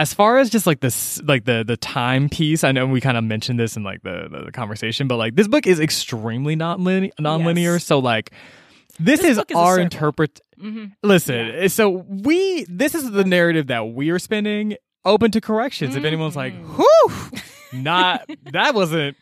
as 0.00 0.14
far 0.14 0.38
as 0.38 0.48
just 0.50 0.66
like 0.66 0.80
this 0.80 1.20
like 1.22 1.44
the 1.44 1.64
the 1.66 1.76
time 1.76 2.28
piece 2.28 2.64
i 2.64 2.72
know 2.72 2.86
we 2.86 3.00
kind 3.00 3.16
of 3.16 3.24
mentioned 3.24 3.58
this 3.58 3.76
in 3.76 3.82
like 3.82 4.02
the, 4.02 4.28
the, 4.30 4.44
the 4.46 4.52
conversation 4.52 5.08
but 5.08 5.16
like 5.16 5.34
this 5.34 5.48
book 5.48 5.66
is 5.66 5.80
extremely 5.80 6.54
non-linear, 6.56 7.10
non-linear 7.18 7.72
Yes. 7.74 7.84
so 7.84 7.98
like 7.98 8.30
this, 9.00 9.20
This 9.20 9.38
is 9.38 9.44
is 9.48 9.56
our 9.56 9.78
interpret 9.78 10.40
hmm 10.60 10.86
listen 11.02 11.68
so 11.68 11.88
we 12.08 12.64
this 12.68 12.94
is 12.94 13.10
the 13.10 13.24
narrative 13.24 13.68
that 13.68 13.82
we 13.92 14.10
are 14.10 14.18
spinning 14.18 14.76
open 15.04 15.30
to 15.32 15.40
corrections 15.40 15.94
if 15.96 16.04
anyone's 16.04 16.36
like 16.36 16.54
Mhm. 16.54 16.76
whew 16.76 17.40
not 17.80 18.28
that 18.52 18.74
wasn't 18.74 19.16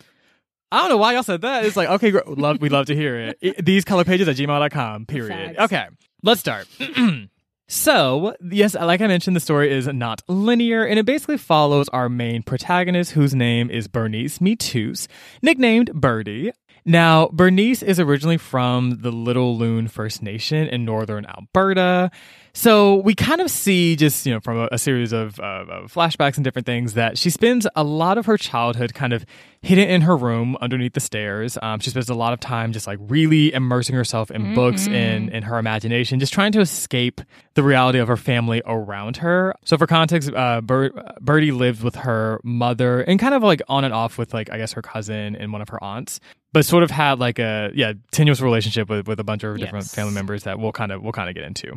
I 0.73 0.81
don't 0.81 0.89
know 0.89 0.97
why 0.97 1.13
y'all 1.13 1.23
said 1.23 1.43
that. 1.43 1.65
It's 1.65 1.77
like, 1.77 1.89
okay, 1.89 2.11
love, 2.27 2.61
we'd 2.61 2.73
love 2.73 2.87
to 2.87 2.95
hear 2.95 3.33
it. 3.41 3.65
These 3.65 3.85
color 3.85 4.03
pages 4.05 4.27
at 4.27 4.35
gmail.com, 4.35 5.07
period. 5.07 5.55
Facts. 5.57 5.73
Okay, 5.73 5.87
let's 6.25 6.41
start. 6.41 6.67
so, 7.69 8.35
yes, 8.51 8.75
like 8.75 9.01
I 9.01 9.07
mentioned, 9.07 9.35
the 9.35 9.41
story 9.41 9.73
is 9.73 9.87
not 9.89 10.23
linear 10.29 10.85
and 10.85 10.99
it 10.99 11.07
basically 11.07 11.37
follows 11.37 11.89
our 11.89 12.09
main 12.09 12.43
protagonist, 12.43 13.13
whose 13.13 13.35
name 13.35 13.71
is 13.71 13.89
Bernice 13.89 14.39
Meetoos, 14.39 15.09
nicknamed 15.43 15.93
Birdie. 15.93 16.53
Now, 16.85 17.29
Bernice 17.33 17.83
is 17.83 17.99
originally 17.99 18.37
from 18.37 18.99
the 19.01 19.11
Little 19.11 19.59
Loon 19.59 19.89
First 19.89 20.23
Nation 20.23 20.69
in 20.69 20.85
northern 20.85 21.27
Alberta. 21.27 22.13
So 22.57 22.95
we 22.95 23.15
kind 23.15 23.43
of 23.43 23.51
see 23.51 23.97
just, 23.97 24.25
you 24.25 24.33
know, 24.33 24.41
from 24.41 24.57
a, 24.57 24.69
a 24.73 24.79
series 24.79 25.13
of, 25.13 25.39
uh, 25.39 25.67
of 25.69 25.93
flashbacks 25.93 26.37
and 26.37 26.43
different 26.43 26.65
things 26.65 26.95
that 26.95 27.19
she 27.19 27.29
spends 27.29 27.67
a 27.77 27.85
lot 27.85 28.17
of 28.17 28.25
her 28.25 28.39
childhood 28.39 28.95
kind 28.95 29.13
of 29.13 29.27
hidden 29.61 29.87
in 29.91 30.01
her 30.01 30.17
room 30.17 30.57
underneath 30.63 30.95
the 30.95 31.01
stairs. 31.01 31.59
Um, 31.61 31.81
she 31.81 31.91
spends 31.91 32.09
a 32.09 32.15
lot 32.15 32.33
of 32.33 32.41
time 32.41 32.73
just 32.73 32.87
like 32.87 32.99
really 33.03 33.53
immersing 33.53 33.95
herself 33.95 34.31
in 34.31 34.55
books 34.55 34.89
and 34.89 35.29
in 35.29 35.43
her 35.43 35.59
imagination, 35.59 36.19
just 36.19 36.33
trying 36.33 36.53
to 36.53 36.61
escape 36.61 37.21
the 37.53 37.63
reality 37.63 37.99
of 37.99 38.09
her 38.09 38.17
family 38.17 38.63
around 38.65 39.19
her. 39.19 39.55
So 39.67 39.77
for 39.77 39.87
context, 39.87 40.33
uh, 40.33 40.63
Bir- 40.63 40.93
Birdie 41.21 41.53
lived 41.53 41.83
with 41.83 41.97
her 41.97 42.41
mother 42.43 43.03
and 43.03 43.21
kind 43.21 43.35
of 43.35 43.43
like 43.43 43.61
on 43.69 43.85
and 43.85 43.93
off 43.93 44.17
with 44.17 44.33
like, 44.33 44.51
I 44.51 44.57
guess 44.57 44.73
her 44.73 44.83
cousin 44.83 45.37
and 45.37 45.53
one 45.53 45.61
of 45.61 45.69
her 45.69 45.85
aunts 45.85 46.21
but 46.55 46.65
sort 46.65 46.83
of 46.83 46.91
had 46.91 47.19
like 47.19 47.39
a 47.39 47.71
yeah 47.75 47.93
tenuous 48.13 48.41
relationship 48.41 48.89
with, 48.89 49.07
with 49.07 49.21
a 49.21 49.25
bunch 49.25 49.45
of 49.45 49.59
different 49.59 49.85
Yes. 49.85 49.95
family 49.95 50.15
members 50.15 50.45
that 50.45 50.59
we'll 50.59 50.73
kind 50.73 50.91
of 50.91 51.03
we'll 51.03 51.13
kind 51.13 51.29
of 51.29 51.35
get 51.35 51.45
into. 51.45 51.75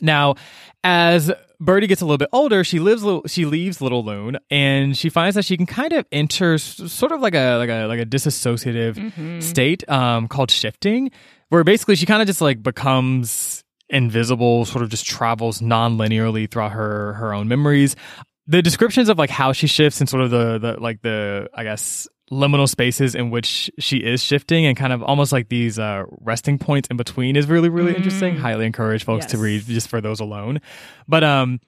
Now, 0.00 0.34
as 0.84 1.30
Birdie 1.58 1.86
gets 1.86 2.00
a 2.02 2.04
little 2.04 2.18
bit 2.18 2.28
older, 2.32 2.62
she 2.64 2.78
lives 2.78 3.02
little, 3.02 3.22
she 3.26 3.44
leaves 3.46 3.80
Little 3.80 4.04
Loon 4.04 4.36
and 4.50 4.96
she 4.96 5.08
finds 5.08 5.34
that 5.36 5.44
she 5.44 5.56
can 5.56 5.66
kind 5.66 5.92
of 5.92 6.06
enter 6.12 6.58
sort 6.58 7.12
of 7.12 7.20
like 7.20 7.34
a 7.34 7.56
like 7.56 7.70
a 7.70 7.86
like 7.86 8.00
a 8.00 8.06
disassociative 8.06 8.94
Mm-hmm. 8.96 9.40
state 9.40 9.88
um, 9.88 10.28
called 10.28 10.50
shifting, 10.50 11.10
where 11.48 11.64
basically 11.64 11.96
she 11.96 12.06
kind 12.06 12.20
of 12.20 12.26
just 12.28 12.40
like 12.40 12.62
becomes 12.62 13.62
invisible, 13.88 14.64
sort 14.64 14.82
of 14.82 14.90
just 14.90 15.06
travels 15.06 15.62
non-linearly 15.62 16.50
throughout 16.50 16.72
her 16.72 17.14
her 17.14 17.32
own 17.32 17.48
memories. 17.48 17.96
The 18.48 18.62
descriptions 18.62 19.08
of 19.08 19.18
like 19.18 19.30
how 19.30 19.52
she 19.52 19.66
shifts 19.66 20.00
and 20.00 20.08
sort 20.08 20.22
of 20.22 20.30
the 20.30 20.58
the 20.58 20.80
like 20.80 21.02
the 21.02 21.48
I 21.54 21.64
guess 21.64 22.06
liminal 22.30 22.68
spaces 22.68 23.14
in 23.14 23.30
which 23.30 23.70
she 23.78 23.98
is 23.98 24.22
shifting 24.22 24.66
and 24.66 24.76
kind 24.76 24.92
of 24.92 25.02
almost 25.02 25.32
like 25.32 25.48
these 25.48 25.78
uh, 25.78 26.04
resting 26.20 26.58
points 26.58 26.88
in 26.90 26.96
between 26.96 27.36
is 27.36 27.46
really 27.46 27.68
really 27.68 27.94
interesting. 27.94 28.36
Highly 28.36 28.66
encourage 28.66 29.04
folks 29.04 29.26
to 29.26 29.38
read 29.38 29.62
just 29.62 29.88
for 29.88 30.00
those 30.00 30.20
alone. 30.20 30.60
But 31.06 31.22
um 31.24 31.60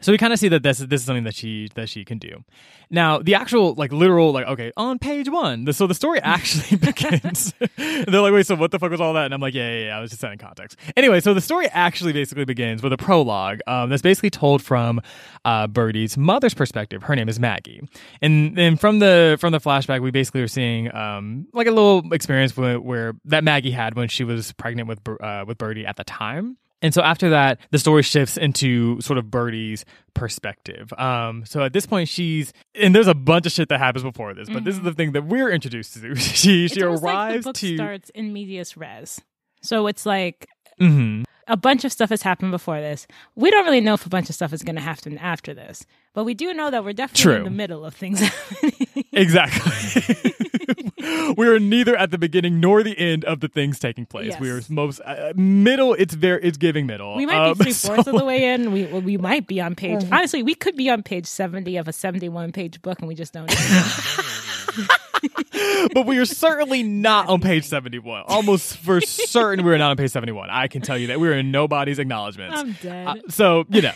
so 0.00 0.12
we 0.12 0.18
kind 0.18 0.32
of 0.32 0.38
see 0.38 0.48
that 0.48 0.62
this 0.62 0.80
is 0.80 0.86
this 0.86 1.00
is 1.00 1.06
something 1.06 1.24
that 1.24 1.34
she 1.34 1.68
that 1.74 1.88
she 1.88 2.04
can 2.04 2.18
do. 2.18 2.44
Now, 2.90 3.18
the 3.18 3.34
actual 3.34 3.74
like 3.74 3.92
literal 3.92 4.32
like 4.32 4.46
okay 4.46 4.72
on 4.76 4.98
page 4.98 5.28
one, 5.28 5.64
the, 5.64 5.72
so 5.72 5.86
the 5.86 5.94
story 5.94 6.20
actually 6.22 6.76
begins. 6.76 7.52
They're 7.76 8.20
like, 8.20 8.32
wait, 8.32 8.46
so 8.46 8.54
what 8.54 8.70
the 8.70 8.78
fuck 8.78 8.90
was 8.90 9.00
all 9.00 9.12
that? 9.14 9.24
And 9.24 9.34
I'm 9.34 9.40
like, 9.40 9.54
yeah, 9.54 9.70
yeah, 9.70 9.86
yeah 9.86 9.98
I 9.98 10.00
was 10.00 10.10
just 10.10 10.20
setting 10.20 10.38
context. 10.38 10.78
Anyway, 10.96 11.20
so 11.20 11.34
the 11.34 11.40
story 11.40 11.66
actually 11.68 12.12
basically 12.12 12.44
begins 12.44 12.82
with 12.82 12.92
a 12.92 12.96
prologue 12.96 13.60
um, 13.66 13.90
that's 13.90 14.02
basically 14.02 14.30
told 14.30 14.62
from 14.62 15.00
uh, 15.44 15.66
Birdie's 15.66 16.16
mother's 16.16 16.54
perspective. 16.54 17.02
Her 17.02 17.16
name 17.16 17.28
is 17.28 17.40
Maggie, 17.40 17.82
and 18.22 18.56
then 18.56 18.76
from 18.76 19.00
the 19.00 19.36
from 19.40 19.52
the 19.52 19.60
flashback, 19.60 20.00
we 20.00 20.12
basically 20.12 20.42
are 20.42 20.48
seeing 20.48 20.94
um, 20.94 21.48
like 21.52 21.66
a 21.66 21.72
little 21.72 22.12
experience 22.12 22.56
where, 22.56 22.80
where 22.80 23.14
that 23.24 23.42
Maggie 23.42 23.72
had 23.72 23.94
when 23.94 24.08
she 24.08 24.22
was 24.22 24.52
pregnant 24.52 24.88
with 24.88 25.00
uh, 25.20 25.44
with 25.46 25.58
Birdie 25.58 25.86
at 25.86 25.96
the 25.96 26.04
time. 26.04 26.56
And 26.80 26.94
so 26.94 27.02
after 27.02 27.30
that, 27.30 27.58
the 27.72 27.78
story 27.78 28.02
shifts 28.02 28.36
into 28.36 29.00
sort 29.00 29.18
of 29.18 29.30
Birdie's 29.30 29.84
perspective. 30.14 30.92
Um, 30.96 31.44
so 31.44 31.62
at 31.64 31.72
this 31.72 31.86
point, 31.86 32.08
she's 32.08 32.52
and 32.74 32.94
there's 32.94 33.08
a 33.08 33.14
bunch 33.14 33.46
of 33.46 33.52
shit 33.52 33.68
that 33.70 33.78
happens 33.78 34.04
before 34.04 34.34
this, 34.34 34.48
but 34.48 34.64
this 34.64 34.76
is 34.76 34.82
the 34.82 34.92
thing 34.92 35.12
that 35.12 35.24
we're 35.26 35.50
introduced 35.50 35.94
to. 35.94 36.14
she 36.16 36.64
It's 36.66 36.74
she 36.74 36.82
almost 36.82 37.02
like 37.02 37.12
the 37.12 37.18
arrives 37.34 37.44
book 37.44 37.56
to 37.56 37.74
starts 37.76 38.10
in 38.10 38.32
medias 38.32 38.76
res. 38.76 39.20
So 39.62 39.86
it's 39.88 40.06
like 40.06 40.46
Mhm. 40.80 41.24
a 41.48 41.56
bunch 41.56 41.84
of 41.84 41.90
stuff 41.90 42.10
has 42.10 42.22
happened 42.22 42.52
before 42.52 42.80
this. 42.80 43.08
We 43.34 43.50
don't 43.50 43.64
really 43.64 43.80
know 43.80 43.94
if 43.94 44.06
a 44.06 44.08
bunch 44.08 44.28
of 44.28 44.36
stuff 44.36 44.52
is 44.52 44.62
going 44.62 44.76
to 44.76 44.82
happen 44.82 45.18
after 45.18 45.52
this, 45.54 45.84
but 46.14 46.22
we 46.22 46.34
do 46.34 46.54
know 46.54 46.70
that 46.70 46.84
we're 46.84 46.92
definitely 46.92 47.22
True. 47.22 47.34
in 47.38 47.42
the 47.44 47.50
middle 47.50 47.84
of 47.84 47.94
things 47.96 48.20
happening. 48.28 49.04
exactly. 49.12 50.32
we 51.36 51.46
are 51.48 51.58
neither 51.58 51.96
at 51.96 52.10
the 52.10 52.18
beginning 52.18 52.60
nor 52.60 52.82
the 52.82 52.98
end 52.98 53.24
of 53.24 53.40
the 53.40 53.48
things 53.48 53.78
taking 53.78 54.06
place. 54.06 54.38
We 54.38 54.50
are 54.50 54.60
most 54.68 55.00
uh, 55.04 55.32
middle. 55.36 55.94
It's 55.94 56.14
very 56.14 56.42
it's 56.42 56.56
giving 56.58 56.86
middle. 56.86 57.16
we 57.16 57.26
might 57.26 57.50
Um, 57.50 57.58
be 57.58 57.64
three 57.64 57.72
fourths 57.74 58.04
so- 58.04 58.12
of 58.12 58.18
the 58.18 58.24
way 58.24 58.52
in. 58.52 58.72
We 58.72 58.84
we 58.86 59.16
might 59.16 59.46
be 59.46 59.60
on 59.60 59.74
page. 59.74 60.00
Mm-hmm. 60.02 60.12
Honestly, 60.14 60.42
we 60.42 60.54
could 60.54 60.76
be 60.76 60.90
on 60.90 61.02
page 61.02 61.26
seventy 61.26 61.76
of 61.76 61.88
a 61.88 61.92
seventy-one 61.92 62.52
page 62.52 62.80
book, 62.82 62.98
and 63.00 63.08
we 63.08 63.14
just 63.14 63.32
don't. 63.32 63.48
know. 63.48 64.86
but 65.94 66.06
we 66.06 66.18
are 66.18 66.24
certainly 66.24 66.82
not 66.82 67.28
on 67.28 67.40
page 67.40 67.64
71. 67.64 68.24
Almost 68.26 68.76
for 68.78 69.00
certain 69.00 69.64
we're 69.64 69.78
not 69.78 69.90
on 69.90 69.96
page 69.96 70.10
71. 70.10 70.48
I 70.50 70.68
can 70.68 70.82
tell 70.82 70.96
you 70.98 71.08
that 71.08 71.18
we're 71.20 71.32
in 71.32 71.50
nobody's 71.50 71.98
acknowledgments. 71.98 72.56
I'm 72.58 72.72
dead. 72.72 73.06
Uh, 73.08 73.14
so, 73.28 73.64
you 73.70 73.82
know. 73.82 73.94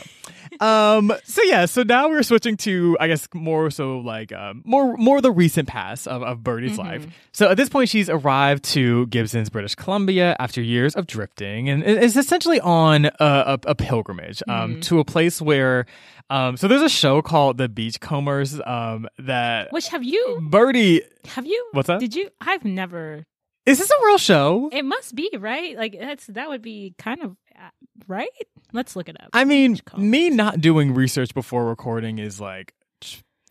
Um 0.60 1.12
so 1.24 1.42
yeah, 1.42 1.66
so 1.66 1.82
now 1.82 2.08
we're 2.08 2.22
switching 2.22 2.56
to 2.58 2.96
I 3.00 3.08
guess 3.08 3.28
more 3.34 3.70
so 3.70 3.98
like 3.98 4.32
um 4.32 4.62
more 4.64 4.96
more 4.96 5.20
the 5.20 5.30
recent 5.30 5.68
past 5.68 6.06
of, 6.06 6.22
of 6.22 6.42
Birdie's 6.42 6.78
life. 6.78 7.06
So 7.32 7.50
at 7.50 7.56
this 7.56 7.68
point 7.68 7.88
she's 7.88 8.08
arrived 8.10 8.64
to 8.64 9.06
Gibsons 9.06 9.50
British 9.50 9.74
Columbia 9.74 10.36
after 10.38 10.60
years 10.62 10.94
of 10.94 11.06
drifting 11.06 11.68
and 11.68 11.82
is 11.82 12.16
essentially 12.16 12.60
on 12.60 13.06
a, 13.06 13.12
a, 13.20 13.58
a 13.66 13.74
pilgrimage 13.74 14.42
um 14.48 14.80
to 14.82 14.98
a 15.00 15.04
place 15.04 15.40
where 15.40 15.86
um 16.30 16.56
so 16.56 16.68
there's 16.68 16.82
a 16.82 16.88
show 16.88 17.22
called 17.22 17.58
The 17.58 17.68
Beachcombers 17.68 18.60
um 18.66 19.08
that 19.18 19.72
Which 19.72 19.88
have 19.88 20.04
you? 20.04 20.40
Birdie 20.50 21.02
Have 21.28 21.46
you? 21.46 21.68
What's 21.72 21.86
that? 21.88 22.00
Did 22.00 22.14
you? 22.14 22.28
I've 22.40 22.64
never. 22.64 23.24
Is 23.64 23.78
this 23.78 23.90
a 23.90 24.04
real 24.04 24.18
show? 24.18 24.68
It 24.72 24.84
must 24.84 25.14
be 25.14 25.30
right. 25.38 25.76
Like 25.76 25.96
that's 25.98 26.26
that 26.26 26.48
would 26.48 26.62
be 26.62 26.94
kind 26.98 27.22
of 27.22 27.36
right. 28.08 28.28
Let's 28.72 28.96
look 28.96 29.08
it 29.08 29.20
up. 29.20 29.30
I 29.32 29.44
mean, 29.44 29.78
me 29.96 30.30
not 30.30 30.60
doing 30.60 30.94
research 30.94 31.34
before 31.34 31.66
recording 31.66 32.18
is 32.18 32.40
like 32.40 32.74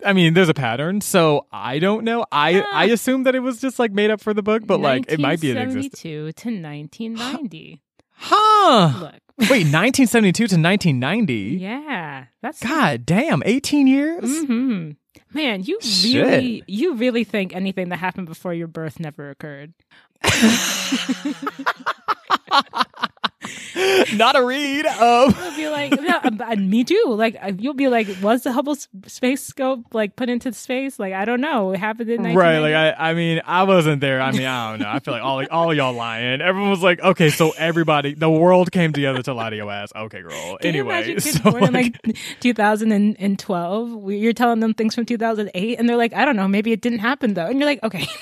I 0.04 0.14
mean, 0.14 0.34
there's 0.34 0.50
a 0.50 0.54
pattern, 0.54 1.02
so 1.02 1.46
I 1.52 1.78
don't 1.80 2.04
know. 2.04 2.26
I 2.32 2.50
Yeah. 2.52 2.66
I 2.74 2.86
assume 2.86 3.24
that 3.24 3.36
it 3.36 3.40
was 3.40 3.62
just 3.62 3.78
like 3.80 3.92
made 3.92 4.10
up 4.10 4.20
for 4.22 4.34
the 4.34 4.42
book, 4.42 4.66
but 4.66 4.80
like 4.80 5.06
it 5.12 5.20
might 5.20 5.40
be 5.40 5.52
an 5.52 5.58
existence. 5.58 6.04
1972 6.04 6.34
to 6.34 6.62
1990. 6.62 7.82
Huh. 8.14 8.94
Look. 9.00 9.14
Wait, 9.50 9.66
1972 9.66 10.34
to 10.34 10.44
1990? 10.56 11.34
Yeah, 11.60 12.26
that's 12.42 12.60
God 12.62 13.06
damn, 13.06 13.42
18 13.46 13.88
years? 13.88 14.46
hmm 14.46 14.92
Man, 15.34 15.64
you 15.64 15.78
Shit. 15.82 16.26
really, 16.26 16.64
you 16.68 16.96
really 16.96 17.24
think 17.24 17.56
anything 17.56 17.90
that 17.90 17.98
happened 17.98 18.28
before 18.28 18.54
your 18.54 18.68
birth 18.68 19.00
never 19.00 19.30
occurred? 19.30 19.74
Not 24.16 24.36
a 24.36 24.44
read. 24.44 24.86
Um, 24.86 25.36
You'll 25.42 25.56
be 25.56 25.70
like, 25.70 25.92
no, 26.00 26.56
me 26.58 26.84
too. 26.84 27.06
Like, 27.08 27.38
uh, 27.42 27.52
you'll 27.58 27.74
be 27.74 27.88
like, 27.88 28.08
was 28.22 28.44
the 28.44 28.52
Hubble 28.52 28.76
space 29.08 29.44
scope 29.44 29.94
like 29.94 30.16
put 30.16 30.30
into 30.30 30.54
space? 30.54 31.00
Like, 31.00 31.14
I 31.14 31.26
don't 31.26 31.42
know. 31.42 31.72
It 31.72 31.80
happened 31.80 32.10
in 32.10 32.24
right. 32.36 32.60
Like, 32.60 32.74
I, 32.74 33.10
I 33.10 33.14
mean, 33.14 33.42
I 33.46 33.64
wasn't 33.64 34.02
there. 34.02 34.22
I 34.22 34.32
mean, 34.32 34.46
I 34.46 34.72
don't 34.72 34.82
know. 34.82 34.90
I 34.90 35.00
feel 35.00 35.14
like 35.14 35.24
all, 35.24 35.36
like, 35.36 35.48
all 35.52 35.74
y'all 35.74 35.94
lying. 35.94 36.42
Everyone 36.42 36.70
was 36.70 36.84
like, 36.84 37.02
okay, 37.02 37.30
so 37.30 37.52
everybody, 37.58 38.14
the 38.14 38.30
world 38.30 38.72
came 38.72 38.94
together 38.94 39.24
to 39.24 39.34
lie 39.34 39.50
to 39.50 39.56
your 39.56 39.72
ass. 39.72 39.92
Okay, 39.96 40.22
girl. 40.22 40.58
Can 40.58 40.70
anyway, 40.70 41.18
so 41.20 41.52
born 41.52 41.64
in 41.64 41.74
like 41.74 42.16
2012, 42.42 44.12
you're 44.12 44.34
telling 44.34 44.60
them 44.60 44.74
things 44.74 44.94
from 44.94 45.06
2008, 45.06 45.80
and 45.80 45.90
they're 45.90 45.98
like, 45.98 46.14
I 46.14 46.26
don't 46.26 46.36
know, 46.36 46.48
maybe 46.48 46.72
it 46.72 46.82
didn't 46.82 47.00
happen 47.00 47.34
though, 47.34 47.48
and 47.48 47.60
you're 47.60 47.68
like, 47.68 47.82
okay. 47.84 48.08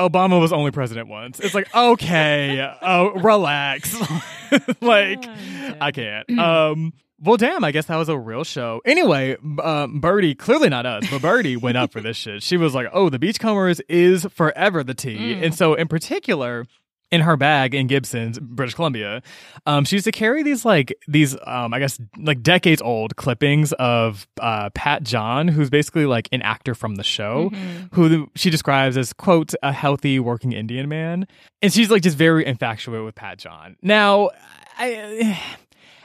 Obama 0.00 0.40
was 0.40 0.52
only 0.52 0.70
president 0.70 1.08
once. 1.08 1.38
It's 1.38 1.54
like, 1.54 1.72
okay, 1.74 2.74
oh, 2.82 3.10
relax. 3.10 3.94
like, 4.80 5.24
oh, 5.26 5.74
I 5.80 5.92
can't. 5.92 6.38
Um, 6.38 6.92
well, 7.22 7.36
damn, 7.36 7.64
I 7.64 7.70
guess 7.70 7.86
that 7.86 7.96
was 7.96 8.08
a 8.08 8.18
real 8.18 8.44
show. 8.44 8.80
Anyway, 8.86 9.36
um, 9.62 10.00
Birdie, 10.00 10.34
clearly 10.34 10.70
not 10.70 10.86
us, 10.86 11.04
but 11.10 11.20
Birdie 11.20 11.56
went 11.56 11.76
up 11.76 11.92
for 11.92 12.00
this 12.00 12.16
shit. 12.16 12.42
She 12.42 12.56
was 12.56 12.74
like, 12.74 12.88
oh, 12.94 13.10
the 13.10 13.18
Beachcombers 13.18 13.80
is 13.88 14.24
forever 14.32 14.82
the 14.82 14.94
tea. 14.94 15.34
Mm. 15.34 15.44
And 15.44 15.54
so, 15.54 15.74
in 15.74 15.86
particular, 15.86 16.64
in 17.10 17.22
her 17.22 17.36
bag 17.36 17.74
in 17.74 17.86
Gibsons, 17.86 18.38
British 18.38 18.74
Columbia, 18.74 19.22
um, 19.66 19.84
she 19.84 19.96
used 19.96 20.04
to 20.04 20.12
carry 20.12 20.42
these 20.42 20.64
like 20.64 20.96
these 21.08 21.36
um, 21.46 21.74
I 21.74 21.78
guess 21.78 22.00
like 22.18 22.42
decades 22.42 22.80
old 22.80 23.16
clippings 23.16 23.72
of 23.74 24.26
uh, 24.40 24.70
Pat 24.70 25.02
John, 25.02 25.48
who's 25.48 25.70
basically 25.70 26.06
like 26.06 26.28
an 26.32 26.42
actor 26.42 26.74
from 26.74 26.96
the 26.96 27.04
show, 27.04 27.50
mm-hmm. 27.50 27.94
who 27.94 28.30
she 28.36 28.50
describes 28.50 28.96
as 28.96 29.12
quote 29.12 29.54
a 29.62 29.72
healthy 29.72 30.20
working 30.20 30.52
Indian 30.52 30.88
man, 30.88 31.26
and 31.62 31.72
she's 31.72 31.90
like 31.90 32.02
just 32.02 32.16
very 32.16 32.46
infatuated 32.46 33.04
with 33.04 33.14
Pat 33.14 33.38
John. 33.38 33.76
Now, 33.82 34.30
I 34.78 35.38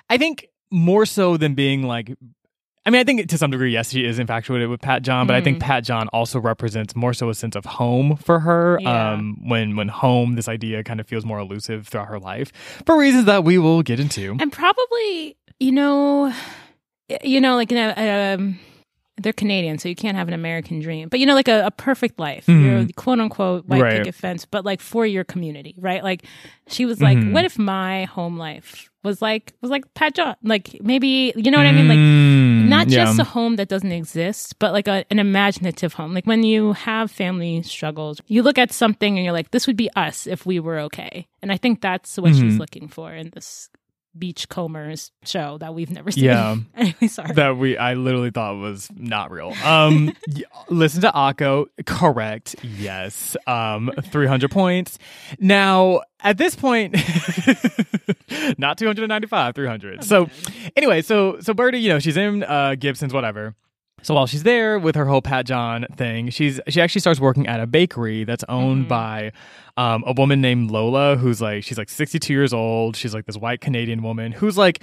I 0.09 0.17
think 0.17 0.47
more 0.71 1.05
so 1.05 1.37
than 1.37 1.53
being 1.53 1.83
like 1.83 2.15
I 2.85 2.91
mean, 2.91 3.01
I 3.01 3.03
think 3.03 3.27
to 3.29 3.37
some 3.37 3.49
degree, 3.49 3.73
yes, 3.73 3.89
she 3.89 4.05
is 4.05 4.19
infatuated 4.19 4.69
with 4.69 4.79
Pat 4.79 5.01
John, 5.01 5.25
but 5.25 5.33
mm. 5.33 5.37
I 5.37 5.41
think 5.41 5.57
mm. 5.57 5.61
Pat 5.61 5.83
John 5.83 6.07
also 6.09 6.39
represents 6.39 6.95
more 6.95 7.13
so 7.13 7.29
a 7.29 7.33
sense 7.33 7.55
of 7.55 7.65
home 7.65 8.15
for 8.17 8.39
her. 8.41 8.77
Yeah. 8.79 9.13
Um, 9.13 9.41
when 9.47 9.75
when 9.75 9.87
home, 9.87 10.35
this 10.35 10.47
idea 10.47 10.83
kind 10.83 10.99
of 10.99 11.07
feels 11.07 11.25
more 11.25 11.39
elusive 11.39 11.87
throughout 11.87 12.09
her 12.09 12.19
life 12.19 12.51
for 12.85 12.97
reasons 12.97 13.25
that 13.25 13.43
we 13.43 13.57
will 13.57 13.81
get 13.81 13.99
into, 13.99 14.37
and 14.39 14.51
probably, 14.51 15.35
you 15.59 15.71
know, 15.71 16.31
you 17.23 17.41
know, 17.41 17.55
like 17.55 17.71
in 17.71 17.77
a, 17.77 18.33
um, 18.33 18.59
they're 19.17 19.33
Canadian, 19.33 19.77
so 19.77 19.87
you 19.87 19.95
can't 19.95 20.17
have 20.17 20.27
an 20.27 20.33
American 20.33 20.79
dream. 20.79 21.09
But 21.09 21.19
you 21.19 21.25
know, 21.25 21.35
like 21.35 21.47
a, 21.47 21.65
a 21.65 21.71
perfect 21.71 22.19
life, 22.19 22.45
mm-hmm. 22.45 22.65
you're 22.65 22.87
quote 22.95 23.19
unquote 23.19 23.65
white 23.65 23.81
right. 23.81 23.97
picket 23.97 24.15
fence, 24.15 24.45
but 24.45 24.65
like 24.65 24.81
for 24.81 25.05
your 25.05 25.23
community, 25.23 25.75
right? 25.77 26.03
Like 26.03 26.25
she 26.67 26.85
was 26.85 27.01
like, 27.01 27.17
mm-hmm. 27.17 27.33
what 27.33 27.45
if 27.45 27.57
my 27.57 28.05
home 28.05 28.37
life 28.37 28.89
was 29.05 29.21
like 29.21 29.53
was 29.61 29.71
like 29.71 29.93
Pat 29.93 30.15
John. 30.15 30.35
Like 30.43 30.77
maybe 30.81 31.31
you 31.35 31.51
know 31.51 31.57
what 31.57 31.67
I 31.67 31.71
mean? 31.71 31.87
Like 31.87 31.97
mm, 31.97 32.67
not 32.67 32.87
just 32.87 33.17
yeah. 33.17 33.21
a 33.21 33.25
home 33.25 33.55
that 33.55 33.69
doesn't 33.69 33.91
exist, 33.91 34.59
but 34.59 34.73
like 34.73 34.87
a, 34.89 35.05
an 35.09 35.19
imaginative 35.19 35.93
home. 35.93 36.13
Like 36.13 36.25
when 36.25 36.43
you 36.43 36.73
have 36.73 37.09
family 37.09 37.61
struggles, 37.61 38.19
you 38.27 38.43
look 38.43 38.57
at 38.57 38.73
something 38.73 39.15
and 39.15 39.23
you're 39.23 39.33
like, 39.33 39.51
this 39.51 39.67
would 39.67 39.77
be 39.77 39.89
us 39.95 40.27
if 40.27 40.45
we 40.45 40.59
were 40.59 40.79
okay. 40.79 41.27
And 41.41 41.51
I 41.51 41.57
think 41.57 41.79
that's 41.79 42.17
what 42.17 42.31
mm-hmm. 42.31 42.49
she's 42.49 42.59
looking 42.59 42.87
for 42.89 43.13
in 43.13 43.29
this 43.29 43.69
Beachcombers 44.17 45.11
show 45.23 45.57
that 45.57 45.73
we've 45.73 45.91
never 45.91 46.11
seen. 46.11 46.25
Yeah. 46.25 46.57
anyway, 46.75 47.07
sorry. 47.07 47.33
That 47.33 47.57
we 47.57 47.77
I 47.77 47.93
literally 47.95 48.31
thought 48.31 48.55
was 48.55 48.89
not 48.95 49.31
real. 49.31 49.53
Um 49.63 50.13
listen 50.69 51.01
to 51.01 51.11
Akko. 51.11 51.65
Correct. 51.85 52.55
Yes. 52.63 53.35
Um 53.47 53.91
300 54.03 54.49
points. 54.51 54.97
Now, 55.39 56.01
at 56.21 56.37
this 56.37 56.55
point 56.55 56.93
not 58.57 58.77
295, 58.77 59.55
300. 59.55 60.03
So 60.03 60.29
anyway, 60.75 61.01
so 61.01 61.39
so 61.41 61.53
Birdie, 61.53 61.79
you 61.79 61.89
know, 61.89 61.99
she's 61.99 62.17
in 62.17 62.43
uh 62.43 62.75
Gibsons 62.75 63.13
whatever. 63.13 63.55
So 64.05 64.13
while 64.13 64.27
she's 64.27 64.43
there 64.43 64.77
with 64.77 64.93
her 64.93 65.05
whole 65.05 65.23
Pat 65.23 65.47
John 65.47 65.87
thing, 65.95 66.29
she's 66.29 66.61
she 66.67 66.79
actually 66.79 67.01
starts 67.01 67.19
working 67.19 67.47
at 67.47 67.59
a 67.59 67.65
bakery 67.65 68.23
that's 68.23 68.43
owned 68.47 68.83
mm-hmm. 68.83 68.89
by 68.89 69.31
um, 69.77 70.03
a 70.05 70.13
woman 70.13 70.41
named 70.41 70.69
Lola, 70.69 71.15
who's 71.15 71.41
like 71.41 71.63
she's 71.63 71.79
like 71.79 71.89
62 71.89 72.31
years 72.31 72.53
old. 72.53 72.95
She's 72.95 73.15
like 73.15 73.25
this 73.25 73.35
white 73.35 73.61
Canadian 73.61 74.03
woman 74.03 74.31
who's 74.31 74.59
like 74.59 74.81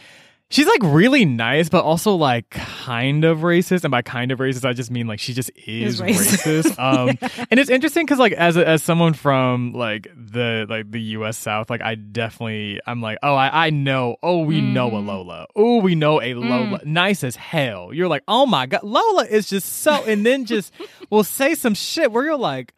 she's 0.52 0.66
like 0.66 0.82
really 0.82 1.24
nice, 1.24 1.68
but 1.68 1.82
also 1.82 2.14
like 2.14 2.50
kind 2.50 3.24
of 3.24 3.38
racist. 3.38 3.84
And 3.84 3.90
by 3.90 4.02
kind 4.02 4.30
of 4.30 4.38
racist, 4.38 4.64
I 4.64 4.74
just 4.74 4.90
mean 4.90 5.06
like 5.06 5.18
she 5.18 5.32
just 5.32 5.50
is 5.66 6.00
racist. 6.00 6.42
racist. 6.44 6.78
Um, 6.82 7.18
yeah. 7.20 7.44
and 7.50 7.60
it's 7.60 7.70
interesting 7.70 8.04
because 8.04 8.18
like 8.18 8.32
as 8.32 8.56
as 8.56 8.82
someone 8.82 9.14
from 9.14 9.72
like 9.72 10.08
the 10.14 10.66
like 10.68 10.90
the 10.90 11.00
U.S. 11.00 11.38
South, 11.38 11.70
like 11.70 11.80
I 11.80 11.94
definitely 11.94 12.80
I'm 12.86 13.00
like 13.00 13.18
oh 13.22 13.34
I 13.34 13.66
I 13.66 13.70
know 13.70 14.16
oh 14.22 14.40
we 14.40 14.60
mm. 14.60 14.72
know 14.72 14.88
a 14.88 15.00
mm. 15.00 15.06
Lola 15.06 15.46
oh 15.56 15.80
we 15.80 15.94
know 15.94 16.20
a 16.20 16.34
Lola 16.34 16.80
mm. 16.80 16.84
nice 16.84 17.24
as 17.24 17.36
hell. 17.36 17.92
You're 17.92 18.08
like 18.08 18.22
oh 18.28 18.46
my 18.46 18.66
god 18.66 18.82
Lola 18.82 19.24
is 19.24 19.48
just 19.48 19.68
so 19.80 20.04
and 20.04 20.24
then 20.26 20.44
just 20.44 20.72
will 21.10 21.24
say 21.24 21.54
some 21.54 21.74
shit 21.74 22.12
where 22.12 22.24
you're 22.24 22.36
like 22.36 22.74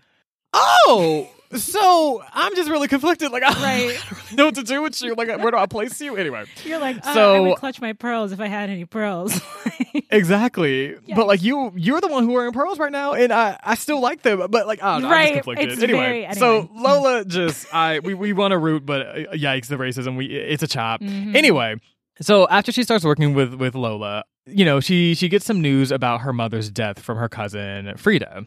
oh 0.52 1.28
so 1.56 2.22
I'm 2.32 2.54
just 2.54 2.70
really 2.70 2.88
conflicted. 2.88 3.30
Like, 3.30 3.42
I 3.46 3.52
right. 3.52 4.04
don't 4.10 4.36
know 4.36 4.44
what 4.46 4.54
to 4.56 4.62
do 4.62 4.82
with 4.82 5.00
you. 5.02 5.14
Like, 5.14 5.28
where 5.28 5.50
do 5.50 5.56
I 5.56 5.66
place 5.66 6.00
you? 6.00 6.16
Anyway, 6.16 6.44
you're 6.64 6.78
like, 6.78 6.98
oh, 7.04 7.14
so 7.14 7.34
I 7.34 7.40
would 7.40 7.56
clutch 7.56 7.80
my 7.80 7.92
pearls 7.92 8.32
if 8.32 8.40
I 8.40 8.46
had 8.46 8.70
any 8.70 8.84
pearls. 8.84 9.40
exactly. 10.10 10.96
Yes. 11.06 11.16
But 11.16 11.26
like 11.26 11.42
you, 11.42 11.72
you're 11.76 12.00
the 12.00 12.08
one 12.08 12.24
who 12.24 12.32
wearing 12.32 12.52
pearls 12.52 12.78
right 12.78 12.92
now, 12.92 13.14
and 13.14 13.32
I, 13.32 13.58
I 13.62 13.74
still 13.74 14.00
like 14.00 14.22
them. 14.22 14.46
But 14.50 14.66
like, 14.66 14.82
I 14.82 15.00
don't 15.00 15.10
right. 15.10 15.28
I'm 15.28 15.34
conflicted. 15.34 15.72
It's 15.72 15.82
anyway, 15.82 15.98
very, 15.98 16.26
anyway, 16.26 16.38
so 16.38 16.70
Lola 16.74 17.24
just, 17.24 17.72
I, 17.74 18.00
we, 18.00 18.14
we 18.14 18.32
want 18.32 18.52
to 18.52 18.58
root, 18.58 18.84
but 18.84 19.02
uh, 19.02 19.14
yikes, 19.32 19.66
the 19.66 19.76
racism. 19.76 20.16
We, 20.16 20.26
it's 20.26 20.62
a 20.62 20.68
chop. 20.68 21.00
Mm-hmm. 21.00 21.36
Anyway. 21.36 21.76
So 22.20 22.46
after 22.46 22.70
she 22.70 22.84
starts 22.84 23.04
working 23.04 23.34
with 23.34 23.54
with 23.54 23.74
Lola, 23.74 24.22
you 24.46 24.64
know, 24.64 24.78
she 24.78 25.16
she 25.16 25.28
gets 25.28 25.44
some 25.44 25.60
news 25.60 25.90
about 25.90 26.20
her 26.20 26.32
mother's 26.32 26.70
death 26.70 27.00
from 27.00 27.18
her 27.18 27.28
cousin 27.28 27.96
Frida. 27.96 28.46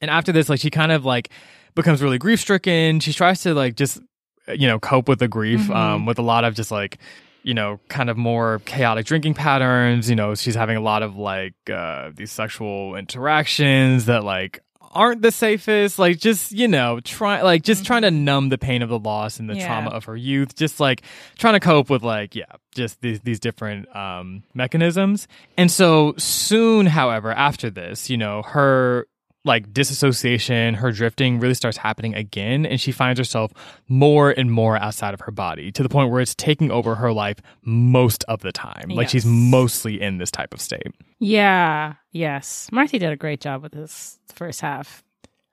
And 0.00 0.10
after 0.10 0.32
this, 0.32 0.48
like 0.48 0.60
she 0.60 0.70
kind 0.70 0.92
of 0.92 1.04
like 1.04 1.30
becomes 1.78 2.02
really 2.02 2.18
grief 2.18 2.40
stricken. 2.40 3.00
She 3.00 3.12
tries 3.12 3.42
to 3.42 3.54
like 3.54 3.76
just 3.76 4.00
you 4.48 4.66
know 4.66 4.78
cope 4.78 5.08
with 5.08 5.20
the 5.20 5.28
grief 5.28 5.60
mm-hmm. 5.60 5.72
um, 5.72 6.06
with 6.06 6.18
a 6.18 6.22
lot 6.22 6.44
of 6.44 6.54
just 6.54 6.70
like 6.70 6.98
you 7.44 7.54
know 7.54 7.80
kind 7.88 8.10
of 8.10 8.16
more 8.16 8.60
chaotic 8.66 9.06
drinking 9.06 9.34
patterns. 9.34 10.10
You 10.10 10.16
know, 10.16 10.34
she's 10.34 10.56
having 10.56 10.76
a 10.76 10.80
lot 10.80 11.02
of 11.02 11.16
like 11.16 11.54
uh, 11.72 12.10
these 12.14 12.32
sexual 12.32 12.96
interactions 12.96 14.06
that 14.06 14.24
like 14.24 14.60
aren't 14.90 15.20
the 15.20 15.30
safest 15.30 15.98
like 15.98 16.18
just 16.18 16.50
you 16.50 16.66
know 16.66 16.98
try 17.00 17.42
like 17.42 17.62
just 17.62 17.82
mm-hmm. 17.82 17.86
trying 17.86 18.02
to 18.02 18.10
numb 18.10 18.48
the 18.48 18.56
pain 18.56 18.80
of 18.80 18.88
the 18.88 18.98
loss 18.98 19.38
and 19.38 19.48
the 19.48 19.54
yeah. 19.54 19.66
trauma 19.66 19.90
of 19.90 20.06
her 20.06 20.16
youth 20.16 20.54
just 20.56 20.80
like 20.80 21.02
trying 21.36 21.52
to 21.52 21.60
cope 21.60 21.90
with 21.90 22.02
like 22.02 22.34
yeah 22.34 22.46
just 22.74 22.98
these 23.02 23.20
these 23.20 23.38
different 23.38 23.94
um 23.94 24.42
mechanisms 24.54 25.28
and 25.58 25.70
so 25.70 26.14
soon 26.16 26.86
however 26.86 27.30
after 27.30 27.68
this 27.68 28.08
you 28.08 28.16
know 28.16 28.40
her 28.42 29.06
like 29.48 29.72
disassociation, 29.72 30.74
her 30.74 30.92
drifting 30.92 31.40
really 31.40 31.54
starts 31.54 31.76
happening 31.76 32.14
again, 32.14 32.64
and 32.64 32.80
she 32.80 32.92
finds 32.92 33.18
herself 33.18 33.52
more 33.88 34.30
and 34.30 34.52
more 34.52 34.76
outside 34.76 35.14
of 35.14 35.20
her 35.22 35.32
body 35.32 35.72
to 35.72 35.82
the 35.82 35.88
point 35.88 36.10
where 36.10 36.20
it's 36.20 36.34
taking 36.36 36.70
over 36.70 36.94
her 36.94 37.12
life 37.12 37.38
most 37.62 38.24
of 38.28 38.40
the 38.40 38.52
time. 38.52 38.90
Yes. 38.90 38.96
Like 38.96 39.08
she's 39.08 39.26
mostly 39.26 40.00
in 40.00 40.18
this 40.18 40.30
type 40.30 40.54
of 40.54 40.60
state. 40.60 40.94
Yeah. 41.18 41.94
Yes. 42.12 42.68
Marcy 42.70 42.98
did 42.98 43.10
a 43.10 43.16
great 43.16 43.40
job 43.40 43.62
with 43.62 43.72
this 43.72 44.20
first 44.32 44.60
half. 44.60 45.02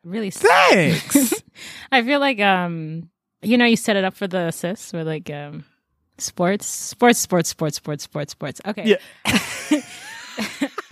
Really. 0.03 0.29
Thanks. 0.29 1.34
I 1.91 2.03
feel 2.03 2.19
like 2.19 2.39
um, 2.39 3.10
you 3.41 3.58
know, 3.58 3.65
you 3.65 3.75
set 3.75 3.95
it 3.95 4.03
up 4.03 4.13
for 4.13 4.27
the 4.27 4.51
sis 4.51 4.93
or 4.93 5.03
like 5.03 5.31
um, 5.31 5.65
sports, 6.19 6.67
sports, 6.67 7.19
sports, 7.19 7.49
sports, 7.49 7.77
sports, 7.77 8.03
sports, 8.03 8.31
sports. 8.34 8.62
Okay. 8.67 8.99
Yeah. 9.25 9.81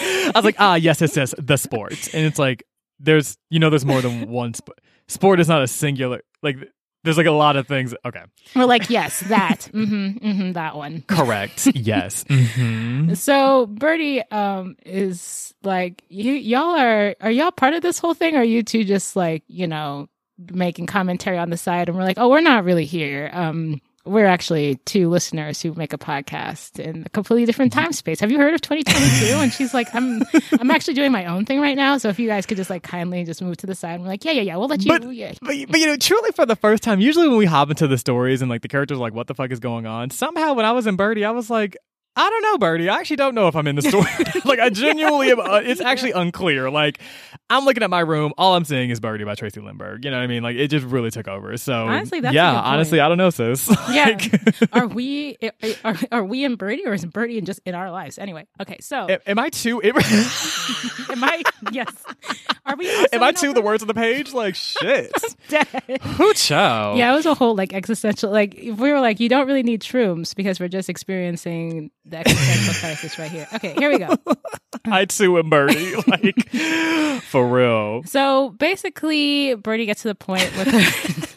I 0.00 0.32
was 0.34 0.44
like, 0.44 0.56
ah, 0.58 0.74
yes, 0.74 1.00
yes, 1.00 1.16
yes, 1.16 1.34
the 1.38 1.56
sport. 1.56 2.14
And 2.14 2.26
it's 2.26 2.38
like, 2.38 2.64
there's, 2.98 3.36
you 3.50 3.58
know, 3.58 3.70
there's 3.70 3.84
more 3.84 4.00
than 4.00 4.28
one 4.28 4.54
sport. 4.54 4.80
Sport 5.08 5.40
is 5.40 5.48
not 5.48 5.62
a 5.62 5.66
singular, 5.66 6.22
like, 6.42 6.56
there's 7.04 7.18
like 7.18 7.26
a 7.26 7.32
lot 7.32 7.56
of 7.56 7.68
things. 7.68 7.94
Okay. 8.04 8.22
We're 8.56 8.64
like, 8.64 8.88
yes, 8.88 9.20
that. 9.20 9.68
mm-hmm, 9.72 10.26
mm-hmm, 10.26 10.52
that 10.52 10.74
one. 10.74 11.02
Correct. 11.06 11.66
yes. 11.74 12.24
Mm-hmm. 12.24 13.12
So 13.12 13.66
Birdie 13.66 14.22
um, 14.30 14.76
is 14.86 15.52
like, 15.62 16.02
you, 16.08 16.32
y'all 16.32 16.78
are, 16.78 17.14
are 17.20 17.30
y'all 17.30 17.50
part 17.50 17.74
of 17.74 17.82
this 17.82 17.98
whole 17.98 18.14
thing? 18.14 18.36
Or 18.36 18.38
are 18.38 18.44
you 18.44 18.62
two 18.62 18.84
just 18.84 19.16
like, 19.16 19.42
you 19.48 19.66
know, 19.66 20.08
making 20.38 20.86
commentary 20.86 21.36
on 21.36 21.50
the 21.50 21.58
side? 21.58 21.90
And 21.90 21.98
we're 21.98 22.04
like, 22.04 22.18
oh, 22.18 22.30
we're 22.30 22.40
not 22.40 22.64
really 22.64 22.86
here. 22.86 23.30
Um, 23.34 23.82
we're 24.06 24.26
actually 24.26 24.76
two 24.84 25.08
listeners 25.08 25.62
who 25.62 25.72
make 25.74 25.92
a 25.92 25.98
podcast 25.98 26.78
in 26.78 27.04
a 27.06 27.08
completely 27.08 27.46
different 27.46 27.72
mm-hmm. 27.72 27.84
time 27.84 27.92
space. 27.92 28.20
Have 28.20 28.30
you 28.30 28.38
heard 28.38 28.52
of 28.52 28.60
2022? 28.60 29.34
and 29.36 29.52
she's 29.52 29.72
like, 29.72 29.94
I'm 29.94 30.22
I'm 30.60 30.70
actually 30.70 30.94
doing 30.94 31.10
my 31.10 31.26
own 31.26 31.44
thing 31.46 31.60
right 31.60 31.76
now. 31.76 31.96
So 31.98 32.08
if 32.10 32.18
you 32.18 32.28
guys 32.28 32.44
could 32.44 32.56
just 32.56 32.70
like 32.70 32.82
kindly 32.82 33.24
just 33.24 33.40
move 33.40 33.56
to 33.58 33.66
the 33.66 33.74
side, 33.74 33.94
and 33.94 34.02
we're 34.02 34.08
like, 34.08 34.24
yeah, 34.24 34.32
yeah, 34.32 34.42
yeah, 34.42 34.56
we'll 34.56 34.68
let 34.68 34.84
you. 34.84 34.88
But, 34.98 35.14
yeah. 35.14 35.32
but, 35.40 35.56
but 35.68 35.80
you 35.80 35.86
know, 35.86 35.96
truly 35.96 36.32
for 36.32 36.44
the 36.44 36.56
first 36.56 36.82
time, 36.82 37.00
usually 37.00 37.28
when 37.28 37.38
we 37.38 37.46
hop 37.46 37.70
into 37.70 37.86
the 37.86 37.98
stories 37.98 38.42
and 38.42 38.50
like 38.50 38.62
the 38.62 38.68
characters 38.68 38.98
are 38.98 39.00
like, 39.00 39.14
what 39.14 39.26
the 39.26 39.34
fuck 39.34 39.50
is 39.50 39.60
going 39.60 39.86
on? 39.86 40.10
Somehow 40.10 40.52
when 40.52 40.66
I 40.66 40.72
was 40.72 40.86
in 40.86 40.96
Birdie, 40.96 41.24
I 41.24 41.30
was 41.30 41.48
like, 41.48 41.76
I 42.16 42.30
don't 42.30 42.42
know, 42.42 42.58
Birdie. 42.58 42.88
I 42.88 42.98
actually 42.98 43.16
don't 43.16 43.34
know 43.34 43.48
if 43.48 43.56
I'm 43.56 43.66
in 43.66 43.74
the 43.74 43.82
story. 43.82 44.06
like, 44.44 44.60
I 44.60 44.70
genuinely 44.70 45.32
am. 45.32 45.40
Uh, 45.40 45.60
it's 45.64 45.80
actually 45.80 46.12
unclear. 46.12 46.70
Like, 46.70 47.00
I'm 47.50 47.64
looking 47.64 47.82
at 47.82 47.90
my 47.90 48.00
room. 48.00 48.32
All 48.38 48.54
I'm 48.54 48.64
seeing 48.64 48.90
is 48.90 49.00
Birdie 49.00 49.24
by 49.24 49.34
Tracey 49.34 49.60
Lindberg. 49.60 50.04
You 50.04 50.12
know 50.12 50.18
what 50.18 50.22
I 50.22 50.26
mean? 50.28 50.42
Like, 50.42 50.56
it 50.56 50.68
just 50.68 50.86
really 50.86 51.10
took 51.10 51.26
over. 51.26 51.56
So, 51.56 51.86
honestly, 51.86 52.20
that's 52.20 52.34
yeah. 52.34 52.52
Honestly, 52.52 53.00
I 53.00 53.08
don't 53.08 53.18
know, 53.18 53.30
sis. 53.30 53.68
Yeah. 53.94 54.18
are 54.72 54.86
we 54.86 55.36
are, 55.84 55.96
are 56.10 56.24
we 56.24 56.44
in 56.44 56.56
Birdie 56.56 56.86
or 56.86 56.94
is 56.94 57.04
Birdie 57.04 57.38
in 57.38 57.44
just 57.44 57.60
in 57.66 57.74
our 57.74 57.90
lives? 57.90 58.18
Anyway, 58.18 58.46
okay. 58.60 58.78
So, 58.80 59.08
am, 59.08 59.18
am 59.26 59.38
I 59.38 59.50
too? 59.50 59.80
am 59.82 59.94
I? 59.96 61.42
Yes. 61.70 61.92
Are 62.64 62.76
we? 62.76 62.90
am 63.12 63.22
I 63.22 63.32
too 63.32 63.52
the 63.52 63.60
words 63.60 63.82
on 63.82 63.88
the 63.88 63.94
page? 63.94 64.32
Like, 64.32 64.54
shit. 64.54 65.12
Who 66.02 66.32
chow? 66.34 66.94
Yeah, 66.94 67.12
it 67.12 67.16
was 67.16 67.26
a 67.26 67.34
whole 67.34 67.54
like 67.54 67.74
existential. 67.74 68.30
Like, 68.30 68.54
we 68.58 68.72
were 68.72 69.00
like, 69.00 69.20
you 69.20 69.28
don't 69.28 69.46
really 69.46 69.62
need 69.62 69.82
shrooms 69.82 70.34
because 70.34 70.58
we're 70.58 70.68
just 70.68 70.88
experiencing 70.88 71.90
the 72.04 72.18
existential 72.18 72.74
crisis 72.74 73.18
right 73.18 73.30
here. 73.30 73.46
Okay, 73.54 73.74
here 73.74 73.90
we 73.90 73.98
go. 73.98 74.16
I 74.84 75.04
too 75.06 75.38
am 75.38 75.50
Birdie. 75.50 75.94
Like, 76.06 76.50
for 77.22 77.48
real. 77.48 78.02
So 78.04 78.50
basically, 78.50 79.54
Birdie 79.54 79.86
gets 79.86 80.02
to 80.02 80.08
the 80.08 80.14
point 80.14 80.50
with 80.56 80.68
her. 80.68 81.33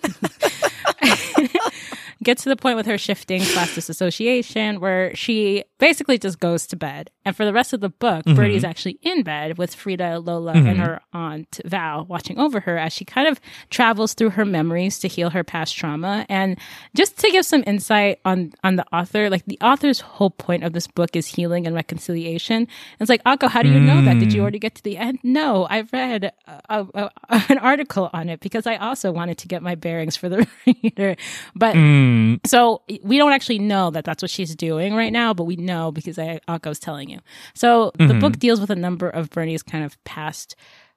Gets 2.27 2.43
to 2.43 2.49
the 2.49 2.57
point 2.57 2.75
with 2.75 2.85
her 2.85 2.97
shifting 2.97 3.41
class 3.41 3.73
disassociation 3.73 4.81
where 4.81 5.15
she 5.15 5.63
basically 5.79 6.17
just 6.17 6.39
goes 6.39 6.67
to 6.67 6.75
bed. 6.75 7.09
And 7.23 7.35
for 7.35 7.45
the 7.45 7.53
rest 7.53 7.71
of 7.71 7.79
the 7.79 7.89
book, 7.89 8.25
mm-hmm. 8.25 8.35
Birdie's 8.35 8.65
actually 8.65 8.99
in 9.01 9.23
bed 9.23 9.57
with 9.57 9.73
Frida, 9.73 10.19
Lola, 10.19 10.53
mm-hmm. 10.53 10.67
and 10.67 10.77
her 10.77 11.01
aunt 11.13 11.61
Val 11.63 12.05
watching 12.05 12.37
over 12.37 12.59
her 12.59 12.77
as 12.77 12.91
she 12.91 13.05
kind 13.05 13.29
of 13.29 13.39
travels 13.69 14.13
through 14.13 14.31
her 14.31 14.43
memories 14.43 14.99
to 14.99 15.07
heal 15.07 15.29
her 15.29 15.43
past 15.43 15.75
trauma. 15.75 16.25
And 16.27 16.59
just 16.95 17.17
to 17.19 17.31
give 17.31 17.45
some 17.45 17.63
insight 17.65 18.19
on 18.25 18.51
on 18.61 18.75
the 18.75 18.85
author, 18.93 19.29
like 19.29 19.45
the 19.45 19.59
author's 19.61 20.01
whole 20.01 20.31
point 20.31 20.65
of 20.65 20.73
this 20.73 20.87
book 20.87 21.15
is 21.15 21.27
healing 21.27 21.65
and 21.65 21.75
reconciliation. 21.75 22.67
it's 22.99 23.09
like, 23.09 23.23
Akko, 23.23 23.47
how 23.47 23.61
do 23.61 23.69
you 23.69 23.79
know 23.79 24.01
that? 24.03 24.19
Did 24.19 24.33
you 24.33 24.39
mm. 24.39 24.41
already 24.41 24.59
get 24.59 24.75
to 24.75 24.83
the 24.83 24.97
end? 24.97 25.19
No, 25.23 25.65
I 25.69 25.85
read 25.93 26.33
a, 26.45 26.61
a, 26.69 26.87
a, 27.29 27.43
an 27.47 27.57
article 27.59 28.09
on 28.11 28.27
it 28.27 28.41
because 28.41 28.67
I 28.67 28.75
also 28.75 29.13
wanted 29.13 29.37
to 29.39 29.47
get 29.47 29.61
my 29.61 29.75
bearings 29.75 30.17
for 30.17 30.27
the 30.27 30.45
reader. 30.65 31.15
But 31.55 31.75
mm. 31.75 32.16
Mm. 32.17 32.47
So 32.47 32.81
we 33.03 33.17
don't 33.17 33.31
actually 33.31 33.59
know 33.59 33.89
that 33.91 34.05
that's 34.05 34.21
what 34.21 34.31
she's 34.31 34.55
doing 34.55 34.93
right 34.95 35.13
now, 35.13 35.33
but 35.33 35.43
we 35.43 35.55
know 35.55 35.91
because 35.91 36.17
I, 36.17 36.39
Akko's 36.47 36.79
telling 36.79 37.09
you. 37.09 37.19
So 37.53 37.91
mm-hmm. 37.97 38.07
the 38.07 38.13
book 38.15 38.39
deals 38.39 38.59
with 38.59 38.69
a 38.69 38.75
number 38.75 39.09
of 39.09 39.29
Bernie's 39.29 39.63
kind 39.63 39.83
of 39.83 40.01
past 40.03 40.55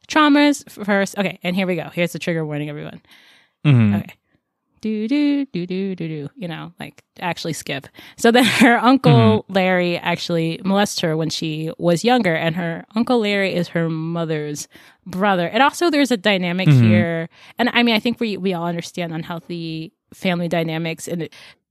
traumas 0.08 0.68
first. 0.84 1.16
Okay, 1.18 1.38
and 1.42 1.54
here 1.54 1.66
we 1.66 1.76
go. 1.76 1.90
Here's 1.92 2.12
the 2.12 2.18
trigger 2.18 2.44
warning, 2.44 2.68
everyone. 2.68 3.00
Mm-hmm. 3.64 3.96
Okay. 3.96 4.14
Do 4.80 5.06
do 5.08 5.44
do 5.46 5.66
do 5.66 5.94
do 5.94 6.08
do. 6.08 6.30
You 6.36 6.48
know, 6.48 6.72
like 6.80 7.04
actually 7.20 7.52
skip. 7.52 7.86
So 8.16 8.30
then 8.30 8.44
her 8.62 8.78
uncle 8.78 9.12
mm-hmm. 9.42 9.52
Larry 9.52 9.98
actually 9.98 10.60
molested 10.64 11.02
her 11.02 11.16
when 11.16 11.28
she 11.28 11.70
was 11.78 12.02
younger, 12.02 12.34
and 12.34 12.56
her 12.56 12.84
uncle 12.94 13.20
Larry 13.20 13.54
is 13.54 13.68
her 13.68 13.90
mother's 13.90 14.68
brother. 15.06 15.46
And 15.48 15.62
also, 15.62 15.90
there's 15.90 16.10
a 16.10 16.16
dynamic 16.16 16.68
mm-hmm. 16.68 16.82
here, 16.82 17.28
and 17.58 17.68
I 17.70 17.82
mean, 17.82 17.94
I 17.94 18.00
think 18.00 18.20
we 18.20 18.36
we 18.36 18.54
all 18.54 18.66
understand 18.66 19.12
unhealthy 19.12 19.92
family 20.12 20.48
dynamics 20.48 21.08
and 21.08 21.22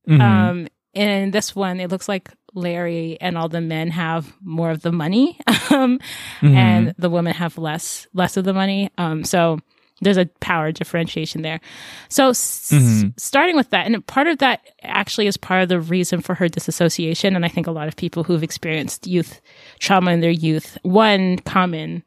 mm-hmm. 0.08 0.22
um 0.22 0.68
in 0.94 1.32
this 1.32 1.56
one 1.56 1.80
it 1.80 1.90
looks 1.90 2.08
like 2.08 2.30
larry 2.54 3.18
and 3.22 3.38
all 3.38 3.50
the 3.50 3.62
men 3.62 3.90
have 3.92 4.34
more 4.42 4.72
of 4.72 4.82
the 4.82 4.92
money 4.92 5.40
um 5.70 6.00
mm-hmm. 6.42 6.48
and 6.48 6.96
the 6.98 7.10
women 7.10 7.34
have 7.34 7.58
less 7.58 8.08
less 8.14 8.38
of 8.38 8.46
the 8.46 8.54
money 8.54 8.90
um 8.98 9.24
so 9.24 9.60
there's 10.02 10.18
a 10.18 10.26
power 10.40 10.72
differentiation 10.72 11.42
there 11.42 11.60
so 12.08 12.32
mm-hmm. 12.32 13.10
starting 13.18 13.56
with 13.56 13.70
that 13.70 13.86
and 13.86 14.06
part 14.08 14.28
of 14.28 14.40
that 14.40 14.62
actually 14.84 15.28
is 15.28 15.38
part 15.38 15.62
of 15.62 15.70
the 15.70 15.80
reason 15.80 16.22
for 16.22 16.34
her 16.34 16.48
disassociation 16.48 17.36
and 17.36 17.46
i 17.46 17.50
think 17.50 17.68
a 17.68 17.72
lot 17.72 17.88
of 17.88 17.96
people 17.96 18.24
who've 18.24 18.44
experienced 18.44 19.06
youth 19.06 19.42
trauma 19.80 20.12
in 20.12 20.22
their 20.22 20.32
youth 20.32 20.78
one 20.82 21.38
common 21.40 22.04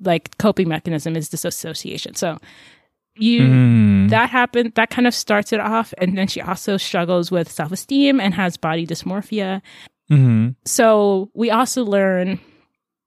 like 0.00 0.36
coping 0.38 0.68
mechanism 0.68 1.16
is 1.16 1.28
disassociation 1.28 2.14
so 2.14 2.38
you 3.16 3.42
mm. 3.42 4.10
that 4.10 4.30
happened 4.30 4.72
that 4.74 4.90
kind 4.90 5.06
of 5.06 5.14
starts 5.14 5.52
it 5.52 5.60
off 5.60 5.92
and 5.98 6.16
then 6.16 6.26
she 6.26 6.40
also 6.40 6.76
struggles 6.76 7.30
with 7.30 7.50
self-esteem 7.50 8.20
and 8.20 8.34
has 8.34 8.56
body 8.56 8.86
dysmorphia 8.86 9.60
mm-hmm. 10.10 10.50
so 10.64 11.30
we 11.34 11.50
also 11.50 11.84
learn 11.84 12.40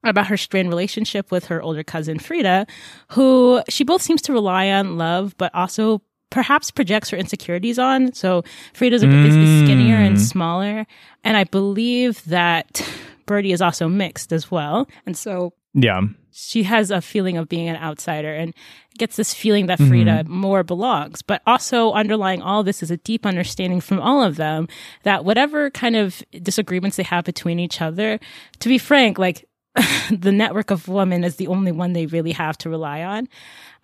about 0.03 0.27
her 0.27 0.37
strained 0.37 0.69
relationship 0.69 1.31
with 1.31 1.45
her 1.45 1.61
older 1.61 1.83
cousin 1.83 2.19
frida 2.19 2.67
who 3.11 3.61
she 3.67 3.83
both 3.83 4.01
seems 4.01 4.21
to 4.21 4.33
rely 4.33 4.69
on 4.69 4.97
love 4.97 5.35
but 5.37 5.53
also 5.55 6.01
perhaps 6.29 6.69
projects 6.69 7.09
her 7.09 7.17
insecurities 7.17 7.79
on 7.79 8.13
so 8.13 8.43
frida's 8.73 9.03
mm. 9.03 9.25
is, 9.25 9.35
is 9.35 9.65
skinnier 9.65 9.95
and 9.95 10.17
mm. 10.17 10.21
smaller 10.21 10.85
and 11.23 11.35
i 11.35 11.43
believe 11.45 12.23
that 12.25 12.87
birdie 13.25 13.51
is 13.51 13.61
also 13.61 13.87
mixed 13.87 14.31
as 14.31 14.51
well 14.51 14.87
and 15.07 15.17
so 15.17 15.51
yeah 15.75 16.01
she 16.37 16.63
has 16.63 16.91
a 16.91 17.01
feeling 17.01 17.37
of 17.37 17.47
being 17.47 17.69
an 17.69 17.77
outsider 17.77 18.33
and 18.33 18.53
gets 18.97 19.15
this 19.15 19.33
feeling 19.33 19.67
that 19.67 19.77
Frida 19.77 20.23
mm-hmm. 20.23 20.33
more 20.33 20.63
belongs. 20.63 21.21
But 21.21 21.41
also 21.47 21.93
underlying 21.93 22.41
all 22.41 22.61
this 22.61 22.83
is 22.83 22.91
a 22.91 22.97
deep 22.97 23.25
understanding 23.25 23.79
from 23.79 24.01
all 24.01 24.21
of 24.21 24.35
them 24.35 24.67
that 25.03 25.23
whatever 25.23 25.69
kind 25.69 25.95
of 25.95 26.21
disagreements 26.43 26.97
they 26.97 27.03
have 27.03 27.23
between 27.23 27.57
each 27.57 27.81
other, 27.81 28.19
to 28.59 28.67
be 28.67 28.77
frank, 28.77 29.17
like 29.17 29.47
the 30.11 30.31
network 30.31 30.71
of 30.71 30.89
women 30.89 31.23
is 31.23 31.37
the 31.37 31.47
only 31.47 31.71
one 31.71 31.93
they 31.93 32.05
really 32.05 32.33
have 32.33 32.57
to 32.59 32.69
rely 32.69 33.01
on. 33.01 33.29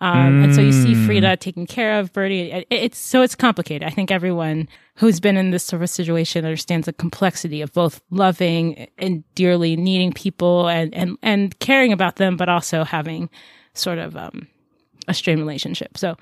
Um, 0.02 0.40
mm. 0.40 0.44
And 0.44 0.54
so 0.54 0.60
you 0.60 0.72
see 0.72 0.94
mm. 0.94 1.06
Frida 1.06 1.36
taking 1.36 1.64
care 1.64 2.00
of 2.00 2.12
Birdie. 2.12 2.50
It, 2.50 2.66
it's 2.70 2.98
so 2.98 3.22
it's 3.22 3.36
complicated. 3.36 3.86
I 3.86 3.90
think 3.90 4.10
everyone 4.10 4.68
who's 4.96 5.20
been 5.20 5.36
in 5.36 5.52
this 5.52 5.62
sort 5.62 5.80
of 5.80 5.88
situation 5.88 6.44
understands 6.44 6.86
the 6.86 6.92
complexity 6.92 7.62
of 7.62 7.72
both 7.72 8.02
loving 8.10 8.88
and 8.98 9.22
dearly 9.36 9.76
needing 9.76 10.12
people 10.12 10.68
and 10.68 10.92
and 10.92 11.16
and 11.22 11.56
caring 11.60 11.92
about 11.92 12.16
them, 12.16 12.36
but 12.36 12.48
also 12.48 12.82
having 12.82 13.30
sort 13.74 13.98
of 13.98 14.16
um, 14.16 14.48
a 15.06 15.14
strained 15.14 15.40
relationship. 15.40 15.96
So 15.96 16.16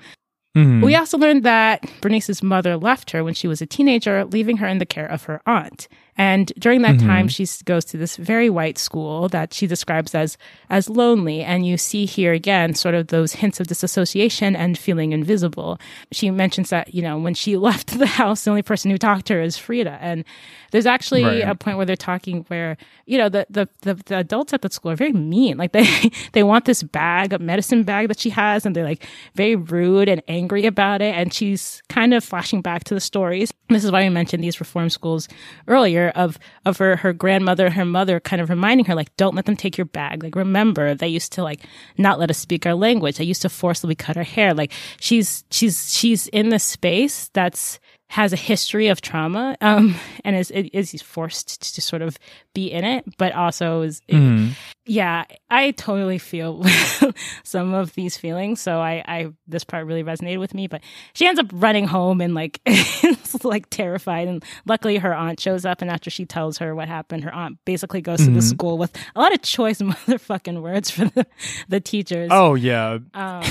Mm-hmm. 0.55 0.81
We 0.81 0.95
also 0.95 1.17
learned 1.17 1.43
that 1.43 1.89
Bernice's 2.01 2.43
mother 2.43 2.75
left 2.75 3.11
her 3.11 3.23
when 3.23 3.33
she 3.33 3.47
was 3.47 3.61
a 3.61 3.65
teenager, 3.65 4.25
leaving 4.25 4.57
her 4.57 4.67
in 4.67 4.79
the 4.79 4.85
care 4.85 5.05
of 5.05 5.23
her 5.23 5.41
aunt. 5.45 5.87
And 6.21 6.53
during 6.59 6.83
that 6.83 6.97
mm-hmm. 6.97 7.07
time, 7.07 7.27
she 7.27 7.47
goes 7.65 7.83
to 7.85 7.97
this 7.97 8.15
very 8.15 8.47
white 8.47 8.77
school 8.77 9.27
that 9.29 9.55
she 9.55 9.65
describes 9.65 10.13
as 10.13 10.37
as 10.69 10.87
lonely. 10.87 11.41
And 11.41 11.65
you 11.65 11.77
see 11.77 12.05
here 12.05 12.31
again 12.31 12.75
sort 12.75 12.93
of 12.93 13.07
those 13.07 13.33
hints 13.33 13.59
of 13.59 13.65
disassociation 13.65 14.55
and 14.55 14.77
feeling 14.77 15.13
invisible. 15.13 15.79
She 16.11 16.29
mentions 16.29 16.69
that 16.69 16.93
you 16.93 17.01
know 17.01 17.17
when 17.17 17.33
she 17.33 17.57
left 17.69 17.97
the 17.97 18.05
house, 18.05 18.43
the 18.43 18.51
only 18.51 18.61
person 18.61 18.91
who 18.91 18.99
talked 18.99 19.25
to 19.25 19.33
her 19.33 19.41
is 19.41 19.57
Frida. 19.57 19.97
And 19.99 20.23
there's 20.69 20.85
actually 20.85 21.23
right. 21.23 21.41
a 21.41 21.55
point 21.55 21.77
where 21.77 21.87
they're 21.87 21.95
talking 21.95 22.45
where 22.49 22.77
you 23.07 23.17
know 23.17 23.27
the, 23.27 23.47
the 23.49 23.67
the 23.81 23.95
the 23.95 24.17
adults 24.19 24.53
at 24.53 24.61
the 24.61 24.69
school 24.69 24.91
are 24.91 24.95
very 24.95 25.13
mean. 25.13 25.57
Like 25.57 25.71
they 25.71 25.87
they 26.33 26.43
want 26.43 26.65
this 26.65 26.83
bag, 26.83 27.33
a 27.33 27.39
medicine 27.39 27.81
bag 27.81 28.09
that 28.09 28.19
she 28.19 28.29
has, 28.29 28.63
and 28.63 28.75
they're 28.75 28.83
like 28.83 29.07
very 29.33 29.55
rude 29.55 30.07
and 30.07 30.21
angry 30.27 30.67
about 30.67 31.01
it. 31.01 31.15
And 31.15 31.33
she's 31.33 31.81
kind 31.89 32.13
of 32.13 32.23
flashing 32.23 32.61
back 32.61 32.83
to 32.83 32.93
the 32.93 33.01
stories. 33.01 33.51
This 33.69 33.83
is 33.83 33.91
why 33.91 34.03
we 34.03 34.09
mentioned 34.09 34.43
these 34.43 34.59
reform 34.59 34.91
schools 34.91 35.27
earlier 35.67 36.10
of 36.11 36.37
of 36.65 36.77
her 36.77 36.95
her 36.97 37.13
grandmother 37.13 37.69
her 37.69 37.85
mother 37.85 38.19
kind 38.19 38.41
of 38.41 38.49
reminding 38.49 38.85
her 38.85 38.95
like 38.95 39.15
don't 39.17 39.35
let 39.35 39.45
them 39.45 39.55
take 39.55 39.77
your 39.77 39.85
bag. 39.85 40.23
Like 40.23 40.35
remember 40.35 40.95
they 40.95 41.07
used 41.07 41.33
to 41.33 41.43
like 41.43 41.61
not 41.97 42.19
let 42.19 42.29
us 42.29 42.37
speak 42.37 42.65
our 42.65 42.75
language. 42.75 43.17
They 43.17 43.23
used 43.25 43.41
to 43.41 43.49
forcibly 43.49 43.95
cut 43.95 44.15
her 44.15 44.23
hair. 44.23 44.53
Like 44.53 44.71
she's 44.99 45.43
she's 45.51 45.93
she's 45.93 46.27
in 46.27 46.49
this 46.49 46.63
space 46.63 47.29
that's 47.33 47.79
has 48.11 48.33
a 48.33 48.35
history 48.35 48.89
of 48.89 48.99
trauma 48.99 49.55
um, 49.61 49.95
and 50.25 50.35
is 50.35 50.51
is 50.51 51.01
forced 51.01 51.73
to 51.75 51.81
sort 51.81 52.01
of 52.01 52.19
be 52.53 52.69
in 52.69 52.83
it, 52.83 53.05
but 53.17 53.33
also 53.33 53.83
is 53.83 54.01
mm. 54.09 54.51
yeah. 54.85 55.23
I 55.49 55.71
totally 55.71 56.17
feel 56.17 56.61
some 57.43 57.73
of 57.73 57.93
these 57.93 58.17
feelings, 58.17 58.59
so 58.59 58.79
I, 58.79 59.03
I 59.07 59.27
this 59.47 59.63
part 59.63 59.85
really 59.85 60.03
resonated 60.03 60.39
with 60.39 60.53
me. 60.53 60.67
But 60.67 60.81
she 61.13 61.25
ends 61.25 61.39
up 61.39 61.47
running 61.53 61.87
home 61.87 62.19
and 62.19 62.33
like 62.33 62.59
like 63.43 63.69
terrified, 63.69 64.27
and 64.27 64.43
luckily 64.65 64.97
her 64.97 65.13
aunt 65.13 65.39
shows 65.39 65.63
up, 65.63 65.81
and 65.81 65.89
after 65.89 66.09
she 66.09 66.25
tells 66.25 66.57
her 66.57 66.75
what 66.75 66.89
happened, 66.89 67.23
her 67.23 67.33
aunt 67.33 67.59
basically 67.63 68.01
goes 68.01 68.19
mm-hmm. 68.19 68.33
to 68.33 68.33
the 68.33 68.39
mm-hmm. 68.39 68.49
school 68.49 68.77
with 68.77 68.93
a 69.15 69.21
lot 69.21 69.33
of 69.33 69.41
choice 69.41 69.81
motherfucking 69.81 70.61
words 70.61 70.91
for 70.91 71.05
the, 71.05 71.25
the 71.69 71.79
teachers. 71.79 72.27
Oh 72.29 72.55
yeah, 72.55 72.97
um, 73.13 73.43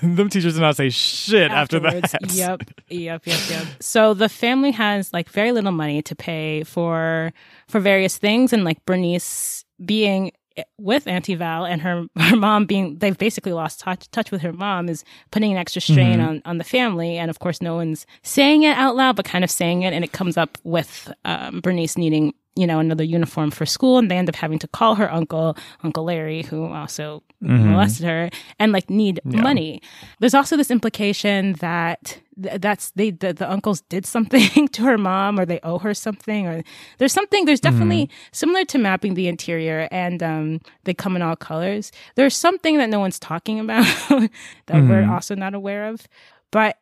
them 0.00 0.28
teachers 0.28 0.54
did 0.54 0.60
not 0.60 0.76
say 0.76 0.90
shit 0.90 1.50
after 1.50 1.80
that. 1.80 2.14
Yep, 2.32 2.70
yep, 2.88 3.26
yep, 3.26 3.40
yep. 3.50 3.66
So 3.80 3.95
so 3.96 4.12
the 4.12 4.28
family 4.28 4.72
has 4.72 5.10
like 5.14 5.30
very 5.30 5.52
little 5.52 5.72
money 5.72 6.02
to 6.02 6.14
pay 6.14 6.64
for 6.64 7.32
for 7.66 7.80
various 7.80 8.18
things, 8.18 8.52
and 8.52 8.62
like 8.62 8.84
Bernice 8.84 9.64
being 9.82 10.32
with 10.76 11.06
Auntie 11.06 11.34
Val 11.34 11.64
and 11.64 11.80
her 11.80 12.04
her 12.18 12.36
mom 12.36 12.66
being 12.66 12.98
they've 12.98 13.16
basically 13.16 13.54
lost 13.54 13.80
touch 13.80 14.10
touch 14.10 14.30
with 14.30 14.42
her 14.42 14.52
mom 14.52 14.90
is 14.90 15.02
putting 15.30 15.50
an 15.50 15.56
extra 15.56 15.80
strain 15.80 16.18
mm-hmm. 16.18 16.28
on 16.28 16.42
on 16.44 16.58
the 16.58 16.64
family. 16.64 17.16
And 17.16 17.30
of 17.30 17.38
course 17.38 17.62
no 17.62 17.74
one's 17.74 18.04
saying 18.22 18.64
it 18.64 18.76
out 18.76 18.96
loud 18.96 19.16
but 19.16 19.24
kind 19.24 19.44
of 19.44 19.50
saying 19.50 19.80
it. 19.80 19.94
And 19.94 20.04
it 20.04 20.12
comes 20.12 20.36
up 20.36 20.58
with 20.62 21.10
um, 21.24 21.62
Bernice 21.62 21.96
needing 21.96 22.34
you 22.56 22.66
know, 22.66 22.78
another 22.78 23.04
uniform 23.04 23.50
for 23.50 23.66
school 23.66 23.98
and 23.98 24.10
they 24.10 24.16
end 24.16 24.28
up 24.28 24.34
having 24.36 24.58
to 24.58 24.68
call 24.68 24.94
her 24.94 25.12
uncle, 25.12 25.56
Uncle 25.84 26.04
Larry, 26.04 26.42
who 26.42 26.64
also 26.72 27.22
Mhm. 27.44 27.66
molested 27.72 28.06
her 28.06 28.30
and 28.58 28.72
like 28.72 28.88
need 28.88 29.20
Yeah. 29.26 29.42
money. 29.42 29.82
There's 30.20 30.32
also 30.34 30.56
this 30.56 30.70
implication 30.70 31.52
that 31.60 32.18
th- 32.42 32.60
that's 32.62 32.92
they 32.92 33.10
the, 33.10 33.34
the 33.34 33.50
uncles 33.50 33.82
did 33.90 34.06
something 34.06 34.68
to 34.72 34.82
her 34.84 34.96
mom 34.96 35.38
or 35.38 35.44
they 35.44 35.60
owe 35.62 35.78
her 35.78 35.92
something 35.92 36.46
or 36.46 36.62
there's 36.98 37.12
something 37.12 37.44
there's 37.44 37.60
definitely 37.60 38.08
similar 38.32 38.64
to 38.64 38.78
mapping 38.78 39.14
the 39.14 39.28
interior 39.28 39.86
and 39.90 40.22
um 40.22 40.60
they 40.84 40.94
come 40.94 41.14
in 41.14 41.20
all 41.22 41.36
colors. 41.36 41.92
There's 42.14 42.34
something 42.36 42.78
that 42.78 42.88
no 42.88 43.00
one's 43.00 43.18
talking 43.18 43.60
about 43.60 43.84
that 44.66 44.82
we're 44.88 45.02
Mhm. 45.04 45.10
also 45.10 45.34
not 45.34 45.52
aware 45.54 45.88
of. 45.88 46.08
But 46.50 46.78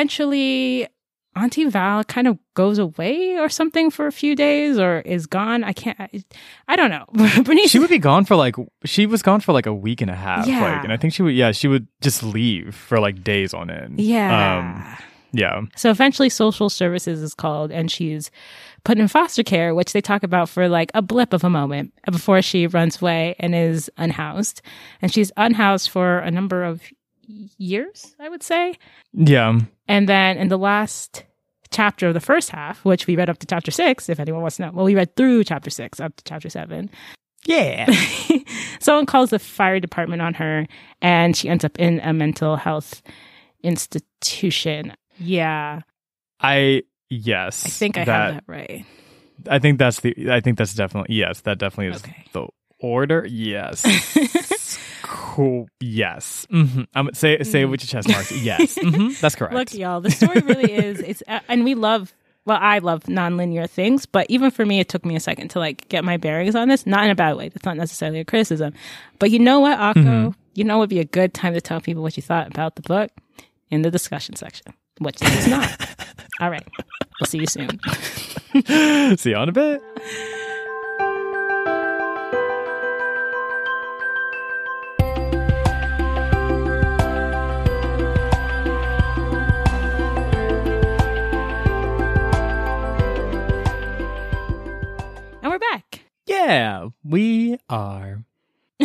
eventually 0.00 0.86
Auntie 1.36 1.64
Val 1.66 2.02
kind 2.04 2.26
of 2.26 2.38
goes 2.54 2.78
away 2.78 3.38
or 3.38 3.48
something 3.48 3.90
for 3.90 4.06
a 4.06 4.12
few 4.12 4.34
days 4.34 4.78
or 4.78 5.00
is 5.00 5.26
gone. 5.26 5.62
I 5.64 5.72
can't, 5.72 6.00
I, 6.00 6.08
I 6.66 6.76
don't 6.76 6.90
know. 6.90 7.04
Bernice, 7.44 7.70
She 7.70 7.78
would 7.78 7.90
be 7.90 7.98
gone 7.98 8.24
for 8.24 8.36
like 8.36 8.56
she 8.84 9.06
was 9.06 9.22
gone 9.22 9.40
for 9.40 9.52
like 9.52 9.66
a 9.66 9.74
week 9.74 10.00
and 10.00 10.10
a 10.10 10.14
half. 10.14 10.46
Yeah. 10.46 10.60
Like, 10.76 10.84
and 10.84 10.92
I 10.92 10.96
think 10.96 11.12
she 11.12 11.22
would 11.22 11.34
yeah 11.34 11.52
she 11.52 11.68
would 11.68 11.86
just 12.00 12.22
leave 12.22 12.74
for 12.74 12.98
like 12.98 13.22
days 13.22 13.52
on 13.54 13.70
end. 13.70 14.00
yeah. 14.00 14.58
Um, 14.58 14.96
yeah. 15.32 15.60
so 15.76 15.90
eventually 15.90 16.30
social 16.30 16.70
services 16.70 17.20
is 17.20 17.34
called 17.34 17.70
and 17.70 17.90
she's 17.90 18.30
put 18.84 18.96
in 18.96 19.06
foster 19.08 19.42
care, 19.42 19.74
which 19.74 19.92
they 19.92 20.00
talk 20.00 20.22
about 20.22 20.48
for 20.48 20.66
like 20.68 20.90
a 20.94 21.02
blip 21.02 21.34
of 21.34 21.44
a 21.44 21.50
moment 21.50 21.92
before 22.10 22.40
she 22.40 22.66
runs 22.66 23.02
away 23.02 23.34
and 23.38 23.54
is 23.54 23.90
unhoused. 23.98 24.62
And 25.02 25.12
she's 25.12 25.30
unhoused 25.36 25.90
for 25.90 26.18
a 26.20 26.30
number 26.30 26.64
of 26.64 26.80
years, 27.26 28.14
I 28.18 28.28
would 28.30 28.42
say. 28.42 28.76
Yeah. 29.12 29.58
And 29.88 30.08
then 30.08 30.38
in 30.38 30.48
the 30.48 30.56
last 30.56 31.24
chapter 31.70 32.08
of 32.08 32.14
the 32.14 32.20
first 32.20 32.50
half, 32.50 32.84
which 32.84 33.06
we 33.06 33.16
read 33.16 33.30
up 33.30 33.38
to 33.38 33.46
chapter 33.46 33.70
six, 33.70 34.08
if 34.08 34.18
anyone 34.20 34.42
wants 34.42 34.56
to 34.56 34.62
know, 34.62 34.70
well, 34.72 34.84
we 34.84 34.94
read 34.94 35.14
through 35.16 35.44
chapter 35.44 35.70
six 35.70 36.00
up 36.00 36.14
to 36.16 36.24
chapter 36.24 36.48
seven. 36.48 36.90
Yeah. 37.46 37.90
Someone 38.80 39.06
calls 39.06 39.30
the 39.30 39.38
fire 39.38 39.78
department 39.80 40.20
on 40.22 40.34
her 40.34 40.66
and 41.00 41.36
she 41.36 41.48
ends 41.48 41.64
up 41.64 41.78
in 41.78 42.00
a 42.00 42.12
mental 42.12 42.56
health 42.56 43.02
institution. 43.62 44.92
Yeah, 45.18 45.80
I 46.40 46.82
yes. 47.08 47.64
I 47.64 47.68
think 47.70 47.96
I 47.96 48.00
have 48.00 48.06
that 48.34 48.44
right. 48.46 48.84
I 49.48 49.58
think 49.58 49.78
that's 49.78 50.00
the 50.00 50.30
I 50.30 50.40
think 50.40 50.58
that's 50.58 50.74
definitely 50.74 51.16
yes, 51.16 51.40
that 51.42 51.58
definitely 51.58 51.94
is 51.94 52.02
Okay. 52.02 52.24
the 52.32 52.48
order. 52.80 53.26
Yes. 53.28 54.78
cool. 55.02 55.68
Yes. 55.80 56.46
hmm 56.50 56.82
Um, 56.94 57.10
say 57.12 57.42
say 57.42 57.62
it 57.62 57.66
with 57.66 57.82
your 57.82 57.88
chest 57.88 58.08
marks. 58.08 58.32
Yes. 58.32 58.78
hmm 58.80 59.08
That's 59.20 59.34
correct. 59.36 59.54
Look, 59.54 59.74
y'all, 59.74 60.00
the 60.00 60.10
story 60.10 60.40
really 60.40 60.72
is 60.72 61.00
it's 61.00 61.22
uh, 61.28 61.40
and 61.48 61.64
we 61.64 61.74
love 61.74 62.12
well, 62.44 62.58
I 62.60 62.78
love 62.78 63.02
nonlinear 63.04 63.68
things, 63.68 64.06
but 64.06 64.24
even 64.30 64.52
for 64.52 64.64
me, 64.64 64.78
it 64.78 64.88
took 64.88 65.04
me 65.04 65.16
a 65.16 65.20
second 65.20 65.48
to 65.48 65.58
like 65.58 65.88
get 65.88 66.04
my 66.04 66.16
bearings 66.16 66.54
on 66.54 66.68
this. 66.68 66.86
Not 66.86 67.04
in 67.04 67.10
a 67.10 67.14
bad 67.16 67.36
way. 67.36 67.48
That's 67.48 67.64
not 67.64 67.76
necessarily 67.76 68.20
a 68.20 68.24
criticism. 68.24 68.72
But 69.18 69.32
you 69.32 69.40
know 69.40 69.58
what, 69.58 69.76
Akko? 69.78 69.94
Mm-hmm. 69.94 70.30
You 70.54 70.64
know 70.64 70.78
would 70.78 70.88
be 70.88 71.00
a 71.00 71.04
good 71.04 71.34
time 71.34 71.54
to 71.54 71.60
tell 71.60 71.80
people 71.80 72.02
what 72.04 72.16
you 72.16 72.22
thought 72.22 72.46
about 72.46 72.76
the 72.76 72.82
book 72.82 73.10
in 73.70 73.82
the 73.82 73.90
discussion 73.90 74.36
section, 74.36 74.72
which 74.98 75.20
is 75.20 75.48
not. 75.48 75.96
All 76.40 76.50
right. 76.50 76.66
We'll 77.20 77.26
see 77.26 77.38
you 77.38 77.46
soon. 77.46 77.80
See 79.16 79.30
you 79.30 79.36
on 79.36 79.48
a 79.48 79.52
bit. 79.52 79.82
Yeah, 96.26 96.88
we 97.04 97.58
are. 97.68 98.22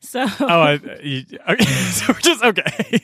so 0.00 0.24
Oh, 0.40 0.46
I, 0.60 0.80
you, 1.02 1.24
okay. 1.48 1.64
so 1.64 2.12
we're 2.12 2.20
just 2.20 2.44
okay. 2.44 3.00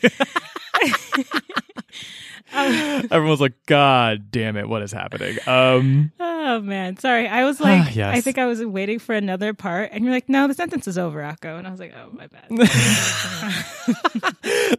Everyone's 3.10 3.40
like, 3.40 3.54
God 3.66 4.30
damn 4.30 4.56
it, 4.56 4.68
what 4.68 4.82
is 4.82 4.92
happening? 4.92 5.36
Um, 5.46 6.12
Oh 6.20 6.60
man, 6.60 6.96
sorry. 6.98 7.26
I 7.26 7.44
was 7.44 7.60
like, 7.60 7.80
Ah, 7.80 7.90
yes. 7.94 8.16
I 8.16 8.20
think 8.20 8.38
I 8.38 8.46
was 8.46 8.64
waiting 8.64 8.98
for 9.00 9.14
another 9.14 9.52
part, 9.52 9.90
and 9.92 10.04
you're 10.04 10.14
like, 10.14 10.28
no, 10.28 10.46
the 10.46 10.54
sentence 10.54 10.86
is 10.86 10.96
over, 10.96 11.20
Akko. 11.20 11.58
And 11.58 11.66
I 11.66 11.70
was 11.72 11.80
like, 11.80 11.92
oh 11.96 12.10
my 12.12 12.28
bad. 12.28 12.48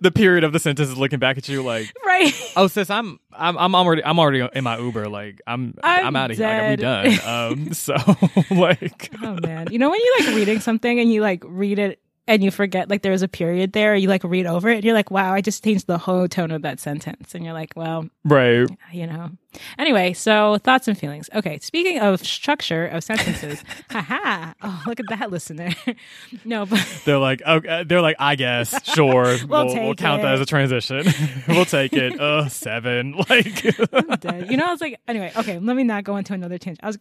The 0.07 0.11
period 0.11 0.45
of 0.45 0.53
the 0.53 0.59
sentence 0.59 0.87
is 0.87 0.97
looking 0.97 1.19
back 1.19 1.37
at 1.37 1.49
you 1.49 1.61
like, 1.61 1.93
right. 2.05 2.33
oh 2.55 2.67
sis, 2.67 2.89
I'm 2.89 3.19
I'm 3.33 3.57
I'm 3.57 3.75
already 3.75 4.03
I'm 4.05 4.19
already 4.19 4.47
in 4.53 4.63
my 4.63 4.77
Uber. 4.77 5.09
Like 5.09 5.41
I'm 5.45 5.73
I'm, 5.83 6.07
I'm 6.07 6.15
out 6.15 6.31
of 6.31 6.37
here. 6.37 6.47
Like, 6.47 6.69
we 6.69 6.75
done. 6.77 7.19
Um, 7.25 7.73
so 7.73 7.95
like, 8.51 9.09
Oh 9.21 9.37
man, 9.41 9.67
you 9.69 9.79
know 9.79 9.89
when 9.89 9.99
you 9.99 10.15
like 10.19 10.35
reading 10.35 10.61
something 10.61 10.99
and 10.99 11.11
you 11.11 11.21
like 11.21 11.43
read 11.45 11.77
it 11.77 11.99
and 12.27 12.43
you 12.43 12.51
forget 12.51 12.89
like 12.89 13.01
there 13.01 13.11
was 13.11 13.21
a 13.21 13.27
period 13.27 13.73
there, 13.73 13.95
you 13.95 14.09
like 14.09 14.23
read 14.23 14.45
over 14.45 14.69
it, 14.69 14.75
and 14.75 14.83
you're 14.83 14.93
like, 14.93 15.09
wow, 15.09 15.33
I 15.33 15.41
just 15.41 15.63
changed 15.63 15.87
the 15.87 15.97
whole 15.97 16.27
tone 16.27 16.51
of 16.51 16.61
that 16.63 16.79
sentence, 16.79 17.33
and 17.33 17.43
you're 17.43 17.53
like, 17.53 17.73
well, 17.75 18.09
right. 18.25 18.67
you 18.91 19.07
know. 19.07 19.31
Anyway, 19.79 20.13
so 20.13 20.57
thoughts 20.59 20.87
and 20.87 20.97
feelings. 20.97 21.29
Okay, 21.33 21.57
speaking 21.59 21.99
of 21.99 22.19
structure 22.25 22.85
of 22.85 23.03
sentences, 23.03 23.63
haha. 23.89 24.53
Oh, 24.61 24.83
look 24.85 24.99
at 24.99 25.07
that 25.09 25.31
listener. 25.31 25.69
no, 26.45 26.65
but 26.65 26.85
They're 27.05 27.17
like, 27.17 27.41
okay. 27.41 27.83
They're 27.83 28.01
like, 28.01 28.17
I 28.19 28.35
guess, 28.35 28.83
sure. 28.93 29.23
we'll, 29.47 29.65
we'll 29.65 29.69
take 29.69 29.97
count 29.97 30.21
that 30.21 30.33
as 30.33 30.41
a 30.41 30.45
transition. 30.45 31.07
we'll 31.47 31.65
take 31.65 31.93
it. 31.93 32.19
Uh, 32.19 32.49
seven. 32.49 33.15
Like. 33.29 33.63
You 33.63 34.57
know, 34.57 34.65
I 34.65 34.71
was 34.71 34.81
like, 34.81 34.99
anyway, 35.07 35.31
okay, 35.35 35.59
let 35.59 35.75
me 35.75 35.83
not 35.83 36.03
go 36.03 36.17
into 36.17 36.33
another 36.33 36.57
tangent. 36.57 36.79
I 36.83 36.87
was 36.87 36.97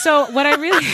so 0.00 0.30
what 0.32 0.46
I 0.46 0.54
really 0.56 0.84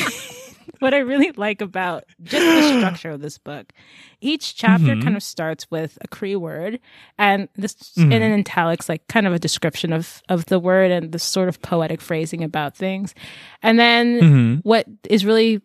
what 0.80 0.94
I 0.94 0.98
really 0.98 1.32
like 1.32 1.60
about 1.60 2.04
just 2.22 2.44
the 2.44 2.78
structure 2.78 3.10
of 3.10 3.20
this 3.20 3.38
book, 3.38 3.72
each 4.20 4.56
chapter 4.56 4.94
Mhm. 4.96 5.02
kind 5.02 5.16
of 5.16 5.22
starts 5.22 5.70
with 5.70 5.98
a 6.00 6.08
Cree 6.08 6.36
word, 6.36 6.80
and 7.18 7.48
this 7.56 7.74
Mhm. 7.96 8.12
in 8.12 8.22
an 8.22 8.40
italics, 8.40 8.88
like 8.88 9.06
kind 9.08 9.26
of 9.26 9.32
a 9.32 9.38
description 9.38 9.92
of 9.92 10.22
of 10.28 10.46
the 10.46 10.58
word 10.58 10.90
and 10.90 11.12
the 11.12 11.18
sort 11.18 11.48
of 11.48 11.60
poetic 11.62 12.00
phrasing 12.00 12.42
about 12.44 12.76
things, 12.76 13.14
and 13.62 13.78
then 13.78 14.20
Mhm. 14.20 14.60
what 14.64 14.86
is 15.08 15.24
really 15.24 15.60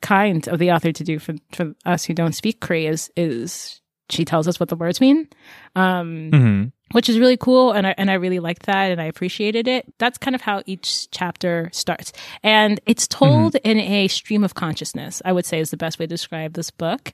kind 0.00 0.46
of 0.48 0.58
the 0.58 0.72
author 0.72 0.92
to 0.92 1.04
do 1.04 1.18
for 1.18 1.34
for 1.52 1.74
us 1.84 2.04
who 2.04 2.14
don't 2.14 2.34
speak 2.34 2.60
Cree 2.60 2.86
is 2.86 3.10
is 3.16 3.80
she 4.10 4.24
tells 4.24 4.48
us 4.48 4.58
what 4.58 4.68
the 4.70 4.76
words 4.76 5.00
mean. 5.00 5.28
Um, 5.76 6.30
Mhm. 6.30 6.72
Which 6.92 7.08
is 7.08 7.18
really 7.18 7.36
cool 7.36 7.72
and 7.72 7.86
I, 7.86 7.94
and 7.98 8.10
I 8.10 8.14
really 8.14 8.38
liked 8.40 8.66
that 8.66 8.90
and 8.90 9.00
I 9.00 9.04
appreciated 9.04 9.68
it. 9.68 9.92
That's 9.98 10.18
kind 10.18 10.34
of 10.34 10.40
how 10.40 10.62
each 10.66 11.10
chapter 11.10 11.68
starts. 11.72 12.12
And 12.42 12.80
it's 12.86 13.06
told 13.06 13.56
in 13.56 13.78
a 13.78 14.08
stream 14.08 14.42
of 14.44 14.54
consciousness, 14.54 15.20
I 15.24 15.32
would 15.32 15.44
say 15.46 15.60
is 15.60 15.70
the 15.70 15.76
best 15.76 15.98
way 15.98 16.04
to 16.06 16.08
describe 16.08 16.54
this 16.54 16.70
book, 16.70 17.12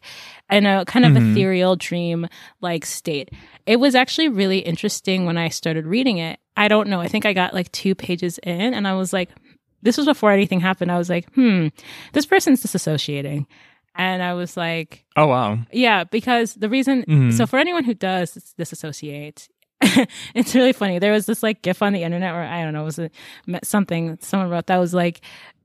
in 0.50 0.66
a 0.66 0.84
kind 0.84 1.04
of 1.04 1.12
Mhm. 1.12 1.32
ethereal 1.32 1.76
dream 1.76 2.28
like 2.60 2.86
state. 2.86 3.30
It 3.66 3.76
was 3.80 3.94
actually 3.94 4.28
really 4.28 4.58
interesting 4.58 5.26
when 5.26 5.36
I 5.38 5.48
started 5.48 5.86
reading 5.86 6.18
it. 6.18 6.38
I 6.56 6.68
don't 6.68 6.88
know, 6.88 7.00
I 7.00 7.08
think 7.08 7.26
I 7.26 7.32
got 7.32 7.52
like 7.54 7.72
two 7.72 7.94
pages 7.94 8.38
in 8.42 8.74
and 8.74 8.86
I 8.86 8.94
was 8.94 9.12
like, 9.12 9.30
this 9.82 9.96
was 9.96 10.06
before 10.06 10.30
anything 10.30 10.60
happened. 10.60 10.90
I 10.92 10.98
was 10.98 11.10
like, 11.10 11.30
hmm, 11.34 11.68
this 12.12 12.26
person's 12.26 12.62
disassociating. 12.62 13.46
And 13.96 14.22
I 14.22 14.34
was 14.34 14.56
like, 14.56 15.04
Oh 15.16 15.26
wow. 15.26 15.58
yeah, 15.72 16.04
because 16.04 16.54
the 16.54 16.68
reason, 16.68 17.04
Mhm. 17.06 17.32
so 17.32 17.46
for 17.46 17.58
anyone 17.58 17.84
who 17.84 17.94
does 17.94 18.54
disassociate, 18.58 19.48
it's 20.34 20.54
really 20.54 20.72
funny. 20.72 20.98
There 20.98 21.12
was 21.12 21.26
this 21.26 21.42
like 21.42 21.62
GIF 21.62 21.82
on 21.82 21.92
the 21.92 22.02
internet, 22.02 22.34
or 22.34 22.42
I 22.42 22.62
don't 22.62 22.72
know, 22.72 22.82
it 22.82 22.84
was 22.84 22.98
a, 22.98 23.10
something 23.62 24.18
someone 24.20 24.50
wrote 24.50 24.66
that 24.66 24.78
was 24.78 24.94
like, 24.94 25.20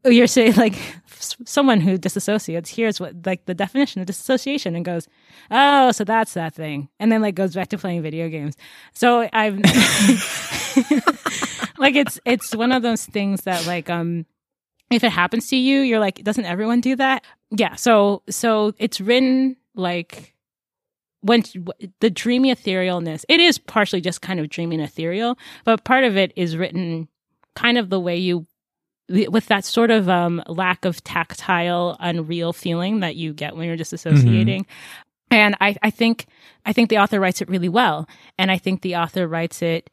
oh, 0.06 0.10
you're 0.10 0.28
saying 0.28 0.56
like 0.56 0.76
someone 1.08 1.82
who 1.82 1.98
disassociates. 1.98 2.68
Here's 2.68 3.00
what 3.00 3.26
like 3.26 3.46
the 3.46 3.54
definition 3.54 4.02
of 4.02 4.08
disassociation, 4.08 4.76
and 4.76 4.86
goes, 4.86 5.08
oh, 5.52 5.92
so 5.92 6.04
that's 6.04 6.34
that 6.34 6.54
thing, 6.54 6.90
and 7.00 7.12
then 7.12 7.22
like 7.22 7.36
goes 7.36 7.56
back 7.56 7.70
to 7.70 7.78
playing 7.78 8.02
video 8.02 8.30
games. 8.30 8.56
So 8.94 9.30
I've 9.34 9.56
like 11.78 11.96
it's 11.96 12.20
it's 12.26 12.56
one 12.56 12.72
of 12.72 12.82
those 12.82 13.06
things 13.06 13.42
that 13.42 13.66
like 13.66 13.90
um 13.90 14.26
if 14.92 15.04
it 15.04 15.12
happens 15.12 15.48
to 15.50 15.56
you, 15.56 15.82
you're 15.82 16.00
like, 16.00 16.24
doesn't 16.24 16.46
everyone 16.46 16.82
do 16.82 16.96
that? 16.96 17.24
Yeah. 17.52 17.76
So, 17.76 18.24
so 18.30 18.74
it's 18.78 19.00
written 19.00 19.56
like 19.76 20.34
when 21.22 21.44
the 22.00 22.10
dreamy 22.10 22.54
etherealness, 22.54 23.26
it 23.28 23.40
is 23.40 23.58
partially 23.58 24.02
just 24.02 24.22
kind 24.22 24.40
of 24.40 24.50
dreamy 24.50 24.76
and 24.78 24.84
ethereal, 24.86 25.38
but 25.66 25.84
part 25.84 26.04
of 26.04 26.16
it 26.18 26.32
is 26.36 26.56
written 26.58 27.08
kind 27.56 27.78
of 27.78 27.90
the 27.90 28.00
way 28.00 28.16
you, 28.18 28.46
with 29.10 29.48
that 29.48 29.66
sort 29.66 29.92
of 29.92 30.08
um, 30.08 30.42
lack 30.48 30.86
of 30.86 31.04
tactile, 31.04 31.98
unreal 32.00 32.54
feeling 32.54 33.00
that 33.02 33.16
you 33.16 33.34
get 33.34 33.56
when 33.56 33.68
you're 33.68 33.76
disassociating. 33.78 34.66
And 35.32 35.56
I, 35.60 35.76
I 35.84 35.90
think, 35.90 36.26
I 36.66 36.74
think 36.74 36.90
the 36.90 37.00
author 37.00 37.20
writes 37.20 37.42
it 37.42 37.50
really 37.50 37.70
well. 37.70 38.08
And 38.38 38.50
I 38.52 38.58
think 38.58 38.82
the 38.82 38.96
author 38.96 39.28
writes 39.28 39.62
it 39.62 39.90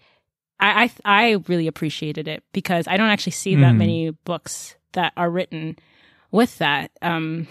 I, 0.58 0.90
I 1.04 1.26
I 1.28 1.42
really 1.48 1.66
appreciated 1.66 2.28
it 2.28 2.42
because 2.52 2.88
I 2.88 2.96
don't 2.96 3.10
actually 3.10 3.32
see 3.32 3.56
that 3.56 3.74
Mhm. 3.74 3.76
many 3.76 4.10
books 4.24 4.74
that 4.92 5.12
are 5.14 5.28
written 5.28 5.76
with 6.30 6.56
that. 6.58 6.90
Um, 7.02 7.46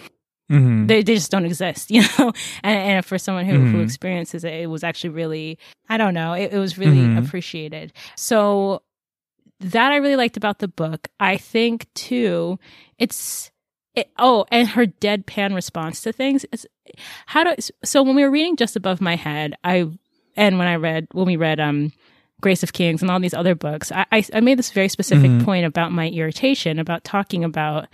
Mhm. 0.51 0.87
they, 0.87 1.01
they 1.01 1.15
just 1.15 1.31
don't 1.31 1.45
exist, 1.45 1.89
you 1.95 2.01
know. 2.19 2.31
And, 2.63 2.77
and 2.97 3.05
for 3.05 3.17
someone 3.17 3.45
who, 3.45 3.59
who 3.59 3.77
Mhm. 3.79 3.83
experiences 3.83 4.43
it, 4.43 4.53
it 4.53 4.67
was 4.69 4.83
actually 4.83 5.09
really 5.11 5.57
I 5.89 5.97
don't 5.97 6.13
know. 6.13 6.33
It, 6.33 6.53
it 6.53 6.57
was 6.59 6.77
really 6.77 6.97
Mhm. 6.99 7.25
appreciated. 7.25 7.93
So 8.15 8.81
that 9.59 9.91
I 9.91 9.95
really 9.97 10.15
liked 10.17 10.37
about 10.37 10.59
the 10.59 10.67
book. 10.67 11.07
I 11.19 11.37
think 11.37 11.87
too, 11.93 12.59
it's 12.97 13.51
it, 13.95 14.09
oh, 14.19 14.45
and 14.51 14.67
her 14.67 14.85
deadpan 14.85 15.55
response 15.55 16.01
to 16.01 16.11
things. 16.11 16.45
It's, 16.51 16.65
how 17.27 17.45
do 17.45 17.55
so 17.83 18.03
when 18.03 18.15
we 18.15 18.23
were 18.23 18.29
reading 18.31 18.57
just 18.57 18.75
above 18.75 18.99
my 18.99 19.15
head, 19.15 19.55
I 19.63 19.89
and 20.35 20.59
when 20.59 20.67
I 20.67 20.75
read 20.75 21.07
when 21.13 21.25
we 21.25 21.37
read 21.37 21.59
um 21.59 21.93
Grace 22.41 22.61
of 22.63 22.73
Kings 22.73 23.01
and 23.01 23.09
all 23.09 23.19
these 23.21 23.33
other 23.33 23.55
books, 23.55 23.91
I 23.93 24.05
I, 24.11 24.23
I 24.33 24.39
made 24.41 24.59
this 24.59 24.71
very 24.71 24.89
specific 24.89 25.31
mm-hmm. 25.31 25.45
point 25.45 25.65
about 25.65 25.91
my 25.93 26.09
irritation 26.09 26.77
about 26.77 27.03
talking 27.05 27.43
about 27.45 27.87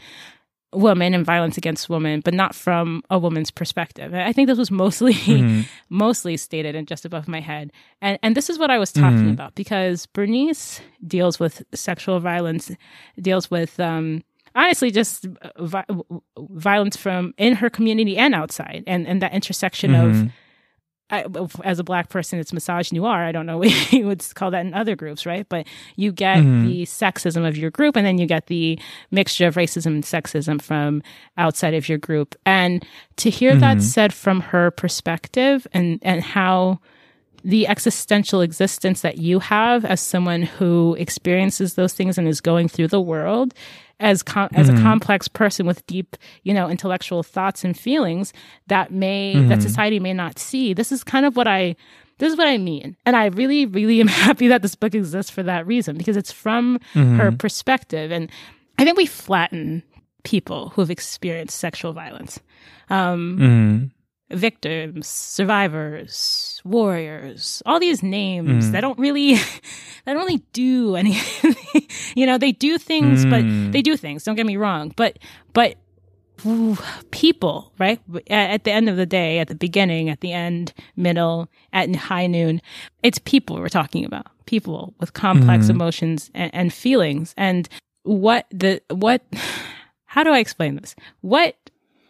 women 0.73 1.13
and 1.13 1.25
violence 1.25 1.57
against 1.57 1.89
women, 1.89 2.21
but 2.21 2.33
not 2.33 2.55
from 2.55 3.03
a 3.09 3.19
woman's 3.19 3.51
perspective. 3.51 4.13
I 4.13 4.31
think 4.33 4.47
this 4.47 4.57
was 4.57 4.71
mostly 4.71 5.13
mm-hmm. 5.15 5.61
mostly 5.89 6.37
stated 6.37 6.75
and 6.75 6.87
just 6.87 7.05
above 7.05 7.27
my 7.27 7.39
head. 7.39 7.71
And 8.01 8.17
and 8.23 8.35
this 8.35 8.49
is 8.49 8.57
what 8.57 8.71
I 8.71 8.77
was 8.77 8.91
talking 8.91 9.19
mm-hmm. 9.19 9.29
about 9.29 9.55
because 9.55 10.05
Bernice 10.07 10.81
deals 11.05 11.39
with 11.39 11.63
sexual 11.73 12.19
violence, 12.19 12.71
deals 13.19 13.51
with 13.51 13.79
um 13.79 14.23
honestly 14.55 14.91
just 14.91 15.27
vi- 15.57 15.85
violence 16.37 16.97
from 16.97 17.33
in 17.37 17.55
her 17.55 17.69
community 17.69 18.17
and 18.17 18.35
outside 18.35 18.83
and 18.87 19.07
and 19.07 19.21
that 19.21 19.33
intersection 19.33 19.91
mm-hmm. 19.91 20.25
of 20.25 20.31
I, 21.11 21.25
as 21.63 21.79
a 21.79 21.83
black 21.83 22.09
person, 22.09 22.39
it's 22.39 22.51
misogynoir. 22.51 23.25
I 23.25 23.31
don't 23.31 23.45
know 23.45 23.57
what 23.57 23.91
you 23.93 24.07
would 24.07 24.25
call 24.33 24.51
that 24.51 24.65
in 24.65 24.73
other 24.73 24.95
groups, 24.95 25.25
right? 25.25 25.47
But 25.47 25.67
you 25.95 26.11
get 26.11 26.37
mm-hmm. 26.37 26.65
the 26.65 26.83
sexism 26.85 27.47
of 27.47 27.57
your 27.57 27.71
group, 27.71 27.95
and 27.95 28.05
then 28.05 28.17
you 28.17 28.25
get 28.25 28.47
the 28.47 28.79
mixture 29.11 29.47
of 29.47 29.55
racism 29.55 29.87
and 29.87 30.03
sexism 30.03 30.61
from 30.61 31.03
outside 31.37 31.73
of 31.73 31.89
your 31.89 31.97
group. 31.97 32.35
And 32.45 32.85
to 33.17 33.29
hear 33.29 33.51
mm-hmm. 33.51 33.61
that 33.61 33.81
said 33.81 34.13
from 34.13 34.41
her 34.41 34.71
perspective, 34.71 35.67
and 35.73 35.99
and 36.01 36.23
how 36.23 36.79
the 37.43 37.67
existential 37.67 38.41
existence 38.41 39.01
that 39.01 39.17
you 39.17 39.39
have 39.39 39.83
as 39.83 39.99
someone 39.99 40.43
who 40.43 40.95
experiences 40.99 41.73
those 41.73 41.93
things 41.93 42.17
and 42.17 42.27
is 42.27 42.39
going 42.39 42.67
through 42.67 42.87
the 42.87 43.01
world 43.01 43.53
as 44.01 44.23
com- 44.23 44.49
as 44.53 44.67
mm-hmm. 44.67 44.79
a 44.79 44.81
complex 44.81 45.27
person 45.27 45.65
with 45.65 45.85
deep, 45.85 46.17
you 46.43 46.53
know, 46.53 46.69
intellectual 46.69 47.23
thoughts 47.23 47.63
and 47.63 47.77
feelings 47.77 48.33
that 48.67 48.91
may 48.91 49.35
mm-hmm. 49.35 49.49
that 49.49 49.61
society 49.61 49.99
may 49.99 50.13
not 50.13 50.39
see. 50.39 50.73
This 50.73 50.91
is 50.91 51.03
kind 51.03 51.25
of 51.25 51.35
what 51.35 51.47
I 51.47 51.75
this 52.17 52.31
is 52.31 52.37
what 52.37 52.47
I 52.47 52.57
mean. 52.57 52.97
And 53.05 53.15
I 53.15 53.27
really, 53.27 53.65
really 53.65 53.99
am 53.99 54.07
happy 54.25 54.47
that 54.47 54.61
this 54.61 54.75
book 54.75 54.93
exists 54.93 55.31
for 55.31 55.43
that 55.43 55.65
reason 55.65 55.97
because 55.97 56.17
it's 56.17 56.31
from 56.31 56.79
mm-hmm. 56.93 57.17
her 57.17 57.31
perspective. 57.31 58.11
And 58.11 58.29
I 58.77 58.83
think 58.83 58.97
we 58.97 59.05
flatten 59.05 59.83
people 60.23 60.69
who 60.69 60.81
have 60.81 60.91
experienced 60.91 61.57
sexual 61.59 61.93
violence. 61.93 62.39
Um, 62.89 63.37
mm-hmm 63.39 63.85
victims, 64.33 65.07
survivors, 65.07 66.61
warriors, 66.63 67.61
all 67.65 67.79
these 67.79 68.03
names 68.03 68.67
mm. 68.67 68.71
that 68.71 68.81
don't 68.81 68.99
really 68.99 69.35
that 70.05 70.13
don't 70.13 70.25
really 70.25 70.43
do 70.53 70.95
anything. 70.95 71.87
You 72.15 72.25
know, 72.25 72.37
they 72.37 72.51
do 72.51 72.77
things, 72.77 73.25
mm. 73.25 73.29
but 73.29 73.71
they 73.71 73.81
do 73.81 73.97
things. 73.97 74.23
Don't 74.23 74.35
get 74.35 74.45
me 74.45 74.57
wrong, 74.57 74.93
but 74.95 75.19
but 75.53 75.77
ooh, 76.45 76.77
people, 77.11 77.71
right? 77.79 77.99
At, 78.29 78.51
at, 78.51 78.63
the 78.63 78.71
end 78.71 78.89
of 78.89 78.97
the 78.97 79.05
day, 79.05 79.39
at 79.39 79.47
the 79.47 79.55
beginning, 79.55 80.09
at 80.09 80.21
the 80.21 80.31
end, 80.31 80.73
middle, 80.95 81.49
at 81.73 81.93
high 81.95 82.27
noon, 82.27 82.61
it's 83.03 83.19
people 83.19 83.57
we're 83.57 83.69
talking 83.69 84.05
about. 84.05 84.27
People 84.45 84.93
with 84.99 85.13
complex 85.13 85.67
mm. 85.67 85.71
emotions 85.71 86.31
and, 86.33 86.53
and 86.53 86.73
feelings, 86.73 87.33
and 87.37 87.69
what 88.03 88.47
the 88.51 88.81
what. 88.89 89.23
How 90.05 90.25
do 90.25 90.31
I 90.31 90.39
explain 90.39 90.75
this? 90.75 90.93
What 91.21 91.55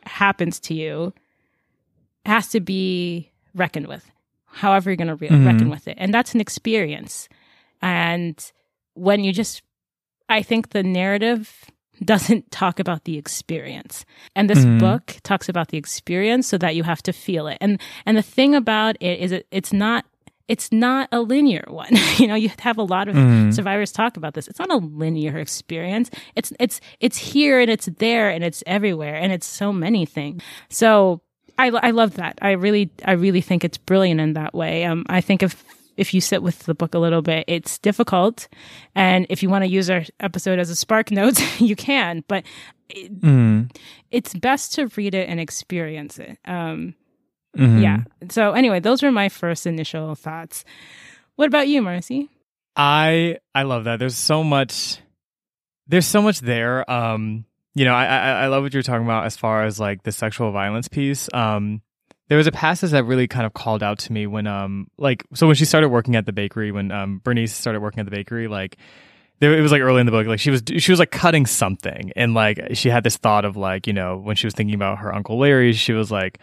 happens 0.05 0.59
to 0.61 0.73
you 0.73 1.13
has 2.25 2.49
to 2.49 2.59
be 2.59 3.31
reckoned 3.55 3.87
with, 3.87 4.09
however 4.45 4.89
you're 4.89 4.97
going 4.97 5.07
to 5.07 5.15
re- 5.15 5.29
mm-hmm. 5.29 5.45
reckon 5.45 5.69
with 5.69 5.87
it. 5.87 5.97
And 5.99 6.13
that's 6.13 6.33
an 6.33 6.41
experience. 6.41 7.27
And 7.81 8.51
when 8.93 9.23
you 9.23 9.33
just, 9.33 9.63
I 10.31 10.41
think 10.41 10.69
the 10.69 10.83
narrative 10.83 11.65
doesn't 12.03 12.51
talk 12.51 12.79
about 12.79 13.03
the 13.03 13.17
experience. 13.17 14.05
And 14.35 14.49
this 14.49 14.59
mm-hmm. 14.59 14.79
book 14.79 15.17
talks 15.23 15.49
about 15.49 15.67
the 15.67 15.77
experience 15.77 16.47
so 16.47 16.57
that 16.57 16.75
you 16.75 16.83
have 16.83 17.03
to 17.03 17.13
feel 17.13 17.47
it. 17.47 17.57
And 17.61 17.79
and 18.05 18.17
the 18.17 18.23
thing 18.23 18.55
about 18.55 18.97
it 18.99 19.19
is 19.19 19.31
it, 19.31 19.47
it's 19.51 19.71
not 19.71 20.05
it's 20.47 20.71
not 20.71 21.07
a 21.11 21.21
linear 21.21 21.63
one. 21.67 21.91
you 22.17 22.27
know, 22.27 22.35
you 22.35 22.49
have 22.59 22.77
a 22.77 22.83
lot 22.83 23.07
of 23.07 23.15
mm. 23.15 23.53
survivors 23.53 23.91
talk 23.91 24.17
about 24.17 24.33
this. 24.33 24.47
It's 24.47 24.59
not 24.59 24.71
a 24.71 24.77
linear 24.77 25.37
experience. 25.37 26.09
It's 26.35 26.51
it's 26.59 26.81
it's 26.99 27.17
here 27.17 27.59
and 27.59 27.69
it's 27.69 27.85
there 27.97 28.29
and 28.29 28.43
it's 28.43 28.63
everywhere 28.65 29.15
and 29.15 29.31
it's 29.31 29.47
so 29.47 29.71
many 29.71 30.05
things. 30.05 30.41
So 30.69 31.21
I, 31.57 31.67
I 31.67 31.91
love 31.91 32.15
that. 32.15 32.39
I 32.41 32.51
really, 32.51 32.89
I 33.05 33.11
really 33.11 33.41
think 33.41 33.63
it's 33.63 33.77
brilliant 33.77 34.19
in 34.19 34.33
that 34.33 34.55
way. 34.55 34.83
Um, 34.85 35.05
I 35.07 35.21
think 35.21 35.43
if, 35.43 35.63
if 35.97 36.13
you 36.13 36.21
sit 36.21 36.41
with 36.41 36.59
the 36.59 36.73
book 36.73 36.95
a 36.95 36.99
little 36.99 37.21
bit, 37.21 37.45
it's 37.47 37.77
difficult. 37.77 38.47
And 38.95 39.25
if 39.29 39.43
you 39.43 39.49
want 39.49 39.63
to 39.63 39.69
use 39.69 39.89
our 39.89 40.03
episode 40.19 40.59
as 40.59 40.69
a 40.69 40.75
spark 40.75 41.11
notes, 41.11 41.41
you 41.61 41.75
can, 41.75 42.23
but 42.27 42.43
it, 42.89 43.21
mm. 43.21 43.69
it's 44.09 44.33
best 44.33 44.73
to 44.75 44.87
read 44.95 45.15
it 45.15 45.29
and 45.29 45.39
experience 45.39 46.19
it. 46.19 46.37
Um, 46.45 46.95
mm-hmm. 47.57 47.79
yeah. 47.79 48.03
So 48.29 48.51
anyway, 48.51 48.79
those 48.79 49.03
were 49.03 49.11
my 49.11 49.29
first 49.29 49.67
initial 49.67 50.15
thoughts. 50.15 50.63
What 51.35 51.47
about 51.47 51.67
you, 51.67 51.81
Marcy? 51.81 52.29
I, 52.75 53.37
I 53.53 53.63
love 53.63 53.85
that. 53.85 53.99
There's 53.99 54.15
so 54.15 54.43
much, 54.43 54.99
there's 55.87 56.07
so 56.07 56.21
much 56.21 56.39
there. 56.39 56.89
Um, 56.89 57.45
you 57.73 57.85
know, 57.85 57.93
I, 57.93 58.05
I, 58.05 58.31
I 58.43 58.47
love 58.47 58.63
what 58.63 58.73
you're 58.73 58.83
talking 58.83 59.05
about 59.05 59.25
as 59.25 59.37
far 59.37 59.63
as 59.63 59.79
like 59.79 60.03
the 60.03 60.11
sexual 60.11 60.51
violence 60.51 60.87
piece. 60.87 61.29
Um, 61.33 61.81
there 62.31 62.37
was 62.37 62.47
a 62.47 62.51
passage 62.53 62.91
that 62.91 63.03
really 63.03 63.27
kind 63.27 63.45
of 63.45 63.53
called 63.53 63.83
out 63.83 63.99
to 63.99 64.13
me 64.13 64.25
when, 64.25 64.47
um, 64.47 64.89
like, 64.97 65.25
so 65.33 65.47
when 65.47 65.57
she 65.57 65.65
started 65.65 65.89
working 65.89 66.15
at 66.15 66.25
the 66.25 66.31
bakery, 66.31 66.71
when 66.71 66.89
um, 66.89 67.19
Bernice 67.25 67.53
started 67.53 67.81
working 67.81 67.99
at 67.99 68.05
the 68.05 68.11
bakery, 68.11 68.47
like, 68.47 68.77
there, 69.39 69.53
it 69.53 69.59
was 69.59 69.69
like 69.69 69.81
early 69.81 69.99
in 69.99 70.05
the 70.05 70.13
book, 70.13 70.25
like 70.27 70.39
she 70.39 70.49
was 70.49 70.63
she 70.77 70.93
was 70.93 70.99
like 70.99 71.11
cutting 71.11 71.45
something, 71.45 72.13
and 72.15 72.33
like 72.33 72.57
she 72.71 72.87
had 72.87 73.03
this 73.03 73.17
thought 73.17 73.43
of 73.43 73.57
like, 73.57 73.85
you 73.85 73.91
know, 73.91 74.15
when 74.15 74.37
she 74.37 74.47
was 74.47 74.53
thinking 74.53 74.75
about 74.75 74.99
her 74.99 75.13
uncle 75.13 75.39
Larry, 75.39 75.73
she 75.73 75.91
was 75.91 76.09
like, 76.09 76.39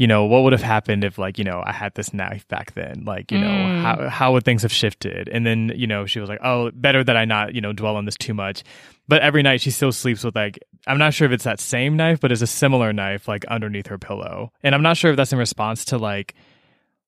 you 0.00 0.06
know, 0.06 0.24
what 0.24 0.44
would 0.44 0.52
have 0.52 0.62
happened 0.62 1.04
if 1.04 1.18
like, 1.18 1.36
you 1.36 1.44
know, 1.44 1.62
I 1.64 1.72
had 1.72 1.94
this 1.94 2.14
knife 2.14 2.48
back 2.48 2.72
then? 2.72 3.04
Like, 3.04 3.30
you 3.30 3.38
know, 3.38 3.48
mm. 3.48 3.82
how 3.82 4.08
how 4.08 4.32
would 4.32 4.44
things 4.44 4.62
have 4.62 4.72
shifted? 4.72 5.28
And 5.28 5.44
then, 5.44 5.72
you 5.76 5.86
know, 5.86 6.06
she 6.06 6.20
was 6.20 6.28
like, 6.28 6.40
oh, 6.42 6.70
better 6.72 7.04
that 7.04 7.16
I 7.16 7.26
not, 7.26 7.54
you 7.54 7.60
know, 7.60 7.74
dwell 7.74 7.96
on 7.96 8.06
this 8.06 8.16
too 8.16 8.32
much 8.32 8.64
but 9.10 9.22
every 9.22 9.42
night 9.42 9.60
she 9.60 9.72
still 9.72 9.90
sleeps 9.90 10.22
with 10.22 10.36
like 10.36 10.60
I'm 10.86 10.96
not 10.96 11.12
sure 11.12 11.26
if 11.26 11.32
it's 11.32 11.42
that 11.42 11.58
same 11.58 11.96
knife, 11.96 12.20
but 12.20 12.30
it's 12.30 12.42
a 12.42 12.46
similar 12.46 12.92
knife 12.92 13.26
like 13.26 13.44
underneath 13.46 13.88
her 13.88 13.98
pillow. 13.98 14.52
And 14.62 14.72
I'm 14.72 14.82
not 14.82 14.96
sure 14.96 15.10
if 15.10 15.16
that's 15.16 15.32
in 15.32 15.38
response 15.38 15.86
to 15.86 15.98
like 15.98 16.36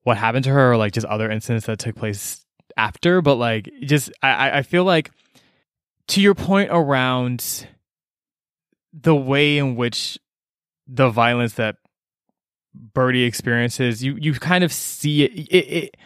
what 0.02 0.16
happened 0.16 0.42
to 0.44 0.50
her 0.50 0.72
or 0.72 0.76
like 0.76 0.92
just 0.92 1.06
other 1.06 1.30
incidents 1.30 1.66
that 1.66 1.78
took 1.78 1.94
place 1.94 2.44
after. 2.76 3.22
But 3.22 3.36
like 3.36 3.70
just 3.82 4.10
I, 4.20 4.58
I 4.58 4.62
feel 4.62 4.82
like 4.82 5.12
to 6.08 6.20
your 6.20 6.34
point 6.34 6.70
around 6.72 7.68
the 8.92 9.14
way 9.14 9.58
in 9.58 9.76
which 9.76 10.18
the 10.88 11.08
violence 11.08 11.54
that 11.54 11.76
Birdie 12.74 13.24
experiences, 13.24 14.02
you 14.02 14.16
you 14.16 14.34
kind 14.34 14.64
of 14.64 14.72
see 14.72 15.24
it, 15.24 15.32
it, 15.32 15.56
it 15.56 15.96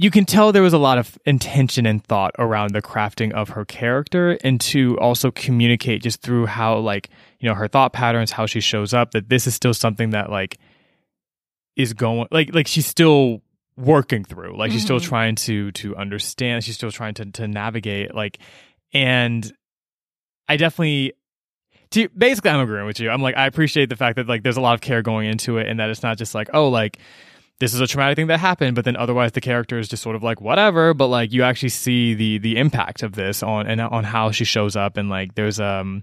you 0.00 0.10
can 0.10 0.24
tell 0.24 0.50
there 0.50 0.62
was 0.62 0.72
a 0.72 0.78
lot 0.78 0.96
of 0.96 1.18
intention 1.26 1.84
and 1.84 2.02
thought 2.02 2.34
around 2.38 2.70
the 2.72 2.80
crafting 2.80 3.32
of 3.32 3.50
her 3.50 3.66
character 3.66 4.38
and 4.42 4.58
to 4.58 4.98
also 4.98 5.30
communicate 5.30 6.02
just 6.02 6.22
through 6.22 6.46
how 6.46 6.78
like 6.78 7.10
you 7.38 7.46
know 7.46 7.54
her 7.54 7.68
thought 7.68 7.92
patterns 7.92 8.30
how 8.30 8.46
she 8.46 8.60
shows 8.60 8.94
up 8.94 9.10
that 9.10 9.28
this 9.28 9.46
is 9.46 9.54
still 9.54 9.74
something 9.74 10.10
that 10.10 10.30
like 10.30 10.56
is 11.76 11.92
going 11.92 12.26
like 12.30 12.54
like 12.54 12.66
she's 12.66 12.86
still 12.86 13.42
working 13.76 14.24
through 14.24 14.56
like 14.56 14.70
mm-hmm. 14.70 14.76
she's 14.76 14.84
still 14.84 14.96
mm-hmm. 14.96 15.08
trying 15.08 15.34
to 15.34 15.70
to 15.72 15.94
understand 15.96 16.64
she's 16.64 16.76
still 16.76 16.90
trying 16.90 17.12
to 17.12 17.26
to 17.26 17.46
navigate 17.46 18.14
like 18.14 18.38
and 18.94 19.52
i 20.48 20.56
definitely 20.56 21.12
to, 21.90 22.08
basically 22.10 22.50
i'm 22.50 22.60
agreeing 22.60 22.86
with 22.86 23.00
you 23.00 23.10
i'm 23.10 23.22
like 23.22 23.36
i 23.36 23.46
appreciate 23.46 23.88
the 23.88 23.96
fact 23.96 24.16
that 24.16 24.26
like 24.26 24.42
there's 24.42 24.56
a 24.56 24.60
lot 24.60 24.74
of 24.74 24.80
care 24.80 25.02
going 25.02 25.28
into 25.28 25.58
it 25.58 25.66
and 25.66 25.80
that 25.80 25.90
it's 25.90 26.02
not 26.02 26.18
just 26.18 26.34
like 26.34 26.48
oh 26.54 26.68
like 26.68 26.98
this 27.60 27.74
is 27.74 27.80
a 27.80 27.86
traumatic 27.86 28.16
thing 28.16 28.28
that 28.28 28.40
happened, 28.40 28.74
but 28.74 28.86
then 28.86 28.96
otherwise 28.96 29.32
the 29.32 29.40
character 29.40 29.78
is 29.78 29.86
just 29.86 30.02
sort 30.02 30.16
of 30.16 30.22
like 30.22 30.40
whatever. 30.40 30.94
But 30.94 31.08
like 31.08 31.30
you 31.30 31.42
actually 31.42 31.68
see 31.68 32.14
the 32.14 32.38
the 32.38 32.56
impact 32.56 33.02
of 33.02 33.12
this 33.12 33.42
on 33.42 33.66
and 33.66 33.80
on 33.80 34.02
how 34.02 34.30
she 34.30 34.44
shows 34.44 34.76
up, 34.76 34.96
and 34.96 35.10
like 35.10 35.34
there's 35.34 35.60
um 35.60 36.02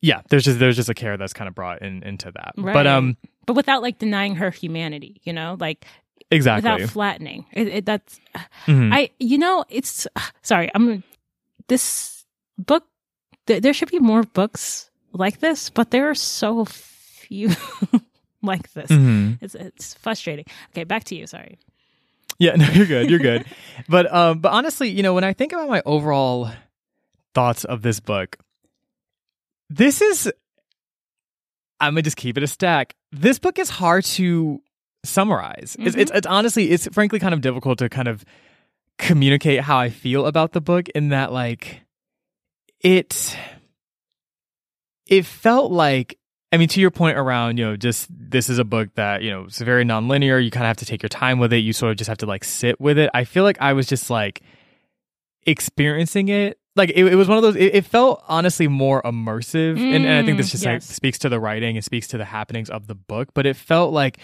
yeah, 0.00 0.22
there's 0.30 0.44
just 0.44 0.58
there's 0.58 0.76
just 0.76 0.88
a 0.88 0.94
care 0.94 1.16
that's 1.16 1.34
kind 1.34 1.46
of 1.46 1.54
brought 1.54 1.82
in 1.82 2.02
into 2.02 2.32
that. 2.32 2.54
Right. 2.56 2.72
But 2.72 2.86
um, 2.86 3.18
but 3.46 3.54
without 3.54 3.82
like 3.82 3.98
denying 3.98 4.34
her 4.36 4.50
humanity, 4.50 5.20
you 5.24 5.32
know, 5.32 5.58
like 5.60 5.84
exactly 6.30 6.70
without 6.70 6.90
flattening. 6.90 7.44
It, 7.52 7.68
it, 7.68 7.86
that's 7.86 8.18
mm-hmm. 8.66 8.92
I 8.92 9.10
you 9.20 9.36
know 9.38 9.64
it's 9.68 10.06
sorry 10.42 10.70
I'm 10.74 11.04
this 11.68 12.24
book. 12.58 12.84
Th- 13.46 13.62
there 13.62 13.74
should 13.74 13.90
be 13.90 13.98
more 13.98 14.22
books 14.22 14.90
like 15.12 15.40
this, 15.40 15.70
but 15.70 15.90
there 15.90 16.10
are 16.10 16.14
so 16.14 16.64
few. 16.64 17.50
like 18.42 18.72
this. 18.72 18.90
Mm-hmm. 18.90 19.44
It's 19.44 19.54
it's 19.54 19.94
frustrating. 19.94 20.44
Okay, 20.70 20.84
back 20.84 21.04
to 21.04 21.14
you. 21.14 21.26
Sorry. 21.26 21.58
Yeah, 22.38 22.56
no, 22.56 22.66
you're 22.70 22.86
good. 22.86 23.10
You're 23.10 23.18
good. 23.18 23.44
but 23.88 24.12
um, 24.12 24.40
but 24.40 24.52
honestly, 24.52 24.90
you 24.90 25.02
know, 25.02 25.14
when 25.14 25.24
I 25.24 25.32
think 25.32 25.52
about 25.52 25.68
my 25.68 25.82
overall 25.86 26.50
thoughts 27.34 27.64
of 27.64 27.82
this 27.82 28.00
book, 28.00 28.36
this 29.70 30.02
is 30.02 30.32
I'm 31.80 31.94
gonna 31.94 32.02
just 32.02 32.16
keep 32.16 32.36
it 32.36 32.42
a 32.42 32.48
stack. 32.48 32.94
This 33.12 33.38
book 33.38 33.58
is 33.58 33.70
hard 33.70 34.04
to 34.04 34.60
summarize. 35.04 35.76
Mm-hmm. 35.78 35.86
It's, 35.86 35.96
it's, 35.96 36.10
it's 36.12 36.26
honestly 36.26 36.70
it's 36.70 36.88
frankly 36.88 37.18
kind 37.18 37.34
of 37.34 37.40
difficult 37.40 37.78
to 37.78 37.88
kind 37.88 38.08
of 38.08 38.24
communicate 38.98 39.60
how 39.60 39.78
I 39.78 39.90
feel 39.90 40.26
about 40.26 40.52
the 40.52 40.60
book 40.60 40.88
in 40.90 41.08
that 41.08 41.32
like 41.32 41.80
it 42.80 43.36
it 45.12 45.26
felt 45.26 45.70
like 45.70 46.18
I 46.52 46.56
mean 46.56 46.68
to 46.68 46.80
your 46.80 46.90
point 46.90 47.18
around, 47.18 47.58
you 47.58 47.66
know, 47.66 47.76
just 47.76 48.08
this 48.10 48.48
is 48.48 48.58
a 48.58 48.64
book 48.64 48.94
that, 48.94 49.22
you 49.22 49.30
know, 49.30 49.44
it's 49.44 49.60
very 49.60 49.84
nonlinear, 49.84 50.42
you 50.42 50.50
kind 50.50 50.64
of 50.64 50.68
have 50.68 50.78
to 50.78 50.86
take 50.86 51.02
your 51.02 51.10
time 51.10 51.38
with 51.38 51.52
it, 51.52 51.58
you 51.58 51.74
sort 51.74 51.92
of 51.92 51.98
just 51.98 52.08
have 52.08 52.18
to 52.18 52.26
like 52.26 52.44
sit 52.44 52.80
with 52.80 52.96
it. 52.96 53.10
I 53.12 53.24
feel 53.24 53.44
like 53.44 53.60
I 53.60 53.74
was 53.74 53.86
just 53.86 54.08
like 54.08 54.40
experiencing 55.46 56.28
it. 56.28 56.58
Like 56.76 56.90
it, 56.94 57.04
it 57.04 57.14
was 57.14 57.28
one 57.28 57.36
of 57.36 57.42
those 57.42 57.56
it, 57.56 57.74
it 57.74 57.84
felt 57.84 58.24
honestly 58.26 58.68
more 58.68 59.02
immersive. 59.02 59.76
Mm, 59.76 59.96
and, 59.96 60.06
and, 60.06 60.08
i 60.08 60.24
think 60.24 60.38
this 60.38 60.50
just 60.50 60.64
yes. 60.64 60.72
like 60.72 60.82
speaks 60.82 61.18
to 61.18 61.28
the 61.28 61.38
writing 61.38 61.76
and 61.76 61.84
speaks 61.84 62.08
to 62.08 62.16
the 62.16 62.24
happenings 62.24 62.70
of 62.70 62.86
the 62.86 62.94
book. 62.94 63.28
But 63.34 63.44
it 63.44 63.54
felt 63.56 63.92
like 63.92 64.18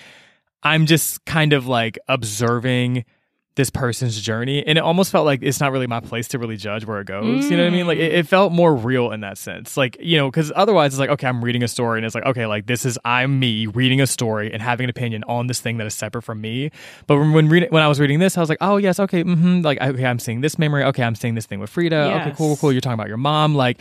i'm 0.62 0.86
just 0.86 1.24
kind 1.24 1.53
of 1.53 1.68
like 1.68 1.99
observing 2.09 3.05
this 3.59 3.71
person's 3.71 4.21
journey 4.21 4.65
and 4.65 4.79
it 4.79 4.81
almost 4.83 5.11
felt 5.11 5.27
like 5.27 5.43
it's 5.43 5.59
not 5.59 5.73
really 5.73 5.89
my 5.89 5.99
place 5.99 6.29
to 6.29 6.39
really 6.39 6.57
judge 6.57 6.85
where 6.85 7.01
it 7.01 7.09
goes 7.09 7.45
mm. 7.45 7.51
you 7.51 7.57
know 7.57 7.65
what 7.65 7.73
i 7.73 7.77
mean 7.77 7.89
like 7.89 7.99
it, 7.99 8.15
it, 8.15 8.29
felt 8.29 8.53
more 8.53 8.73
real 8.73 9.11
in 9.11 9.21
that 9.21 9.37
sense 9.37 9.77
like 9.77 9.97
you 9.99 10.17
know 10.17 10.31
because 10.31 10.53
otherwise 10.55 10.93
it's 10.93 11.01
like 11.01 11.11
okay 11.11 11.27
i'm 11.27 11.43
reading 11.45 11.65
a 11.65 11.67
story 11.67 11.99
and 11.99 12.07
it's 12.07 12.15
like 12.15 12.25
okay 12.25 12.47
like 12.47 12.67
this 12.67 12.85
is 12.85 12.97
i'm 13.05 13.41
me 13.41 13.67
reading 13.67 14.01
a 14.01 14.07
story 14.07 14.53
and 14.53 14.63
having 14.63 14.85
an 14.85 14.91
opinion 14.91 15.25
on 15.25 15.49
this 15.49 15.61
thing 15.61 15.77
that 15.77 15.89
is 15.89 15.93
separate 15.93 16.23
from 16.23 16.41
me 16.41 16.71
but 17.09 17.19
when 17.19 17.33
when, 17.33 17.49
reading, 17.49 17.69
when 17.71 17.83
i 17.83 17.89
was 17.89 17.99
reading 17.99 18.21
this 18.21 18.39
i 18.39 18.41
was 18.41 18.49
like 18.49 18.59
oh 18.61 18.77
yes 18.77 19.01
okay 19.01 19.25
mm-hmm, 19.25 19.61
like 19.63 19.81
okay 19.81 20.07
i'm 20.07 20.21
seeing 20.21 20.41
this 20.41 20.57
memory 20.57 20.85
okay 20.85 21.03
i'm 21.03 21.17
seeing 21.17 21.35
this 21.35 21.45
thing 21.45 21.59
with 21.59 21.69
frida 21.69 21.97
yes. 21.97 22.27
okay 22.29 22.37
cool 22.37 22.57
cool 22.59 22.71
you're 22.71 22.81
talking 22.81 22.95
about 22.95 23.09
your 23.09 23.17
mom 23.17 23.57
like 23.57 23.81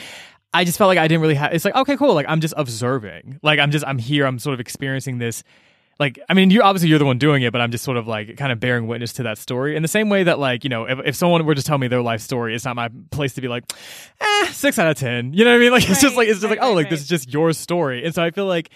I 0.53 0.63
just 0.63 0.77
felt 0.79 0.87
like 0.87 0.97
I 0.97 1.07
didn't 1.07 1.21
really 1.21 1.35
have. 1.35 1.53
It's 1.53 1.65
like 1.65 1.75
okay, 1.75 1.97
cool. 1.97 2.15
Like 2.15 2.25
I'm 2.27 2.39
just 2.39 2.53
observing. 2.57 3.37
Like 3.43 3.59
I'm 3.59 3.69
just 3.69 3.85
I'm 3.85 3.99
here. 3.99 4.25
I'm 4.25 4.39
sort 4.39 4.53
of 4.53 4.59
experiencing 4.59 5.17
this 5.19 5.43
like 5.99 6.19
i 6.29 6.33
mean 6.33 6.49
you 6.49 6.61
obviously 6.61 6.89
you're 6.89 6.99
the 6.99 7.05
one 7.05 7.17
doing 7.17 7.43
it 7.43 7.51
but 7.51 7.61
i'm 7.61 7.71
just 7.71 7.83
sort 7.83 7.97
of 7.97 8.07
like 8.07 8.37
kind 8.37 8.51
of 8.51 8.59
bearing 8.59 8.87
witness 8.87 9.13
to 9.13 9.23
that 9.23 9.37
story. 9.37 9.75
In 9.75 9.81
the 9.81 9.87
same 9.87 10.09
way 10.09 10.23
that 10.23 10.39
like 10.39 10.63
you 10.63 10.69
know 10.69 10.85
if, 10.85 10.99
if 11.05 11.15
someone 11.15 11.45
were 11.45 11.55
to 11.55 11.63
tell 11.63 11.77
me 11.77 11.87
their 11.87 12.01
life 12.01 12.21
story 12.21 12.55
it's 12.55 12.65
not 12.65 12.75
my 12.75 12.89
place 13.11 13.33
to 13.33 13.41
be 13.41 13.47
like 13.47 13.63
eh 14.19 14.47
six 14.51 14.79
out 14.79 14.87
of 14.87 14.97
ten. 14.97 15.33
You 15.33 15.45
know 15.45 15.51
what 15.51 15.57
i 15.57 15.59
mean? 15.59 15.71
Like 15.71 15.83
it's 15.83 15.91
right, 15.91 16.01
just 16.01 16.15
like 16.15 16.27
it's 16.27 16.39
just 16.41 16.49
right, 16.49 16.59
like 16.59 16.67
oh 16.67 16.73
like 16.73 16.85
right. 16.85 16.89
this 16.89 17.01
is 17.01 17.07
just 17.07 17.31
your 17.31 17.53
story. 17.53 18.05
And 18.05 18.13
so 18.13 18.23
i 18.23 18.31
feel 18.31 18.45
like 18.45 18.69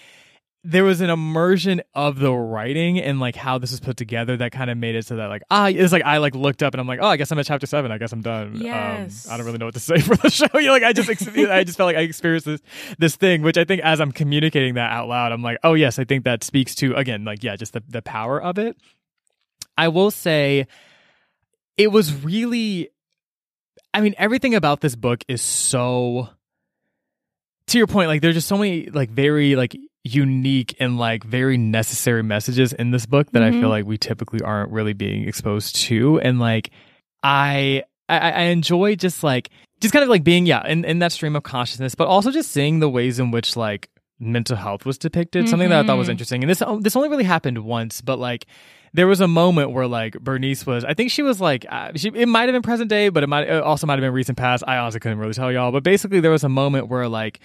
there 0.63 0.83
was 0.83 1.01
an 1.01 1.09
immersion 1.09 1.81
of 1.95 2.19
the 2.19 2.31
writing 2.31 2.99
and 2.99 3.19
like 3.19 3.35
how 3.35 3.57
this 3.57 3.71
was 3.71 3.79
put 3.79 3.97
together 3.97 4.37
that 4.37 4.51
kind 4.51 4.69
of 4.69 4.77
made 4.77 4.93
it 4.93 5.05
so 5.05 5.15
that 5.15 5.25
like 5.25 5.41
ah 5.49 5.67
it's 5.67 5.91
like 5.91 6.03
I 6.03 6.17
like 6.17 6.35
looked 6.35 6.61
up 6.61 6.73
and 6.75 6.81
I'm 6.81 6.87
like 6.87 6.99
oh 7.01 7.07
I 7.07 7.17
guess 7.17 7.31
I'm 7.31 7.39
at 7.39 7.47
chapter 7.47 7.65
seven. 7.65 7.91
I 7.91 7.97
guess 7.97 8.11
I'm 8.11 8.21
done. 8.21 8.47
Um, 8.47 8.61
yes. 8.61 9.27
Um, 9.27 9.33
I 9.33 9.37
don't 9.37 9.45
really 9.47 9.57
know 9.57 9.65
what 9.65 9.73
to 9.73 9.79
say 9.79 9.99
for 9.99 10.15
the 10.15 10.29
show. 10.29 10.45
You 10.53 10.67
know, 10.67 10.73
like 10.73 10.83
I 10.83 10.93
just 10.93 11.09
I 11.09 11.63
just 11.63 11.77
felt 11.77 11.87
like 11.87 11.97
I 11.97 12.01
experienced 12.01 12.45
this 12.45 12.61
this 12.99 13.15
thing 13.15 13.41
which 13.41 13.57
I 13.57 13.63
think 13.63 13.81
as 13.81 13.99
I'm 13.99 14.11
communicating 14.11 14.75
that 14.75 14.91
out 14.91 15.07
loud 15.07 15.31
I'm 15.31 15.41
like 15.41 15.57
oh 15.63 15.73
yes 15.73 15.97
I 15.97 16.03
think 16.03 16.25
that 16.25 16.43
speaks 16.43 16.75
to 16.75 16.95
again 16.95 17.25
like 17.25 17.43
yeah 17.43 17.55
just 17.55 17.73
the 17.73 17.83
the 17.87 18.01
power 18.01 18.41
of 18.41 18.59
it. 18.59 18.77
I 19.77 19.87
will 19.87 20.11
say 20.11 20.67
it 21.75 21.87
was 21.87 22.23
really 22.23 22.89
I 23.95 24.01
mean 24.01 24.13
everything 24.19 24.53
about 24.53 24.81
this 24.81 24.95
book 24.95 25.23
is 25.27 25.41
so 25.41 26.29
to 27.67 27.77
your 27.79 27.87
point 27.87 28.09
like 28.09 28.21
there's 28.21 28.35
just 28.35 28.47
so 28.47 28.57
many 28.57 28.87
like 28.91 29.09
very 29.09 29.55
like 29.55 29.75
unique 30.03 30.75
and 30.79 30.97
like 30.97 31.23
very 31.23 31.57
necessary 31.57 32.23
messages 32.23 32.73
in 32.73 32.91
this 32.91 33.05
book 33.05 33.31
that 33.31 33.39
mm-hmm. 33.39 33.47
I 33.47 33.51
feel 33.51 33.61
mm-hmm. 33.61 33.69
like 33.69 33.85
we 33.85 33.97
typically 33.97 34.41
aren't 34.41 34.71
really 34.71 34.93
being 34.93 35.27
exposed 35.27 35.75
to. 35.77 36.19
And 36.19 36.39
like 36.39 36.71
I 37.23 37.83
I, 38.09 38.17
I 38.17 38.41
enjoy 38.43 38.95
just 38.95 39.23
like 39.23 39.49
just 39.79 39.93
kind 39.93 40.03
of 40.03 40.09
like 40.09 40.23
being 40.23 40.45
yeah 40.45 40.65
in, 40.67 40.85
in 40.85 40.99
that 40.99 41.11
stream 41.11 41.35
of 41.35 41.43
consciousness, 41.43 41.95
but 41.95 42.07
also 42.07 42.31
just 42.31 42.51
seeing 42.51 42.79
the 42.79 42.89
ways 42.89 43.19
in 43.19 43.31
which 43.31 43.55
like 43.55 43.89
mental 44.19 44.55
health 44.55 44.85
was 44.85 44.97
depicted. 44.97 45.43
Mm-hmm. 45.43 45.49
Something 45.49 45.69
that 45.69 45.83
I 45.83 45.87
thought 45.87 45.97
was 45.97 46.05
mm-hmm. 46.05 46.11
interesting. 46.11 46.43
And 46.43 46.49
this 46.49 46.63
this 46.79 46.95
only 46.95 47.09
really 47.09 47.23
happened 47.23 47.59
once, 47.59 48.01
but 48.01 48.17
like 48.17 48.45
there 48.93 49.07
was 49.07 49.21
a 49.21 49.27
moment 49.27 49.71
where 49.71 49.87
like 49.87 50.19
Bernice 50.19 50.65
was, 50.65 50.83
I 50.83 50.93
think 50.93 51.11
she 51.11 51.23
was 51.23 51.39
like, 51.39 51.65
uh, 51.69 51.91
she, 51.95 52.09
it 52.09 52.27
might 52.27 52.43
have 52.43 52.53
been 52.53 52.61
present 52.61 52.89
day, 52.89 53.09
but 53.09 53.23
it 53.23 53.27
might 53.27 53.47
it 53.47 53.63
also 53.63 53.87
might 53.87 53.93
have 53.93 54.01
been 54.01 54.13
recent 54.13 54.37
past. 54.37 54.63
I 54.67 54.77
honestly 54.77 54.99
couldn't 54.99 55.19
really 55.19 55.33
tell 55.33 55.51
y'all, 55.51 55.71
but 55.71 55.83
basically 55.83 56.19
there 56.19 56.31
was 56.31 56.43
a 56.43 56.49
moment 56.49 56.87
where 56.87 57.07
like 57.07 57.39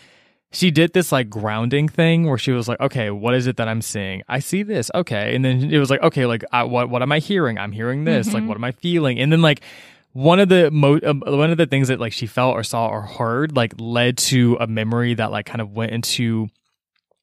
she 0.53 0.71
did 0.71 0.93
this 0.93 1.13
like 1.13 1.29
grounding 1.29 1.89
thing 1.89 2.27
where 2.27 2.39
she 2.39 2.53
was 2.53 2.69
like, 2.69 2.81
okay, 2.81 3.11
what 3.11 3.35
is 3.35 3.47
it 3.47 3.57
that 3.57 3.69
I'm 3.69 3.83
seeing? 3.83 4.23
I 4.29 4.39
see 4.39 4.63
this. 4.63 4.91
Okay. 4.95 5.35
And 5.35 5.45
then 5.45 5.73
it 5.73 5.79
was 5.79 5.91
like, 5.91 6.03
okay, 6.03 6.27
like 6.27 6.45
I, 6.53 6.63
what, 6.63 6.89
what 6.89 7.03
am 7.03 7.13
I 7.13 7.19
hearing? 7.19 7.59
I'm 7.59 7.73
hearing 7.73 8.05
this. 8.05 8.29
Mm-hmm. 8.29 8.35
Like, 8.37 8.49
what 8.49 8.57
am 8.57 8.65
I 8.65 8.73
feeling? 8.73 9.19
And 9.19 9.33
then 9.33 9.43
like, 9.43 9.61
one 10.17 10.41
of 10.41 10.49
the 10.49 10.71
mo- 10.71 10.97
uh, 10.97 11.13
one 11.13 11.51
of 11.51 11.59
the 11.59 11.67
things 11.67 11.89
that 11.89 12.01
like 12.01 12.15
she 12.15 12.27
felt 12.27 12.55
or 12.55 12.63
saw 12.63 12.89
or 12.89 13.03
heard 13.03 13.55
like 13.55 13.75
led 13.79 14.17
to 14.17 14.57
a 14.59 14.67
memory 14.67 15.13
that 15.13 15.31
like 15.31 15.45
kind 15.45 15.61
of 15.61 15.73
went 15.73 15.93
into 15.93 16.49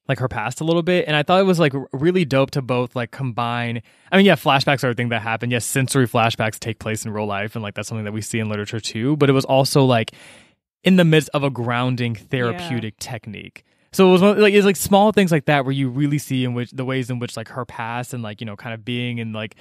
like 0.06 0.20
her 0.20 0.28
past 0.28 0.60
a 0.60 0.64
little 0.64 0.82
bit 0.82 1.04
and 1.08 1.16
i 1.16 1.22
thought 1.24 1.40
it 1.40 1.44
was 1.44 1.58
like 1.58 1.72
really 1.92 2.24
dope 2.24 2.52
to 2.52 2.62
both 2.62 2.94
like 2.94 3.10
combine 3.10 3.82
i 4.12 4.16
mean 4.16 4.24
yeah 4.24 4.36
flashbacks 4.36 4.84
are 4.84 4.90
a 4.90 4.94
thing 4.94 5.08
that 5.08 5.22
happen 5.22 5.50
yes 5.50 5.64
sensory 5.64 6.06
flashbacks 6.06 6.56
take 6.56 6.78
place 6.78 7.04
in 7.04 7.10
real 7.10 7.26
life 7.26 7.56
and 7.56 7.64
like 7.64 7.74
that's 7.74 7.88
something 7.88 8.04
that 8.04 8.12
we 8.12 8.20
see 8.20 8.38
in 8.38 8.48
literature 8.48 8.78
too 8.78 9.16
but 9.16 9.28
it 9.28 9.32
was 9.32 9.44
also 9.44 9.84
like 9.84 10.12
in 10.84 10.96
the 10.96 11.04
midst 11.04 11.30
of 11.34 11.42
a 11.42 11.50
grounding 11.50 12.14
therapeutic 12.14 12.94
yeah. 13.00 13.10
technique. 13.10 13.64
So 13.94 14.08
it 14.08 14.10
was 14.10 14.22
like 14.22 14.54
it's 14.54 14.66
like 14.66 14.74
small 14.74 15.12
things 15.12 15.30
like 15.30 15.44
that 15.44 15.64
where 15.64 15.72
you 15.72 15.88
really 15.88 16.18
see 16.18 16.44
in 16.44 16.52
which 16.52 16.72
the 16.72 16.84
ways 16.84 17.10
in 17.10 17.20
which 17.20 17.36
like 17.36 17.46
her 17.48 17.64
past 17.64 18.12
and 18.12 18.24
like 18.24 18.40
you 18.40 18.44
know 18.44 18.56
kind 18.56 18.74
of 18.74 18.84
being 18.84 19.18
in 19.18 19.32
like 19.32 19.54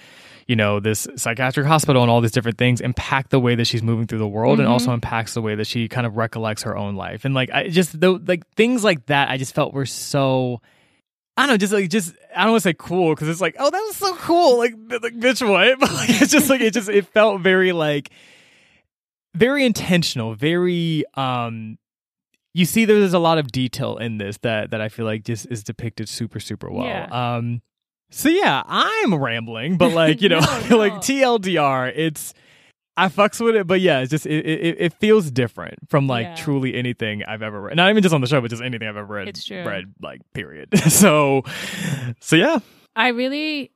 you 0.48 0.56
know 0.56 0.80
this 0.80 1.08
psychiatric 1.16 1.68
hospital 1.68 2.02
and 2.02 2.10
all 2.10 2.20
these 2.20 2.32
different 2.32 2.58
things 2.58 2.82
impact 2.82 3.30
the 3.30 3.40
way 3.40 3.54
that 3.54 3.66
she's 3.66 3.84
moving 3.84 4.08
through 4.08 4.18
the 4.18 4.28
world 4.28 4.54
mm-hmm. 4.54 4.62
and 4.62 4.70
also 4.70 4.92
impacts 4.92 5.36
the 5.36 5.42
way 5.42 5.54
that 5.54 5.68
she 5.68 5.88
kind 5.88 6.08
of 6.08 6.18
recollects 6.18 6.64
her 6.64 6.76
own 6.76 6.96
life 6.96 7.26
and 7.26 7.36
like 7.36 7.52
I 7.52 7.68
just 7.68 8.00
the 8.00 8.20
like 8.26 8.48
things 8.56 8.84
like 8.84 9.06
that 9.06 9.30
I 9.30 9.38
just 9.38 9.54
felt 9.54 9.72
were 9.72 9.86
so 9.86 10.62
I 11.38 11.44
don't 11.44 11.54
know, 11.54 11.58
just 11.58 11.74
like 11.74 11.90
just 11.92 12.16
I 12.36 12.42
don't 12.44 12.54
want 12.54 12.64
to 12.64 12.70
say 12.70 12.76
cool 12.76 13.14
because 13.14 13.28
it's 13.28 13.42
like 13.42 13.56
oh 13.60 13.70
that 13.70 13.80
was 13.80 13.98
so 13.98 14.16
cool 14.16 14.58
like 14.58 14.74
like 14.90 15.14
bitch 15.20 15.48
what 15.48 15.80
but 15.80 15.94
like 15.94 16.10
it's 16.10 16.32
just 16.32 16.50
like 16.50 16.62
it 16.62 16.74
just 16.74 16.90
it 16.90 17.06
felt 17.06 17.42
very 17.42 17.72
like 17.72 18.10
very 19.36 19.66
intentional, 19.66 20.36
very 20.36 21.04
um 21.16 21.78
you 22.54 22.66
see 22.66 22.86
there's 22.86 23.14
a 23.14 23.20
lot 23.20 23.38
of 23.38 23.52
detail 23.52 23.98
in 23.98 24.18
this 24.18 24.38
that 24.40 24.72
that 24.72 24.82
I 24.82 24.90
feel 24.90 25.06
like 25.06 25.24
just 25.24 25.48
is 25.50 25.64
depicted 25.64 26.08
super 26.10 26.40
super 26.40 26.70
well. 26.70 26.86
Yeah. 26.86 27.36
Um 27.38 27.62
so 28.12 28.30
yeah, 28.30 28.62
I'm 28.68 29.16
rambling, 29.16 29.78
but 29.78 29.92
like, 29.92 30.22
you 30.22 30.30
know, 30.30 30.40
no, 30.40 30.62
no. 30.70 30.78
like 30.78 30.94
TLDR, 30.94 31.92
it's 31.96 32.34
I 32.96 33.08
fucks 33.08 33.44
with 33.44 33.56
it, 33.56 33.66
but 33.66 33.82
yeah, 33.82 34.02
it's 34.02 34.12
just 34.12 34.28
it 34.28 34.46
it, 34.46 34.76
it 34.80 34.94
feels 34.94 35.32
different 35.32 35.90
from 35.90 36.08
like 36.08 36.28
yeah. 36.28 36.36
truly 36.36 36.76
anything 36.76 37.24
I've 37.24 37.42
ever 37.42 37.60
read. 37.60 37.76
Not 37.76 37.90
even 37.90 38.04
just 38.04 38.14
on 38.14 38.22
the 38.22 38.28
show, 38.28 38.40
but 38.40 38.52
just 38.52 38.62
anything 38.62 38.88
I've 38.88 38.98
ever 38.98 39.12
read. 39.14 39.30
It's 39.30 39.44
true. 39.44 39.64
Read 39.64 39.94
like 40.02 40.22
period. 40.34 40.78
so 40.90 41.44
so 42.20 42.36
yeah. 42.36 42.60
I 42.96 43.10
really 43.10 43.72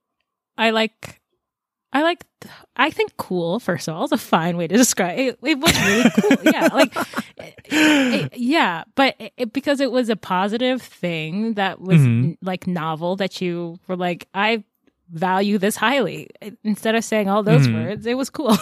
I 0.55 0.69
like 0.69 1.16
I 1.93 2.03
like, 2.03 2.25
I 2.75 2.91
think 2.91 3.15
cool, 3.17 3.59
first 3.59 3.87
of 3.87 3.95
all, 3.95 4.03
is 4.03 4.11
a 4.11 4.17
fine 4.17 4.57
way 4.57 4.67
to 4.67 4.75
describe 4.75 5.17
it. 5.17 5.39
It 5.41 5.59
was 5.59 5.85
really 5.85 6.09
cool. 6.09 6.37
yeah. 6.51 6.67
Like, 6.67 6.93
it, 7.65 8.37
yeah. 8.37 8.83
But 8.95 9.15
it, 9.37 9.53
because 9.53 9.79
it 9.79 9.91
was 9.91 10.09
a 10.09 10.17
positive 10.17 10.81
thing 10.81 11.53
that 11.53 11.79
was 11.79 11.99
mm-hmm. 11.99 12.33
like 12.45 12.67
novel 12.67 13.15
that 13.17 13.39
you 13.41 13.79
were 13.87 13.95
like, 13.95 14.27
I 14.33 14.63
value 15.09 15.57
this 15.57 15.77
highly. 15.77 16.29
Instead 16.63 16.95
of 16.95 17.05
saying 17.05 17.29
all 17.29 17.41
those 17.41 17.67
mm-hmm. 17.67 17.85
words, 17.85 18.05
it 18.05 18.17
was 18.17 18.29
cool. 18.29 18.57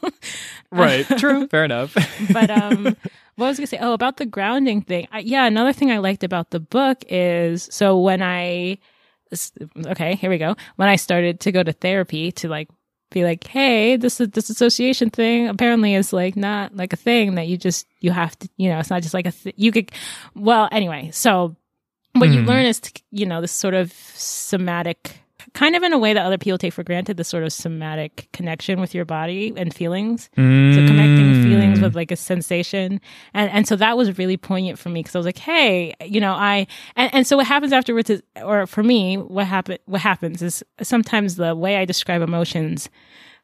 right. 0.72 1.06
True. 1.18 1.46
Fair 1.50 1.66
enough. 1.66 1.94
but, 2.32 2.50
um, 2.50 2.96
what 3.36 3.48
was 3.48 3.58
I 3.58 3.60
going 3.60 3.66
to 3.66 3.66
say? 3.66 3.78
Oh, 3.78 3.92
about 3.92 4.16
the 4.16 4.26
grounding 4.26 4.80
thing. 4.80 5.06
I, 5.12 5.18
yeah. 5.18 5.44
Another 5.44 5.74
thing 5.74 5.90
I 5.90 5.98
liked 5.98 6.24
about 6.24 6.50
the 6.50 6.60
book 6.60 7.04
is 7.08 7.68
so 7.70 8.00
when 8.00 8.22
I, 8.22 8.78
okay, 9.86 10.16
here 10.16 10.30
we 10.30 10.38
go. 10.38 10.56
When 10.76 10.88
I 10.88 10.96
started 10.96 11.40
to 11.40 11.52
go 11.52 11.62
to 11.62 11.72
therapy 11.72 12.32
to 12.32 12.48
like 12.48 12.68
be 13.10 13.24
like, 13.24 13.46
hey, 13.46 13.96
this 13.96 14.18
this 14.18 14.50
association 14.50 15.10
thing 15.10 15.48
apparently 15.48 15.94
is 15.94 16.12
like 16.12 16.36
not 16.36 16.76
like 16.76 16.92
a 16.92 16.96
thing 16.96 17.36
that 17.36 17.46
you 17.46 17.56
just 17.56 17.86
you 18.00 18.10
have 18.10 18.38
to, 18.40 18.48
you 18.56 18.68
know, 18.68 18.78
it's 18.78 18.90
not 18.90 19.02
just 19.02 19.14
like 19.14 19.26
a 19.26 19.32
th- 19.32 19.54
you 19.56 19.72
could. 19.72 19.90
Well, 20.34 20.68
anyway, 20.70 21.10
so 21.12 21.56
what 22.12 22.28
mm. 22.28 22.34
you 22.34 22.40
hmm. 22.42 22.48
learn 22.48 22.66
is, 22.66 22.80
to, 22.80 23.02
you 23.10 23.26
know, 23.26 23.40
this 23.40 23.52
sort 23.52 23.74
of 23.74 23.92
somatic 23.92 25.18
kind 25.52 25.76
of 25.76 25.82
in 25.82 25.92
a 25.92 25.98
way 25.98 26.14
that 26.14 26.24
other 26.24 26.38
people 26.38 26.58
take 26.58 26.72
for 26.72 26.82
granted 26.82 27.16
the 27.16 27.24
sort 27.24 27.44
of 27.44 27.52
somatic 27.52 28.28
connection 28.32 28.80
with 28.80 28.94
your 28.94 29.04
body 29.04 29.52
and 29.56 29.74
feelings 29.74 30.30
mm. 30.36 30.74
so 30.74 30.86
feelings 31.84 31.94
with 31.94 31.96
like 31.96 32.10
a 32.10 32.16
sensation 32.16 33.00
and 33.32 33.50
and 33.50 33.68
so 33.68 33.76
that 33.76 33.96
was 33.96 34.18
really 34.18 34.36
poignant 34.36 34.78
for 34.78 34.88
me 34.88 35.00
because 35.00 35.14
i 35.14 35.18
was 35.18 35.26
like 35.26 35.38
hey 35.38 35.94
you 36.04 36.20
know 36.20 36.32
i 36.32 36.66
and, 36.96 37.14
and 37.14 37.26
so 37.26 37.36
what 37.36 37.46
happens 37.46 37.72
afterwards 37.72 38.10
is 38.10 38.22
or 38.42 38.66
for 38.66 38.82
me 38.82 39.16
what 39.16 39.46
happen 39.46 39.78
what 39.86 40.00
happens 40.00 40.42
is 40.42 40.62
sometimes 40.82 41.36
the 41.36 41.54
way 41.54 41.76
i 41.76 41.84
describe 41.84 42.22
emotions 42.22 42.88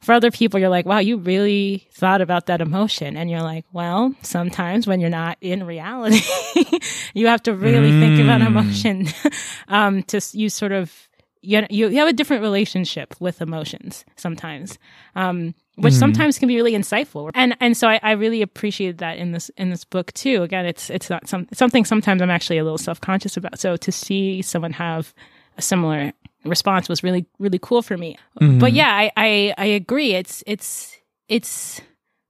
for 0.00 0.14
other 0.14 0.30
people, 0.30 0.58
you're 0.58 0.70
like, 0.70 0.86
wow, 0.86 0.98
you 0.98 1.18
really 1.18 1.86
thought 1.92 2.22
about 2.22 2.46
that 2.46 2.62
emotion. 2.62 3.18
And 3.18 3.30
you're 3.30 3.42
like, 3.42 3.66
well, 3.72 4.14
sometimes 4.22 4.86
when 4.86 4.98
you're 4.98 5.10
not 5.10 5.36
in 5.42 5.64
reality, 5.64 6.22
you 7.14 7.26
have 7.26 7.42
to 7.42 7.54
really 7.54 7.90
mm. 7.90 8.00
think 8.00 8.20
about 8.20 8.40
mm. 8.40 8.46
emotion 8.46 9.08
um, 9.68 10.02
to 10.04 10.20
you 10.32 10.48
sort 10.48 10.72
of 10.72 11.08
you, 11.42 11.66
you 11.70 11.98
have 11.98 12.08
a 12.08 12.12
different 12.12 12.42
relationship 12.42 13.14
with 13.18 13.40
emotions 13.40 14.04
sometimes 14.16 14.78
um, 15.16 15.54
which 15.80 15.94
mm. 15.94 15.98
sometimes 15.98 16.38
can 16.38 16.48
be 16.48 16.56
really 16.56 16.72
insightful. 16.72 17.30
And 17.34 17.56
and 17.60 17.76
so 17.76 17.88
I, 17.88 18.00
I 18.02 18.12
really 18.12 18.42
appreciated 18.42 18.98
that 18.98 19.18
in 19.18 19.32
this 19.32 19.50
in 19.56 19.70
this 19.70 19.84
book 19.84 20.12
too. 20.12 20.42
Again 20.42 20.66
it's 20.66 20.90
it's 20.90 21.10
not 21.10 21.28
some, 21.28 21.46
something 21.52 21.84
sometimes 21.84 22.22
i'm 22.22 22.30
actually 22.30 22.58
a 22.58 22.64
little 22.64 22.78
self-conscious 22.78 23.36
about. 23.36 23.58
So 23.58 23.76
to 23.76 23.92
see 23.92 24.42
someone 24.42 24.72
have 24.72 25.14
a 25.56 25.62
similar 25.62 26.12
response 26.44 26.88
was 26.88 27.02
really 27.02 27.26
really 27.38 27.58
cool 27.58 27.82
for 27.82 27.96
me. 27.96 28.16
Mm. 28.40 28.60
but 28.60 28.72
yeah 28.72 28.90
I, 28.90 29.10
I 29.16 29.54
i 29.58 29.64
agree. 29.66 30.14
It's 30.14 30.42
it's 30.46 30.96
it's 31.28 31.80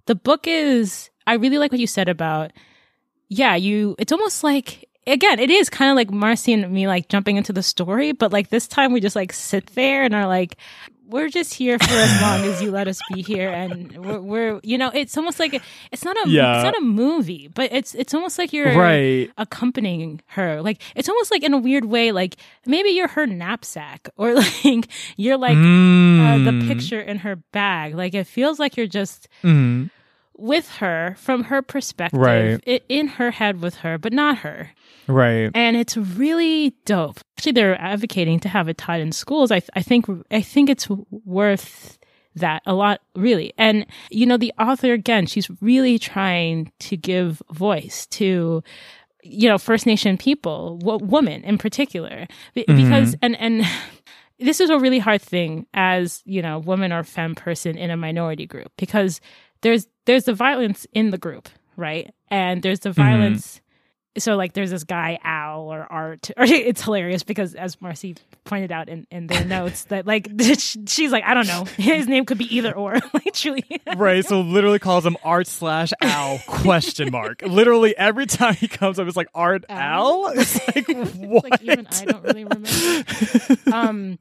the 0.06 0.14
book 0.14 0.46
is 0.46 1.10
I 1.26 1.34
really 1.34 1.58
like 1.58 1.72
what 1.72 1.80
you 1.80 1.86
said 1.86 2.08
about 2.08 2.52
yeah, 3.28 3.54
you 3.54 3.94
it's 3.98 4.12
almost 4.12 4.42
like 4.42 4.88
again, 5.06 5.38
it 5.38 5.50
is 5.50 5.70
kind 5.70 5.90
of 5.90 5.96
like 5.96 6.10
Marcy 6.10 6.52
and 6.52 6.70
me 6.72 6.86
like 6.86 7.08
jumping 7.08 7.36
into 7.36 7.52
the 7.52 7.62
story, 7.62 8.12
but 8.12 8.32
like 8.32 8.48
this 8.48 8.68
time 8.68 8.92
we 8.92 9.00
just 9.00 9.16
like 9.16 9.32
sit 9.32 9.66
there 9.68 10.02
and 10.02 10.14
are 10.14 10.26
like, 10.26 10.56
we're 11.10 11.28
just 11.28 11.52
here 11.54 11.78
for 11.78 11.90
as 11.92 12.22
long 12.22 12.44
as 12.44 12.62
you 12.62 12.70
let 12.70 12.88
us 12.88 13.00
be 13.12 13.22
here, 13.22 13.48
and 13.50 13.92
we're, 14.04 14.20
we're 14.20 14.60
you 14.62 14.78
know, 14.78 14.90
it's 14.94 15.16
almost 15.16 15.38
like 15.40 15.54
a, 15.54 15.60
it's 15.92 16.04
not 16.04 16.16
a 16.24 16.28
Yeah. 16.30 16.56
it's 16.56 16.64
not 16.64 16.78
a 16.78 16.80
movie, 16.80 17.48
but 17.48 17.72
it's 17.72 17.94
it's 17.94 18.14
almost 18.14 18.38
like 18.38 18.52
you're 18.52 18.74
Right. 18.76 19.30
accompanying 19.36 20.22
her. 20.28 20.62
Like 20.62 20.80
it's 20.94 21.08
almost 21.08 21.30
like 21.30 21.42
in 21.42 21.52
a 21.52 21.58
weird 21.58 21.84
way, 21.84 22.12
like 22.12 22.36
maybe 22.66 22.90
you're 22.90 23.08
her 23.08 23.26
knapsack, 23.26 24.08
or 24.16 24.34
like 24.34 24.88
you're 25.16 25.36
like 25.38 25.56
uh, 25.56 26.38
the 26.44 26.50
Mm. 26.52 26.68
picture 26.68 27.00
in 27.00 27.18
her 27.18 27.36
bag. 27.52 27.94
Like 27.94 28.14
it 28.14 28.26
feels 28.26 28.58
like 28.58 28.76
you're 28.76 28.86
just 28.86 29.28
Mhm. 29.42 29.90
With 30.40 30.68
her 30.78 31.14
from 31.18 31.44
her 31.44 31.62
perspective, 31.62 32.18
Right. 32.20 32.60
i- 32.66 32.80
in 32.88 33.08
her 33.08 33.30
head 33.30 33.60
with 33.62 33.76
her, 33.76 33.98
but 33.98 34.12
not 34.12 34.38
her 34.38 34.70
Right. 35.06 35.50
and 35.54 35.76
it's 35.76 35.96
really 35.96 36.74
dope. 36.86 37.20
Actually, 37.36 37.52
they're 37.52 37.80
advocating 37.80 38.40
to 38.40 38.48
have 38.48 38.68
it 38.68 38.78
taught 38.78 39.00
in 39.00 39.12
schools. 39.12 39.52
I, 39.52 39.60
I 39.74 39.82
think 39.82 40.06
I 40.30 40.40
think 40.40 40.70
it's 40.70 40.88
worth 41.10 41.98
that 42.36 42.62
a 42.64 42.74
lot, 42.74 43.00
really. 43.14 43.52
And 43.58 43.86
you 44.10 44.24
know, 44.26 44.36
the 44.36 44.52
author 44.58 44.92
again, 44.92 45.26
she's 45.26 45.50
really 45.60 45.98
trying 45.98 46.72
to 46.80 46.96
give 46.96 47.42
voice 47.52 48.06
to 48.18 48.62
you 49.22 49.48
know 49.48 49.58
First 49.58 49.84
Nation 49.86 50.16
people, 50.16 50.78
w- 50.78 51.04
women 51.04 51.42
in 51.44 51.58
particular, 51.58 52.26
Be- 52.54 52.64
mm-hmm. 52.64 52.82
because 52.82 53.16
and 53.22 53.36
and. 53.38 53.64
This 54.42 54.58
is 54.58 54.70
a 54.70 54.78
really 54.78 54.98
hard 55.00 55.20
thing 55.20 55.66
as, 55.74 56.22
you 56.24 56.40
know, 56.40 56.60
woman 56.60 56.94
or 56.94 57.02
femme 57.04 57.34
person 57.34 57.76
in 57.76 57.90
a 57.90 57.96
minority 57.98 58.46
group 58.46 58.72
because 58.78 59.20
there's 59.62 59.86
there's 60.06 60.24
the 60.24 60.34
violence 60.34 60.86
in 60.92 61.10
the 61.10 61.18
group, 61.18 61.48
right? 61.76 62.12
And 62.28 62.62
there's 62.62 62.80
the 62.80 62.92
violence 62.92 63.60
so 64.18 64.36
like 64.36 64.52
there's 64.54 64.70
this 64.70 64.84
guy 64.84 65.18
Al 65.22 65.72
or 65.72 65.86
Art 65.90 66.30
or 66.36 66.44
it's 66.44 66.82
hilarious 66.82 67.22
because 67.22 67.54
as 67.54 67.80
Marcy 67.80 68.16
pointed 68.44 68.72
out 68.72 68.88
in, 68.88 69.06
in 69.10 69.26
their 69.26 69.44
notes 69.44 69.84
that 69.84 70.06
like 70.06 70.28
she's 70.58 71.12
like 71.12 71.24
I 71.24 71.34
don't 71.34 71.46
know 71.46 71.64
his 71.76 72.08
name 72.08 72.24
could 72.24 72.38
be 72.38 72.56
either 72.56 72.74
or 72.74 72.94
like 73.14 73.32
truly 73.32 73.64
Right, 73.96 74.24
so 74.24 74.40
literally 74.40 74.78
calls 74.78 75.06
him 75.06 75.16
Art 75.24 75.46
slash 75.46 75.92
Al 76.00 76.38
question 76.46 77.10
mark. 77.10 77.42
literally 77.42 77.96
every 77.96 78.26
time 78.26 78.54
he 78.54 78.68
comes 78.68 78.98
up, 78.98 79.06
it's 79.06 79.16
like 79.16 79.28
Art 79.34 79.64
Al? 79.68 80.28
Al. 80.28 80.38
It's 80.38 80.58
like 80.74 80.88
what? 80.88 81.50
like 81.50 81.62
even 81.62 81.86
I 81.86 82.04
don't 82.04 82.22
really 82.24 82.44
remember 82.44 83.76
um 83.76 84.18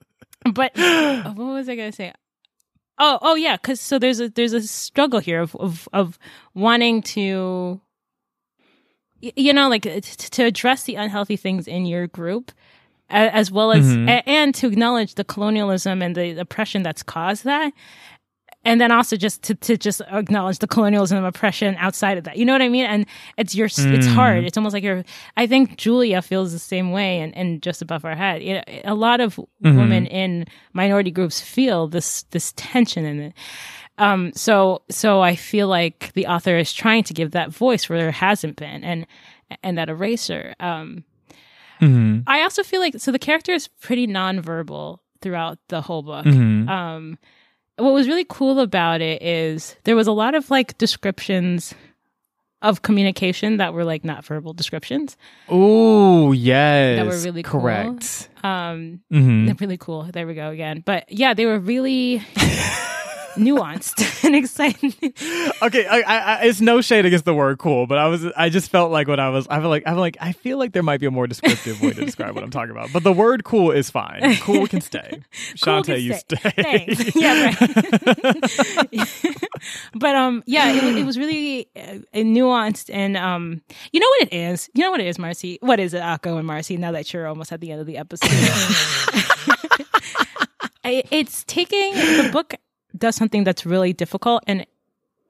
but 0.54 0.72
what 0.76 1.38
was 1.38 1.70
I 1.70 1.76
gonna 1.76 1.92
say 1.92 2.14
oh 3.00 3.18
oh 3.22 3.36
yeah 3.36 3.56
because 3.58 3.80
so 3.82 3.98
there's 4.00 4.20
a 4.20 4.30
there's 4.30 4.54
a 4.54 4.62
struggle 4.62 5.20
here 5.20 5.42
of 5.42 5.56
of, 5.56 5.88
of 5.94 6.20
wanting 6.54 7.02
to 7.02 7.80
you 9.22 9.54
know 9.54 9.68
like 9.70 9.84
t- 9.84 10.02
to 10.02 10.44
address 10.44 10.84
the 10.84 10.96
unhealthy 10.96 11.36
things 11.36 11.68
in 11.68 11.86
your 11.86 12.08
group 12.08 12.52
as 13.10 13.52
well 13.52 13.72
as 13.72 13.86
Mhm. 13.86 14.22
and 14.28 14.54
to 14.56 14.68
acknowledge 14.68 15.16
the 15.16 15.24
colonialism 15.24 16.02
and 16.02 16.16
the 16.16 16.40
oppression 16.40 16.84
that's 16.84 17.02
caused 17.04 17.44
that 17.44 17.74
and 18.70 18.80
then 18.80 18.92
also 18.92 19.16
just 19.18 19.42
to, 19.44 19.56
to 19.56 19.76
just 19.78 20.02
acknowledge 20.12 20.60
the 20.60 20.68
colonialism 20.68 21.18
and 21.18 21.28
oppression 21.28 21.76
outside 21.80 22.18
of 22.18 22.24
that 22.24 22.38
you 22.38 22.46
know 22.46 22.54
what 22.54 22.62
i 22.62 22.70
mean 22.70 22.86
and 22.86 23.06
it's 23.38 23.56
your 23.56 23.66
it's 23.66 23.80
Mm. 24.08 24.14
hard 24.14 24.44
it's 24.46 24.58
almost 24.58 24.74
like 24.74 24.84
you're 24.84 25.04
i 25.38 25.48
think 25.48 25.78
julia 25.78 26.22
feels 26.22 26.52
the 26.52 26.60
same 26.60 26.92
way 26.92 27.20
and, 27.20 27.36
and 27.36 27.62
just 27.62 27.82
above 27.82 28.06
our 28.06 28.16
head 28.16 28.42
you 28.44 28.54
know, 28.56 28.64
a 28.86 28.94
lot 28.96 29.20
of 29.20 29.36
Mhm. 29.64 29.78
women 29.78 30.06
in 30.08 30.46
minority 30.74 31.12
groups 31.12 31.42
feel 31.42 31.88
this 31.88 32.24
this 32.32 32.54
tension 32.56 33.04
in 33.06 33.20
it 33.20 33.34
um 33.98 34.32
so 34.36 34.82
so 34.90 35.22
i 35.22 35.36
feel 35.36 35.68
like 35.68 36.12
the 36.14 36.28
author 36.28 36.56
is 36.58 36.72
trying 36.74 37.04
to 37.04 37.14
give 37.14 37.32
that 37.32 37.50
voice 37.52 37.90
where 37.90 38.00
there 38.00 38.12
hasn't 38.12 38.56
been 38.56 38.84
and 38.84 39.06
and 39.64 39.78
that 39.78 39.90
eraser 39.90 40.54
um 40.60 41.04
Mhm. 41.82 42.24
I 42.28 42.42
also 42.42 42.62
feel 42.64 42.82
like 42.82 42.96
so 43.00 43.10
the 43.12 43.20
character 43.20 43.54
is 43.54 43.70
pretty 43.70 44.06
nonverbal 44.06 45.00
throughout 45.22 45.60
the 45.70 45.80
whole 45.82 46.04
book. 46.04 46.26
Mhm. 46.26 46.68
Um, 46.68 47.18
what 47.80 47.94
was 47.94 48.08
really 48.08 48.26
cool 48.30 48.60
about 48.60 49.02
it 49.02 49.22
is 49.22 49.76
there 49.84 49.96
was 49.96 50.08
a 50.08 50.12
lot 50.12 50.36
of 50.36 50.50
like 50.52 50.78
descriptions 50.78 51.74
of 52.62 52.82
communication 52.82 53.56
that 53.58 53.74
were 53.74 53.86
like 53.86 54.04
not 54.04 54.26
verbal 54.26 54.54
descriptions. 54.54 55.16
Oh 55.48 56.34
yes. 56.34 56.98
That 57.00 57.06
were 57.06 57.18
really 57.24 57.42
cool. 57.44 57.62
correct. 57.62 58.30
Um, 58.44 59.00
Mhm. 59.12 59.46
they're 59.46 59.56
really 59.60 59.78
cool. 59.78 60.04
There 60.12 60.28
we 60.28 60.34
go 60.34 60.50
again. 60.50 60.84
But 60.86 61.10
yeah, 61.12 61.34
they 61.34 61.46
were 61.46 61.60
really 61.60 62.22
nuanced 63.40 64.24
and 64.26 64.36
exciting. 64.36 64.94
Okay, 65.62 65.86
I, 65.88 66.02
I, 66.02 66.44
it's 66.46 66.62
no 66.62 66.82
shade 66.82 67.06
against 67.06 67.26
the 67.26 67.34
word 67.34 67.58
cool, 67.58 67.88
but 67.88 67.98
I 67.98 68.08
was, 68.08 68.26
I 68.38 68.50
just 68.50 68.70
felt 68.70 68.92
like 68.92 69.08
when 69.08 69.20
I 69.20 69.30
was, 69.30 69.48
I 69.50 69.60
feel 69.60 69.70
like, 69.70 69.84
I 69.88 69.92
feel 69.92 70.00
like, 70.00 70.18
I 70.22 70.32
feel 70.34 70.58
like 70.60 70.74
there 70.74 70.84
might 70.84 71.00
be 71.00 71.06
a 71.06 71.12
more 71.12 71.26
descriptive 71.28 71.82
way 71.82 71.94
to 71.94 72.06
describe 72.06 72.36
what 72.36 72.44
I'm 72.44 72.52
talking 72.52 72.72
about. 72.72 72.92
But 72.94 73.04
the 73.04 73.14
word 73.14 73.44
cool 73.44 73.72
is 73.72 73.90
fine. 73.90 74.36
Cool 74.42 74.68
can 74.68 74.82
stay. 74.82 75.22
Cool 75.62 75.82
Shantay, 75.82 75.86
can 75.86 76.02
you 76.02 76.14
stay. 76.14 76.36
stay. 76.38 76.62
Thanks. 76.64 77.16
Yeah, 77.20 77.46
right. 77.46 79.30
but 79.96 80.16
um, 80.16 80.44
yeah, 80.46 80.72
it, 80.72 80.84
was- 80.84 80.96
it 80.96 81.06
was 81.06 81.18
really 81.18 81.68
uh, 81.76 82.00
nuanced 82.14 82.90
and 82.94 83.18
um, 83.18 83.62
you 83.92 84.00
know 84.00 84.08
what 84.08 84.22
it 84.24 84.34
is. 84.34 84.70
You 84.74 84.84
know 84.84 84.92
what 84.92 85.00
it 85.02 85.08
is, 85.08 85.18
Marcy. 85.20 85.58
What 85.62 85.80
is 85.80 85.94
it, 85.94 86.02
Akko 86.02 86.38
and 86.38 86.46
Marcy? 86.48 86.78
Now 86.78 86.92
that 86.94 87.12
you're 87.14 87.28
almost 87.28 87.52
at 87.52 87.60
the 87.62 87.72
end 87.72 87.82
of 87.82 87.88
the 87.88 87.98
episode, 87.98 88.30
I- 90.84 91.04
it's 91.12 91.44
taking 91.46 91.94
the 91.94 92.30
book 92.32 92.54
does 93.00 93.16
something 93.16 93.44
that's 93.44 93.66
really 93.66 93.94
difficult 93.94 94.44
and 94.48 94.66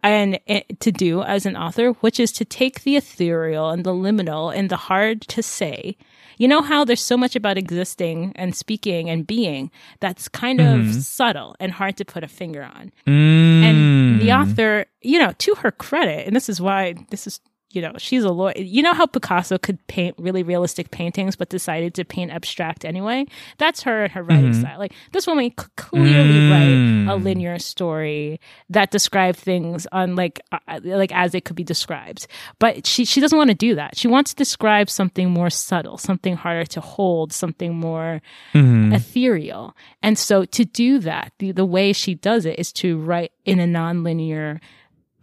and 0.01 0.39
to 0.79 0.91
do 0.91 1.23
as 1.23 1.45
an 1.45 1.57
author, 1.57 1.89
which 1.99 2.19
is 2.19 2.31
to 2.31 2.45
take 2.45 2.83
the 2.83 2.95
ethereal 2.95 3.69
and 3.69 3.83
the 3.83 3.91
liminal 3.91 4.55
and 4.55 4.69
the 4.69 4.77
hard 4.77 5.21
to 5.23 5.43
say. 5.43 5.97
You 6.37 6.47
know 6.47 6.61
how 6.61 6.85
there's 6.85 7.01
so 7.01 7.17
much 7.17 7.35
about 7.35 7.57
existing 7.57 8.31
and 8.35 8.55
speaking 8.55 9.09
and 9.09 9.27
being 9.27 9.71
that's 9.99 10.29
kind 10.29 10.61
of 10.61 10.95
subtle 10.95 11.53
and 11.59 11.73
hard 11.73 11.97
to 11.97 12.05
put 12.05 12.23
a 12.23 12.29
finger 12.29 12.63
on. 12.63 12.93
Mm. 13.05 13.63
And 13.63 14.21
the 14.21 14.31
author, 14.31 14.85
you 15.01 15.19
know, 15.19 15.33
to 15.37 15.55
her 15.55 15.71
credit, 15.71 16.25
and 16.25 16.35
this 16.35 16.47
is 16.47 16.61
why 16.61 16.95
this 17.09 17.27
is, 17.27 17.41
you 17.71 17.81
know, 17.81 17.93
she's 17.97 18.23
a 18.23 18.31
lawyer. 18.31 18.53
You 18.57 18.81
know 18.81 18.93
how 18.93 19.05
Picasso 19.05 19.57
could 19.57 19.85
paint 19.87 20.15
really 20.17 20.41
realistic 20.43 20.91
paintings, 20.91 21.35
but 21.35 21.49
decided 21.49 21.93
to 21.95 22.05
paint 22.05 22.31
abstract 22.31 22.83
anyway? 22.83 23.25
That's 23.59 23.83
her 23.83 24.03
and 24.05 24.13
her 24.13 24.23
writing 24.23 24.53
style. 24.53 24.79
Like 24.79 24.93
this 25.11 25.27
woman 25.27 25.51
could 25.51 25.75
clearly 25.75 26.49
write 26.49 27.13
a 27.13 27.15
linear 27.15 27.59
story 27.59 28.39
that 28.69 28.91
described 28.91 29.37
things 29.37 29.85
on 29.91 30.15
like, 30.15 30.39
uh, 30.51 30.79
like 30.83 31.11
as 31.13 31.35
it 31.35 31.45
could 31.45 31.55
be 31.55 31.63
described. 31.63 32.25
But 32.57 32.87
she, 32.87 33.05
she 33.05 33.21
doesn't 33.21 33.37
want 33.37 33.49
to 33.51 33.55
do 33.55 33.75
that. 33.75 33.97
She 33.97 34.07
wants 34.07 34.31
to 34.31 34.35
describe 34.35 34.89
something 34.89 35.29
more 35.29 35.49
subtle, 35.49 35.97
something 35.97 36.35
harder 36.35 36.65
to 36.65 36.81
hold, 36.81 37.31
something 37.33 37.75
more 37.75 38.21
Mhm. 38.53 38.95
ethereal. 38.95 39.75
And 40.01 40.17
so 40.17 40.45
to 40.45 40.65
do 40.65 40.99
that, 40.99 41.33
the, 41.39 41.51
the 41.51 41.65
way 41.65 41.93
she 41.93 42.15
does 42.15 42.45
it 42.45 42.57
is 42.57 42.71
to 42.73 42.97
write 42.97 43.31
in 43.45 43.59
a 43.59 43.65
nonlinear, 43.65 44.59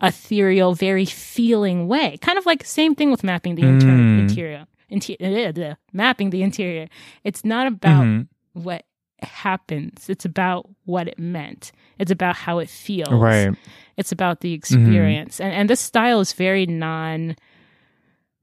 ethereal, 0.03 0.75
very 0.75 1.05
feeling 1.07 1.89
way. 1.89 2.19
Kind 2.21 2.39
of 2.39 2.47
like 2.47 2.65
same 2.65 2.95
thing 2.95 3.11
with 3.11 3.25
mapping 3.25 3.55
the 3.55 3.63
inter- 3.63 3.87
Mm. 3.89 4.21
interior. 4.29 4.67
Interior, 4.89 5.77
mapping 5.93 6.31
the 6.31 6.43
interior. 6.43 6.89
It's 7.25 7.45
not 7.45 7.67
about 7.67 8.05
Mhm. 8.05 8.29
what 8.53 8.85
happens. 9.21 10.09
It's 10.09 10.25
about 10.25 10.69
what 10.85 11.09
it 11.09 11.19
meant. 11.19 11.73
It's 11.99 12.11
about 12.13 12.37
how 12.37 12.59
it 12.61 12.69
feels. 12.69 13.09
Right. 13.11 13.55
It's 13.97 14.13
about 14.13 14.41
the 14.41 14.53
experience. 14.53 15.41
And 15.41 15.53
and 15.53 15.69
this 15.71 15.81
style 15.81 16.21
is 16.21 16.33
very 16.35 16.67
non 16.67 17.35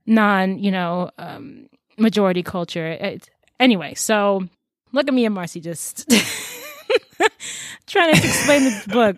non, 0.05 0.57
you 0.59 0.71
know, 0.71 1.09
um, 1.17 1.67
majority 1.97 2.43
culture. 2.43 2.87
It, 2.91 3.29
anyway, 3.59 3.93
so 3.93 4.47
look 4.91 5.07
at 5.07 5.13
me 5.13 5.25
and 5.25 5.35
Marcy 5.35 5.61
just 5.61 6.05
trying 7.87 8.13
to 8.13 8.17
explain 8.17 8.63
the 8.63 8.83
book. 8.87 9.17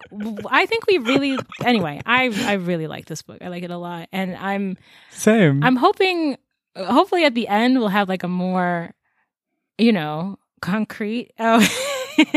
I 0.50 0.66
think 0.66 0.88
we 0.88 0.98
really 0.98 1.38
anyway, 1.64 2.02
I 2.06 2.32
I 2.46 2.54
really 2.54 2.88
like 2.88 3.06
this 3.06 3.22
book. 3.22 3.40
I 3.42 3.48
like 3.50 3.64
it 3.64 3.72
a 3.72 3.78
lot. 3.78 4.10
And 4.12 4.36
I'm 4.36 4.78
Same. 5.12 5.64
I'm 5.64 5.76
hoping 5.76 6.38
hopefully 6.76 7.26
at 7.26 7.34
the 7.36 7.48
end 7.48 7.80
we'll 7.80 7.88
have 7.88 8.10
like 8.10 8.24
a 8.24 8.28
more 8.28 8.94
you 9.78 9.92
know, 9.92 10.40
concrete 10.62 11.32
uh, 11.38 11.66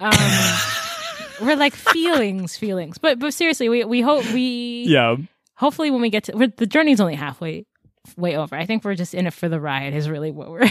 um 0.00 0.12
we're 1.40 1.56
like 1.56 1.74
feelings, 1.74 2.56
feelings. 2.56 2.98
But 2.98 3.18
but 3.18 3.34
seriously, 3.34 3.68
we 3.68 3.84
we 3.84 4.00
hope 4.00 4.24
we 4.32 4.84
yeah. 4.88 5.16
hopefully 5.54 5.90
when 5.90 6.00
we 6.00 6.10
get 6.10 6.24
to 6.24 6.36
we're, 6.36 6.48
the 6.48 6.66
journey's 6.66 7.00
only 7.00 7.14
halfway 7.14 7.66
way 8.16 8.36
over. 8.36 8.54
I 8.56 8.66
think 8.66 8.84
we're 8.84 8.94
just 8.94 9.14
in 9.14 9.26
it 9.26 9.32
for 9.32 9.48
the 9.48 9.60
ride 9.60 9.94
is 9.94 10.08
really 10.08 10.30
what 10.30 10.50
we're 10.50 10.70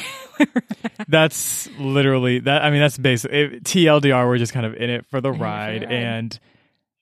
That's 1.08 1.70
literally 1.80 2.40
that. 2.40 2.64
I 2.64 2.70
mean, 2.70 2.80
that's 2.80 2.98
basic. 2.98 3.32
It, 3.32 3.64
TLDR, 3.64 4.28
we're 4.28 4.38
just 4.38 4.54
kind 4.54 4.66
of 4.66 4.74
in 4.76 4.90
it 4.90 5.06
for 5.08 5.20
the 5.22 5.30
it 5.30 5.34
for 5.34 5.38
the 5.38 5.44
ride, 5.44 5.82
ride. 5.84 5.92
and 5.92 6.40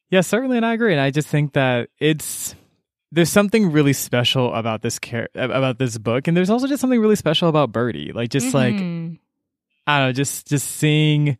yeah, 0.09 0.21
certainly, 0.21 0.57
and 0.57 0.65
I 0.65 0.73
agree. 0.73 0.91
And 0.91 1.01
I 1.01 1.11
just 1.11 1.27
think 1.27 1.53
that 1.53 1.89
it's 1.99 2.55
there's 3.11 3.29
something 3.29 3.71
really 3.71 3.93
special 3.93 4.53
about 4.53 4.81
this 4.81 4.99
char- 5.01 5.29
about 5.35 5.77
this 5.79 5.97
book, 5.97 6.27
and 6.27 6.35
there's 6.35 6.49
also 6.49 6.67
just 6.67 6.81
something 6.81 6.99
really 6.99 7.15
special 7.15 7.49
about 7.49 7.71
Birdie. 7.71 8.11
Like, 8.13 8.29
just 8.29 8.53
like 8.53 8.75
Mhm. 8.75 9.19
I 9.87 9.99
don't 9.99 10.07
know, 10.09 10.13
just 10.13 10.47
just 10.47 10.67
seeing 10.67 11.37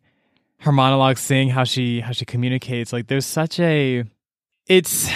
her 0.60 0.72
monologue, 0.72 1.18
seeing 1.18 1.48
how 1.48 1.64
she 1.64 2.00
how 2.00 2.12
she 2.12 2.24
communicates. 2.24 2.92
Like, 2.92 3.06
there's 3.08 3.26
such 3.26 3.58
a 3.60 4.04
it's 4.66 5.10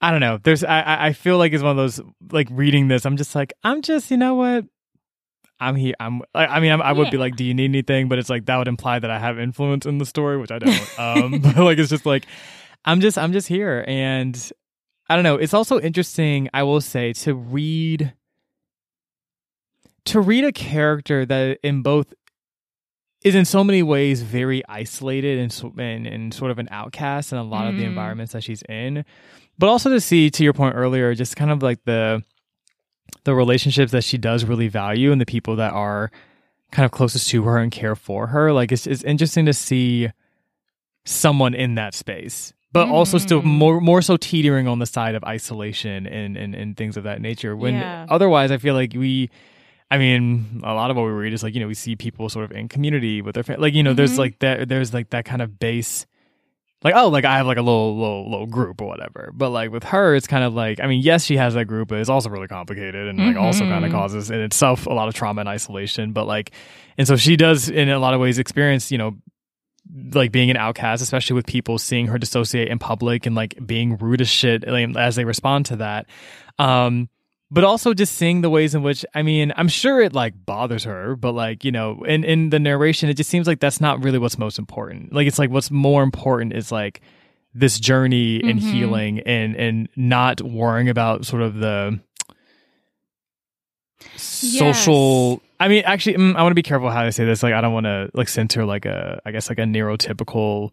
I 0.00 0.10
don't 0.10 0.20
know. 0.20 0.38
There's 0.42 0.62
I 0.64 1.06
I 1.06 1.12
feel 1.12 1.38
like 1.38 1.52
it's 1.52 1.62
one 1.62 1.70
of 1.70 1.76
those 1.76 2.00
like 2.30 2.48
reading 2.50 2.88
this. 2.88 3.06
I'm 3.06 3.16
just 3.16 3.34
like 3.34 3.52
I'm 3.64 3.82
just 3.82 4.10
you 4.10 4.16
know 4.16 4.34
what 4.34 4.64
I'm 5.58 5.76
here. 5.76 5.94
I'm. 5.98 6.22
I, 6.34 6.60
mean, 6.60 6.70
I'm, 6.70 6.82
i 6.82 6.92
would 6.92 7.06
yeah. 7.06 7.10
be 7.12 7.16
like, 7.16 7.36
"Do 7.36 7.44
you 7.44 7.54
need 7.54 7.66
anything?" 7.66 8.08
But 8.08 8.18
it's 8.18 8.28
like 8.28 8.46
that 8.46 8.56
would 8.56 8.68
imply 8.68 8.98
that 8.98 9.10
I 9.10 9.18
have 9.18 9.38
influence 9.38 9.86
in 9.86 9.98
the 9.98 10.06
story, 10.06 10.36
which 10.36 10.50
I 10.50 10.58
don't. 10.58 10.98
um, 10.98 11.38
but 11.42 11.56
like, 11.56 11.78
it's 11.78 11.88
just 11.88 12.04
like, 12.04 12.26
I'm 12.84 13.00
just, 13.00 13.16
I'm 13.16 13.32
just 13.32 13.48
here, 13.48 13.84
and 13.88 14.52
I 15.08 15.14
don't 15.14 15.24
know. 15.24 15.36
It's 15.36 15.54
also 15.54 15.80
interesting, 15.80 16.50
I 16.52 16.62
will 16.64 16.80
say, 16.80 17.14
to 17.14 17.34
read, 17.34 18.12
to 20.06 20.20
read 20.20 20.44
a 20.44 20.52
character 20.52 21.24
that 21.24 21.58
in 21.62 21.82
both 21.82 22.12
is 23.22 23.34
in 23.34 23.46
so 23.46 23.64
many 23.64 23.82
ways 23.82 24.20
very 24.20 24.62
isolated 24.68 25.38
and 25.38 25.80
and, 25.80 26.06
and 26.06 26.34
sort 26.34 26.50
of 26.50 26.58
an 26.58 26.68
outcast 26.70 27.32
in 27.32 27.38
a 27.38 27.42
lot 27.42 27.64
mm. 27.64 27.70
of 27.70 27.76
the 27.76 27.84
mm. 27.84 27.88
environments 27.88 28.34
that 28.34 28.44
she's 28.44 28.62
in, 28.68 29.06
but 29.58 29.68
also 29.68 29.90
to 29.90 30.00
see, 30.00 30.30
to 30.30 30.44
your 30.44 30.52
point 30.52 30.74
earlier, 30.74 31.14
just 31.14 31.36
kind 31.36 31.50
of 31.50 31.62
like 31.62 31.84
the 31.84 32.22
the 33.24 33.34
relationships 33.34 33.92
that 33.92 34.04
she 34.04 34.18
does 34.18 34.44
really 34.44 34.68
value 34.68 35.10
and 35.12 35.20
the 35.20 35.26
people 35.26 35.56
that 35.56 35.72
are 35.72 36.10
kind 36.70 36.84
of 36.84 36.92
closest 36.92 37.28
to 37.30 37.42
her 37.42 37.58
and 37.58 37.72
care 37.72 37.96
for 37.96 38.28
her. 38.28 38.52
Like 38.52 38.72
it's, 38.72 38.86
it's 38.86 39.02
interesting 39.02 39.46
to 39.46 39.52
see 39.52 40.10
someone 41.04 41.54
in 41.54 41.74
that 41.76 41.94
space, 41.94 42.52
but 42.72 42.84
mm-hmm. 42.84 42.94
also 42.94 43.18
still 43.18 43.40
mm-hmm. 43.40 43.48
more 43.48 43.80
more 43.80 44.02
so 44.02 44.16
teetering 44.16 44.68
on 44.68 44.78
the 44.78 44.86
side 44.86 45.14
of 45.14 45.24
isolation 45.24 46.06
and 46.06 46.36
and, 46.36 46.54
and 46.54 46.76
things 46.76 46.96
of 46.96 47.04
that 47.04 47.20
nature. 47.20 47.56
When 47.56 47.74
yeah. 47.74 48.06
otherwise, 48.08 48.50
I 48.50 48.58
feel 48.58 48.74
like 48.74 48.92
we. 48.94 49.30
I 49.88 49.98
mean, 49.98 50.62
a 50.64 50.74
lot 50.74 50.90
of 50.90 50.96
what 50.96 51.04
we 51.04 51.12
read 51.12 51.32
is 51.32 51.44
like 51.44 51.54
you 51.54 51.60
know 51.60 51.68
we 51.68 51.74
see 51.74 51.94
people 51.94 52.28
sort 52.28 52.44
of 52.44 52.50
in 52.50 52.66
community 52.68 53.22
with 53.22 53.34
their 53.34 53.44
family. 53.44 53.62
Like 53.62 53.74
you 53.74 53.84
know, 53.84 53.90
mm-hmm. 53.90 53.98
there's 53.98 54.18
like 54.18 54.40
that. 54.40 54.68
There's 54.68 54.92
like 54.92 55.10
that 55.10 55.24
kind 55.24 55.40
of 55.40 55.60
base 55.60 56.06
like 56.82 56.94
oh 56.94 57.08
like 57.08 57.24
i 57.24 57.36
have 57.38 57.46
like 57.46 57.56
a 57.56 57.62
little 57.62 57.96
little 57.98 58.30
little 58.30 58.46
group 58.46 58.80
or 58.80 58.86
whatever. 58.86 59.32
But 59.34 59.50
like 59.50 59.70
with 59.70 59.84
her 59.84 60.14
it's 60.14 60.26
kind 60.26 60.44
of 60.44 60.54
like 60.54 60.80
i 60.80 60.86
mean 60.86 61.02
yes 61.02 61.24
she 61.24 61.36
has 61.36 61.54
that 61.54 61.64
group 61.64 61.88
but 61.88 61.98
it's 61.98 62.10
also 62.10 62.28
really 62.28 62.48
complicated 62.48 63.08
and 63.08 63.18
like 63.18 63.28
mm-hmm. 63.28 63.38
also 63.38 63.64
kind 63.64 63.84
of 63.84 63.90
causes 63.90 64.30
in 64.30 64.40
itself 64.40 64.86
a 64.86 64.92
lot 64.92 65.08
of 65.08 65.14
trauma 65.14 65.40
and 65.40 65.48
isolation. 65.48 66.12
But 66.12 66.26
like 66.26 66.52
and 66.98 67.06
so 67.06 67.16
she 67.16 67.36
does 67.36 67.68
in 67.68 67.88
a 67.88 67.98
lot 67.98 68.14
of 68.14 68.20
ways 68.20 68.38
experience 68.38 68.92
you 68.92 68.98
know 68.98 69.16
like 70.12 70.32
being 70.32 70.50
an 70.50 70.56
outcast 70.56 71.02
especially 71.02 71.34
with 71.34 71.46
people 71.46 71.78
seeing 71.78 72.08
her 72.08 72.18
dissociate 72.18 72.68
in 72.68 72.78
public 72.78 73.26
and 73.26 73.34
like 73.34 73.56
being 73.64 73.96
rude 73.96 74.20
as 74.20 74.28
shit 74.28 74.64
as 74.64 75.16
they 75.16 75.24
respond 75.24 75.66
to 75.66 75.76
that. 75.76 76.06
Um 76.58 77.08
but 77.50 77.64
also 77.64 77.94
just 77.94 78.14
seeing 78.14 78.40
the 78.40 78.50
ways 78.50 78.74
in 78.74 78.82
which 78.82 79.04
I 79.14 79.22
mean, 79.22 79.52
I'm 79.56 79.68
sure 79.68 80.00
it 80.00 80.12
like 80.12 80.34
bothers 80.44 80.84
her, 80.84 81.16
but 81.16 81.32
like, 81.32 81.64
you 81.64 81.72
know, 81.72 82.02
in 82.04 82.24
in 82.24 82.50
the 82.50 82.58
narration 82.58 83.08
it 83.08 83.14
just 83.14 83.30
seems 83.30 83.46
like 83.46 83.60
that's 83.60 83.80
not 83.80 84.02
really 84.02 84.18
what's 84.18 84.38
most 84.38 84.58
important. 84.58 85.12
Like 85.12 85.26
it's 85.26 85.38
like 85.38 85.50
what's 85.50 85.70
more 85.70 86.02
important 86.02 86.52
is 86.52 86.72
like 86.72 87.00
this 87.54 87.78
journey 87.80 88.40
and 88.42 88.58
mm-hmm. 88.58 88.72
healing 88.72 89.20
and 89.20 89.54
and 89.56 89.88
not 89.96 90.42
worrying 90.42 90.88
about 90.88 91.24
sort 91.24 91.42
of 91.42 91.54
the 91.54 92.00
social 94.16 95.30
yes. 95.30 95.40
I 95.58 95.68
mean, 95.68 95.84
actually, 95.86 96.16
mm, 96.16 96.36
I 96.36 96.42
want 96.42 96.50
to 96.50 96.56
be 96.56 96.62
careful 96.62 96.90
how 96.90 97.02
I 97.02 97.10
say 97.10 97.24
this. 97.24 97.42
Like, 97.42 97.54
I 97.54 97.62
don't 97.62 97.72
want 97.72 97.86
to 97.86 98.10
like 98.12 98.28
center 98.28 98.66
like 98.66 98.84
a, 98.84 99.20
I 99.24 99.30
guess 99.30 99.48
like 99.48 99.58
a 99.58 99.62
neurotypical 99.62 100.70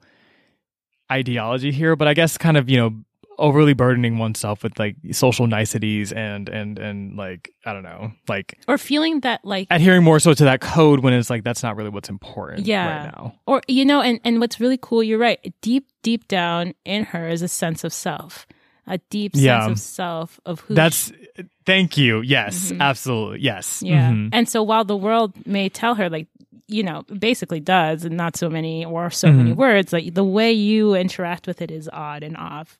ideology 1.09 1.71
here, 1.71 1.95
but 1.95 2.07
I 2.07 2.13
guess 2.13 2.38
kind 2.38 2.57
of 2.57 2.69
you 2.69 2.78
know 2.78 2.93
overly 3.38 3.73
burdening 3.73 4.17
oneself 4.17 4.63
with 4.63 4.77
like 4.79 4.95
social 5.11 5.47
niceties 5.47 6.11
and 6.11 6.49
and 6.49 6.79
and 6.79 7.15
like 7.15 7.53
I 7.65 7.73
don't 7.73 7.84
know, 7.84 8.11
like 8.27 8.57
or 8.67 8.77
feeling 8.77 9.21
that 9.21 9.43
like 9.43 9.67
adhering 9.69 10.03
more 10.03 10.19
so 10.19 10.34
to 10.34 10.43
that 10.45 10.61
code 10.61 10.99
when 10.99 11.13
it's 11.13 11.29
like 11.29 11.43
that's 11.43 11.63
not 11.63 11.75
really 11.75 11.89
what's 11.89 12.09
important 12.09 12.65
yeah. 12.65 12.88
right 12.88 13.05
now. 13.05 13.36
Or 13.45 13.61
you 13.67 13.86
know, 13.86 14.01
and 14.01 14.19
and 14.23 14.39
what's 14.39 14.59
really 14.59 14.79
cool, 14.81 15.03
you're 15.03 15.19
right. 15.19 15.53
Deep 15.61 15.88
deep 16.01 16.27
down 16.27 16.73
in 16.86 17.05
her 17.05 17.27
is 17.27 17.41
a 17.41 17.47
sense 17.47 17.84
of 17.84 17.93
self. 17.93 18.47
A 18.86 18.97
deep 19.09 19.34
sense 19.34 19.45
yeah. 19.45 19.69
of 19.69 19.79
self 19.79 20.39
of 20.45 20.59
who 20.61 20.75
That's 20.75 21.07
she- 21.07 21.45
thank 21.65 21.97
you. 21.97 22.21
Yes, 22.21 22.71
mm-hmm. 22.71 22.81
absolutely. 22.81 23.39
Yes. 23.39 23.81
Yeah. 23.81 24.11
Mm-hmm. 24.11 24.29
And 24.34 24.49
so 24.49 24.61
while 24.61 24.84
the 24.84 24.97
world 24.97 25.34
may 25.47 25.69
tell 25.69 25.95
her 25.95 26.09
like 26.09 26.27
you 26.67 26.84
know, 26.84 27.03
basically 27.03 27.59
does, 27.59 28.05
and 28.05 28.17
not 28.17 28.36
so 28.38 28.49
many 28.49 28.86
or 28.86 29.09
so 29.09 29.27
mm-hmm. 29.27 29.38
many 29.38 29.53
words. 29.53 29.93
Like 29.93 30.13
the 30.13 30.23
way 30.23 30.51
you 30.51 30.95
interact 30.95 31.47
with 31.47 31.61
it 31.61 31.71
is 31.71 31.89
odd 31.91 32.23
and 32.23 32.38
off. 32.38 32.79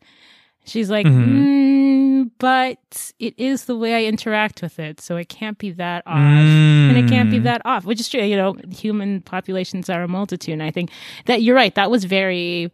She's 0.66 0.89
like, 0.89 1.05
mm-hmm. 1.05 2.24
mm, 2.24 2.32
but 2.39 3.11
it 3.20 3.34
is 3.38 3.66
the 3.66 3.78
way 3.78 3.95
I 3.95 4.07
interact 4.07 4.61
with 4.61 4.80
it, 4.80 5.01
so 5.01 5.18
it 5.18 5.30
can't 5.30 5.57
be 5.57 5.72
that 5.72 6.03
off, 6.05 6.18
mm. 6.18 6.89
and 6.89 6.97
it 6.97 7.09
can't 7.09 7.30
be 7.30 7.39
mm. 7.39 7.43
that 7.43 7.61
off, 7.66 7.86
which 7.86 7.99
is 7.99 8.07
true. 8.07 8.22
You 8.22 8.38
know, 8.38 8.55
human 8.70 9.22
populations 9.22 9.89
are 9.89 10.03
a 10.03 10.07
multitude, 10.07 10.53
and 10.53 10.64
I 10.64 10.72
think 10.72 10.89
that 11.26 11.41
you're 11.41 11.55
right. 11.55 11.76
That 11.76 11.91
was 11.91 12.05
very 12.05 12.72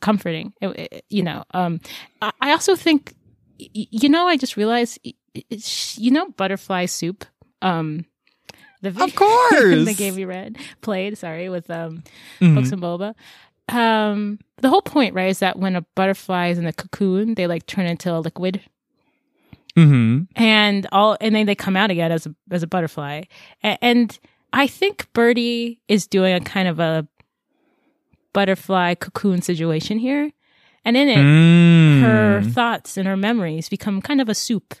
comforting. 0.00 0.52
It, 0.60 0.66
it, 0.78 1.04
you 1.08 1.22
know, 1.22 1.44
um, 1.52 1.80
I, 2.20 2.32
I 2.40 2.50
also 2.52 2.74
think, 2.76 3.14
you 3.58 4.08
know, 4.08 4.26
I 4.26 4.36
just 4.36 4.56
realized, 4.56 4.98
you 5.96 6.10
know, 6.10 6.30
butterfly 6.30 6.86
soup. 6.86 7.24
Um, 7.62 8.06
the 8.82 8.88
of 8.88 9.14
course 9.14 9.52
the 9.84 9.94
game 9.96 10.14
we 10.14 10.24
read 10.24 10.56
played 10.80 11.18
sorry 11.18 11.50
with 11.50 11.68
um 11.70 12.02
mm-hmm. 12.40 12.54
books 12.54 12.72
and 12.72 12.80
boba 12.80 13.14
um 13.70 14.38
the 14.58 14.68
whole 14.68 14.82
point, 14.82 15.14
right, 15.14 15.30
is 15.30 15.38
that 15.38 15.58
when 15.58 15.76
a 15.76 15.82
butterfly 15.94 16.48
is 16.48 16.58
in 16.58 16.64
the 16.64 16.72
cocoon, 16.72 17.34
they 17.34 17.46
like 17.46 17.66
turn 17.66 17.86
into 17.86 18.14
a 18.14 18.20
liquid. 18.20 18.60
Mm-hmm. 19.76 20.22
And 20.36 20.86
all, 20.92 21.16
and 21.20 21.34
then 21.34 21.46
they 21.46 21.54
come 21.54 21.76
out 21.76 21.90
again 21.90 22.12
as 22.12 22.26
a 22.26 22.34
as 22.50 22.62
a 22.62 22.66
butterfly. 22.66 23.22
And, 23.62 23.78
and 23.80 24.18
I 24.52 24.66
think 24.66 25.12
Birdie 25.12 25.80
is 25.88 26.06
doing 26.06 26.34
a 26.34 26.40
kind 26.40 26.68
of 26.68 26.80
a 26.80 27.06
butterfly 28.32 28.94
cocoon 28.94 29.42
situation 29.42 29.98
here. 29.98 30.32
And 30.84 30.96
in 30.96 31.08
it, 31.08 31.18
mm. 31.18 32.00
her 32.00 32.42
thoughts 32.42 32.96
and 32.96 33.06
her 33.06 33.16
memories 33.16 33.68
become 33.68 34.00
kind 34.00 34.20
of 34.20 34.28
a 34.28 34.34
soup. 34.34 34.74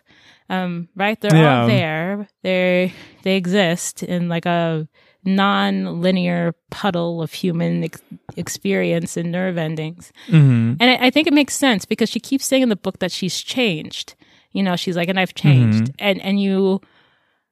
Um, 0.48 0.88
right? 0.96 1.20
They're 1.20 1.36
yeah. 1.36 1.60
all 1.60 1.66
there. 1.66 2.28
They 2.42 2.92
they 3.22 3.36
exist 3.36 4.02
in 4.02 4.28
like 4.28 4.46
a 4.46 4.88
non-linear 5.24 6.54
puddle 6.70 7.22
of 7.22 7.32
human 7.32 7.84
ex- 7.84 8.02
experience 8.36 9.16
and 9.16 9.30
nerve 9.30 9.58
endings. 9.58 10.12
Mm-hmm. 10.28 10.74
And 10.80 10.82
I, 10.82 11.06
I, 11.06 11.10
think 11.10 11.26
it 11.26 11.34
makes 11.34 11.54
sense 11.54 11.84
because 11.84 12.08
she 12.08 12.20
keeps 12.20 12.46
saying 12.46 12.62
in 12.62 12.68
the 12.68 12.76
book 12.76 13.00
that 13.00 13.12
she's 13.12 13.40
changed. 13.40 14.14
You 14.52 14.62
know, 14.62 14.76
she's 14.76 14.96
like, 14.96 15.08
and 15.08 15.20
I've 15.20 15.34
changed. 15.34 15.84
Mm-hmm. 15.84 15.96
And 15.98 16.20
and 16.22 16.40
you 16.40 16.80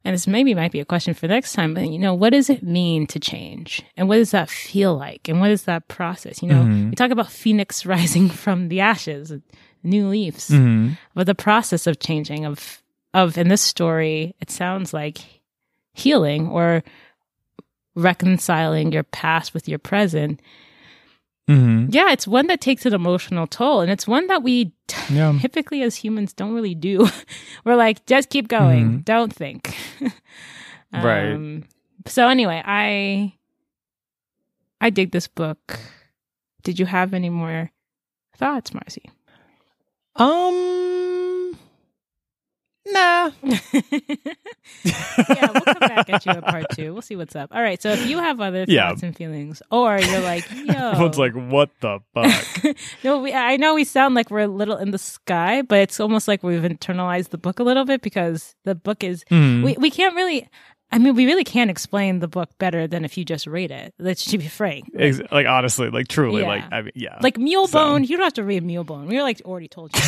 and 0.05 0.15
this 0.15 0.27
maybe 0.27 0.55
might 0.55 0.73
be 0.73 0.81
a 0.81 0.85
question 0.85 1.13
for 1.13 1.29
next 1.29 1.53
time, 1.53 1.75
but 1.75 1.89
you 1.89 1.99
know, 1.99 2.15
what 2.15 2.31
does 2.31 2.49
it 2.49 2.63
mean 2.63 3.07
to 3.09 3.21
change? 3.21 3.83
And 3.97 4.09
what 4.09 4.17
does 4.17 4.31
that 4.31 4.49
feel 4.49 4.97
like? 4.97 5.29
And 5.29 5.41
what 5.41 5.51
is 5.51 5.65
that 5.65 5.89
process? 5.89 6.43
You 6.43 6.49
know, 6.49 6.63
mm-hmm. 6.63 6.91
we 6.91 6.97
talk 6.97 7.11
about 7.11 7.31
phoenix 7.31 7.85
rising 7.87 8.29
from 8.29 8.69
the 8.69 8.81
ashes, 8.81 9.33
new 9.83 10.09
leaves. 10.09 10.49
Mm-hmm. 10.49 10.95
But 11.15 11.27
the 11.27 11.35
process 11.35 11.87
of 11.87 11.99
changing 11.99 12.47
of 12.47 12.83
of 13.15 13.37
in 13.37 13.49
this 13.49 13.63
story, 13.63 14.35
it 14.41 14.51
sounds 14.51 14.93
like 14.95 15.19
healing 15.93 16.49
or 16.49 16.83
reconciling 17.99 18.93
your 18.93 19.03
past 19.03 19.53
with 19.53 19.69
your 19.69 19.79
present. 19.79 20.41
Mm-hmm. 21.49 21.87
Yeah, 21.91 22.13
it's 22.13 22.27
one 22.27 22.47
that 22.49 22.61
takes 22.61 22.87
an 22.87 22.95
emotional 22.95 23.47
toll, 23.47 23.81
and 23.81 23.91
it's 23.91 24.07
one 24.07 24.27
that 24.27 24.43
we 24.43 24.73
yeah. 25.11 25.37
typically 25.41 25.83
as 25.83 25.97
humans 25.97 26.33
don't 26.33 26.55
really 26.55 26.75
do. 26.75 27.09
We're 27.65 27.77
like, 27.77 28.05
just 28.07 28.29
keep 28.29 28.49
going, 28.49 28.87
mm-hmm. 28.87 28.99
don't 28.99 29.33
think. 29.33 29.77
um, 30.93 31.03
right. 31.05 31.65
So 32.07 32.29
anyway, 32.29 32.63
I 32.65 33.35
I 34.81 34.91
dig 34.91 35.11
this 35.11 35.27
book. 35.27 35.79
Did 36.63 36.79
you 36.79 36.87
have 36.87 37.15
any 37.15 37.31
more 37.31 37.71
thoughts, 38.37 38.75
Marcy? 38.75 39.11
Um 40.17 40.78
Nah. 42.91 43.31
yeah, 43.43 43.61
we'll 45.53 45.63
come 45.63 45.81
back 45.81 46.11
at 46.11 46.25
you 46.25 46.33
at 46.33 46.45
part 46.45 46.67
two. 46.75 46.93
We'll 46.93 47.03
see 47.03 47.17
what's 47.17 47.37
up. 47.37 47.55
All 47.55 47.63
right. 47.63 47.81
So 47.81 47.91
if 47.91 48.07
you 48.07 48.19
have 48.19 48.41
other 48.41 48.61
thoughts 48.61 48.71
yeah. 48.71 48.95
and 49.03 49.17
feelings, 49.17 49.63
or 49.71 49.99
you're 49.99 50.21
like, 50.21 50.49
yo. 50.51 50.91
Everyone's 50.91 51.19
like, 51.19 51.35
what 51.35 51.71
the 51.81 52.01
fuck? 52.15 52.77
no, 53.05 53.21
we, 53.21 53.33
I 53.33 53.57
know 53.57 53.75
we 53.75 53.85
sound 53.85 54.15
like 54.15 54.31
we're 54.31 54.41
a 54.41 54.49
little 54.49 54.77
in 54.77 54.91
the 54.91 54.99
sky, 54.99 55.63
but 55.63 55.81
it's 55.81 56.01
almost 56.01 56.29
like 56.29 56.43
we've 56.43 56.63
internalized 56.63 57.31
the 57.31 57.39
book 57.39 57.59
a 57.59 57.63
little 57.63 57.85
bit 57.85 58.01
because 58.01 58.55
the 58.65 58.75
book 58.75 59.05
is, 59.05 59.25
mm. 59.31 59.65
we, 59.65 59.77
we 59.79 59.91
can't 59.91 60.15
really, 60.15 60.49
I 60.91 60.99
mean, 60.99 61.15
we 61.15 61.27
really 61.27 61.45
can't 61.45 61.71
explain 61.71 62.21
the 62.21 62.29
book 62.29 62.51
better 62.59 62.87
than 62.87 63.05
if 63.05 63.19
you 63.19 63.25
just 63.25 63.47
read 63.47 63.71
it. 63.71 63.95
Let's 63.99 64.31
be 64.31 64.49
frank. 64.49 64.91
Like, 64.95 65.31
like 65.31 65.47
honestly, 65.47 65.91
like 65.91 66.09
truly, 66.09 66.43
yeah. 66.43 66.49
like 66.49 66.65
I 66.73 66.83
mean, 66.83 66.93
yeah. 66.95 67.19
Like 67.21 67.37
Mulebone, 67.37 67.69
so. 67.69 67.97
you 67.99 68.17
don't 68.17 68.25
have 68.25 68.33
to 68.35 68.45
read 68.45 68.65
Mulebone. 68.65 69.07
We 69.07 69.17
were 69.17 69.23
like 69.23 69.43
already 69.45 69.69
told 69.69 69.95
you. 69.95 70.01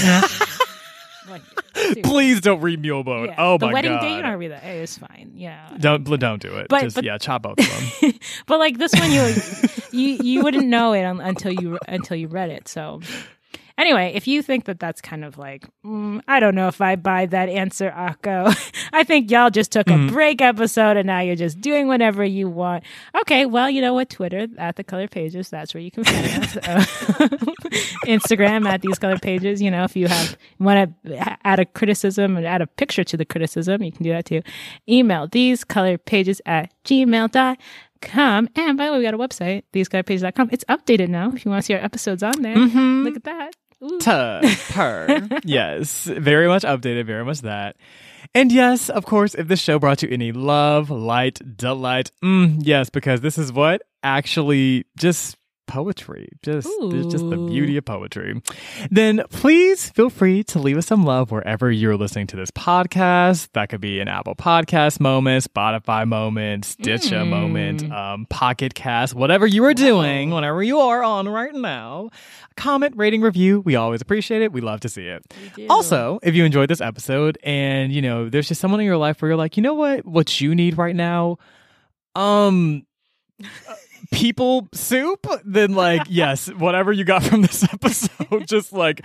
Like, 1.29 1.43
Please 2.03 2.41
don't 2.41 2.61
read 2.61 2.83
Mulebone. 2.83 3.27
Yeah. 3.29 3.35
Oh 3.39 3.59
the 3.59 3.67
my 3.67 3.73
wedding 3.73 3.93
god. 3.93 4.01
day, 4.01 4.17
you 4.17 4.23
don't 4.23 4.39
read 4.39 4.53
that. 4.53 4.65
It's 4.65 4.99
fine. 4.99 5.33
Yeah. 5.35 5.77
Don't 5.79 6.05
don't 6.05 6.41
do 6.41 6.57
it. 6.57 6.69
But, 6.69 6.83
Just 6.83 6.97
but, 6.97 7.05
yeah, 7.05 7.19
chop 7.19 7.43
both 7.43 7.59
of 7.59 8.01
them. 8.01 8.13
but 8.47 8.59
like 8.59 8.79
this 8.79 8.93
one, 8.95 9.11
you 9.11 9.35
you 9.93 10.19
you 10.23 10.43
wouldn't 10.43 10.67
know 10.67 10.93
it 10.93 11.03
until 11.03 11.53
you 11.53 11.79
until 11.89 12.17
you 12.17 12.29
read 12.29 12.51
it. 12.51 12.69
So 12.69 13.01
Anyway, 13.81 14.13
if 14.15 14.29
you 14.29 14.43
think 14.43 14.67
that 14.67 14.79
that's 14.79 15.01
kind 15.01 15.25
of 15.25 15.39
like, 15.39 15.65
mm, 15.85 16.21
I 16.29 16.39
don't 16.39 16.55
know 16.55 16.69
if 16.69 16.81
I 16.83 16.97
buy 16.97 17.25
that 17.27 17.49
answer, 17.49 17.91
Akko. 17.91 18.55
I 18.93 19.05
think 19.05 19.31
y'all 19.31 19.49
just 19.51 19.73
took 19.73 19.89
a 19.89 19.93
Mm-hmm. 19.95 20.13
break 20.15 20.43
episode 20.43 20.97
and 20.99 21.07
now 21.07 21.21
you're 21.21 21.35
just 21.37 21.61
doing 21.61 21.89
whatever 21.89 22.23
you 22.23 22.49
want. 22.51 22.85
Okay, 23.23 23.47
well, 23.47 23.71
you 23.71 23.81
know 23.81 23.95
what? 23.95 24.11
Twitter 24.11 24.47
at 24.59 24.77
the 24.77 24.85
color 24.85 25.09
pages, 25.09 25.49
that's 25.49 25.73
where 25.73 25.83
you 25.83 25.91
can 25.91 26.05
find 26.05 26.45
us. 26.45 26.57
Uh, 26.69 26.85
Instagram 28.07 28.67
at 28.67 28.83
these 28.83 28.99
color 28.99 29.19
pages. 29.19 29.61
You 29.63 29.71
know, 29.71 29.85
if 29.85 29.97
you 29.97 30.09
have 30.09 30.37
want 30.59 30.95
to 31.07 31.39
add 31.47 31.59
a 31.61 31.65
criticism 31.65 32.37
and 32.37 32.47
add 32.47 32.61
a 32.63 32.67
picture 32.67 33.05
to 33.05 33.17
the 33.17 33.25
criticism, 33.25 33.83
you 33.83 33.93
can 33.93 34.03
do 34.05 34.11
that 34.11 34.25
too. 34.27 34.43
Email 34.89 35.27
these 35.29 35.65
color 35.65 35.97
pages 35.99 36.41
at 36.47 36.73
gmail.com. 36.85 38.49
And 38.57 38.79
by 38.79 38.87
the 38.87 38.93
way, 38.93 38.99
we 38.99 39.05
got 39.05 39.15
a 39.15 39.19
website, 39.19 39.63
thesecolorpages.com. 39.73 40.51
It's 40.53 40.65
updated 40.65 41.09
now. 41.09 41.31
If 41.33 41.45
you 41.45 41.51
want 41.51 41.63
to 41.63 41.67
see 41.67 41.75
our 41.75 41.81
episodes 41.85 42.23
on 42.23 42.43
there, 42.43 42.57
Mm-hmm. 42.57 43.05
look 43.05 43.17
at 43.17 43.25
that. 43.25 43.55
Tuh, 44.01 44.41
per. 44.71 45.29
yes, 45.45 46.05
very 46.05 46.49
much 46.49 46.63
updated, 46.63 47.07
very 47.07 47.25
much 47.25 47.41
that. 47.43 47.77
And 48.35 48.53
yes, 48.53 48.91
of 48.91 49.07
course, 49.07 49.35
if 49.35 49.49
this 49.49 49.61
show 49.61 49.79
brought 49.79 50.03
you 50.03 50.09
any 50.11 50.33
love, 50.33 50.91
light, 50.91 51.41
delight, 51.57 52.13
mm, 52.23 52.59
yes, 52.61 52.91
because 52.91 53.23
this 53.23 53.39
is 53.39 53.53
what 53.53 53.83
actually 54.03 54.85
just 54.99 55.37
poetry, 55.71 56.29
just 56.43 56.69
just 57.11 57.31
the 57.31 57.37
beauty 57.37 57.77
of 57.77 57.85
poetry. 57.85 58.43
Then 58.91 59.23
please 59.31 59.89
feel 59.91 60.11
free 60.11 60.43
to 60.45 60.59
leave 60.59 60.77
us 60.77 60.87
some 60.87 61.05
love 61.05 61.31
wherever 61.31 61.71
you're 61.71 61.97
listening 61.97 62.27
to 62.29 62.37
this 62.37 62.51
podcast. 62.51 63.49
That 63.53 63.69
could 63.69 63.81
be 63.81 64.01
an 64.01 64.09
Apple 64.09 64.35
Podcast 64.35 64.99
moment, 64.99 65.45
Spotify 65.45 66.07
moment, 66.09 66.65
Stitcher 66.65 67.25
moment, 67.25 67.89
um, 67.93 68.27
Pocket 68.27 68.75
Cast, 68.75 69.15
whatever 69.15 69.47
you 69.47 69.65
are 69.65 69.75
doing, 69.75 70.31
whatever 70.31 70.61
you 70.61 70.81
are 70.81 71.05
on 71.05 71.29
right 71.29 71.55
now. 71.55 72.11
Comment, 72.57 72.93
rating, 72.97 73.23
review. 73.23 73.61
We 73.61 73.77
always 73.77 74.01
appreciate 74.01 74.43
it. 74.43 74.53
We 74.53 74.61
love 74.61 74.81
to 74.81 74.89
see 74.89 75.07
it. 75.07 75.23
Also, 75.71 76.19
if 76.25 76.35
you 76.35 76.45
enjoyed 76.45 76.69
this 76.69 76.81
episode 76.81 77.39
and 77.45 77.93
you 77.93 78.03
know 78.03 78.29
there's 78.29 78.49
just 78.49 78.61
someone 78.61 78.81
in 78.81 78.87
your 78.87 78.97
life 78.97 79.23
where 79.23 79.31
you're 79.31 79.39
like, 79.39 79.57
you 79.57 79.63
know 79.63 79.75
what, 79.75 80.05
what 80.05 80.41
you 80.41 80.53
need 80.55 80.77
right 80.77 80.97
now, 80.97 81.39
um, 82.17 82.85
people 84.11 84.69
soup. 84.73 85.27
Then 85.45 85.75
like, 85.75 86.03
yes, 86.09 86.49
whatever 86.49 86.93
you 86.93 87.05
got 87.05 87.23
from 87.23 87.43
this 87.43 87.63
episode, 87.65 88.47
just 88.47 88.73
like, 88.73 89.03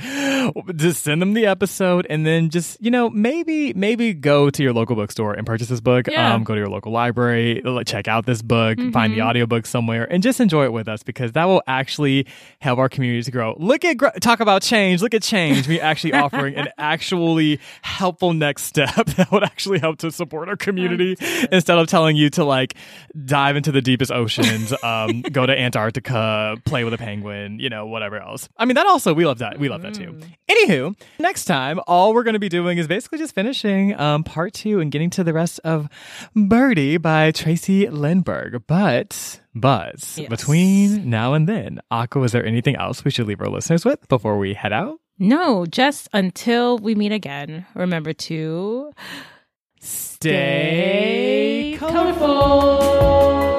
just 0.76 1.04
send 1.04 1.22
them 1.22 1.34
the 1.34 1.46
episode, 1.46 2.06
and 2.10 2.26
then 2.26 2.50
just 2.50 2.78
you 2.82 2.92
know 2.92 3.10
maybe 3.10 3.74
maybe 3.74 4.14
go 4.14 4.50
to 4.50 4.64
your 4.64 4.74
local 4.74 4.96
bookstore 4.96 5.34
and 5.34 5.46
purchase 5.46 5.68
this 5.70 5.82
book. 5.82 6.08
Yeah. 6.08 6.34
Um, 6.34 6.44
go 6.44 6.54
to 6.56 6.60
your 6.60 6.70
local 6.70 6.92
library, 6.92 7.62
check 7.86 8.08
out 8.08 8.26
this 8.26 8.42
book, 8.42 8.78
find 8.78 8.94
Mm-hmm. 9.06 9.16
the 9.16 9.22
audiobook 9.22 9.66
somewhere, 9.66 10.12
and 10.12 10.24
just 10.24 10.40
enjoy 10.40 10.66
it 10.66 10.74
with 10.74 10.88
us 10.88 11.04
because 11.04 11.34
that 11.34 11.46
will 11.46 11.62
actually 11.68 12.26
help 12.60 12.80
our 12.80 12.90
community 12.90 13.22
to 13.24 13.32
grow. 13.32 13.56
Look 13.60 13.86
at 13.86 13.98
gr- 13.98 14.08
talk 14.22 14.40
about 14.40 14.62
change. 14.64 15.02
Look 15.02 15.14
at 15.14 15.22
change. 15.22 15.68
We 15.68 15.80
actually 15.80 16.14
offering 16.14 16.56
an 16.56 16.70
actually 16.78 17.60
helpful 17.82 18.34
next 18.34 18.64
step 18.64 19.06
that 19.06 19.32
would 19.32 19.44
actually 19.44 19.80
help 19.80 20.00
to 20.00 20.12
support 20.12 20.50
our 20.50 20.56
community 20.56 21.16
instead 21.52 21.78
of 21.78 21.88
telling 21.88 22.16
you 22.16 22.30
to 22.32 22.44
like 22.44 22.74
dive 23.26 23.56
into 23.56 23.72
the 23.72 23.82
deepest 23.82 24.12
oceans, 24.12 24.74
um, 25.04 25.22
go 25.22 25.46
to 25.46 25.58
Antarctica, 25.58 26.58
play 26.66 26.84
with 26.84 26.94
a 26.94 26.98
penguin, 26.98 27.60
you 27.60 27.70
know, 27.70 27.86
whatever 27.86 28.18
else. 28.18 28.48
I 28.58 28.66
mean, 28.66 28.76
that 28.76 28.86
also 28.88 29.14
we 29.14 29.26
love 29.26 29.40
that. 29.40 29.60
We 29.60 29.70
love 29.70 29.82
that 29.84 29.94
too. 29.94 30.18
Anywho, 30.50 30.96
next 31.20 31.46
time, 31.46 31.80
all 31.88 32.14
we're 32.14 32.24
going 32.24 32.34
to 32.34 32.40
be 32.40 32.50
doing 32.50 32.78
is 32.78 32.88
basically 32.88 33.18
just 33.18 33.36
finishing 33.36 33.98
um, 34.00 34.24
part 34.24 34.54
two 34.54 34.80
and 34.80 34.92
getting 34.92 35.10
to 35.12 35.24
the 35.24 35.34
rest 35.34 35.60
of 35.64 35.88
Birdie 36.36 36.98
by 36.98 37.32
Tracey 37.32 37.88
Lindberg. 37.88 38.64
But, 38.68 39.40
but 39.54 39.96
Yes. 40.18 40.30
between 40.30 41.10
now 41.10 41.34
and 41.34 41.48
then, 41.48 41.80
Akko, 41.92 42.24
is 42.26 42.32
there 42.32 42.46
anything 42.46 42.76
else 42.76 43.04
we 43.06 43.12
should 43.12 43.28
leave 43.28 43.42
our 43.42 43.50
listeners 43.50 43.84
with 43.86 44.08
before 44.08 44.38
we 44.38 44.54
head 44.54 44.72
out? 44.74 45.00
No, 45.18 45.66
just 45.66 46.10
until 46.14 46.78
we 46.78 46.94
meet 46.96 47.12
again, 47.14 47.66
remember 47.74 48.12
to 48.14 48.92
Stay 50.26 51.76
colorful. 51.80 53.55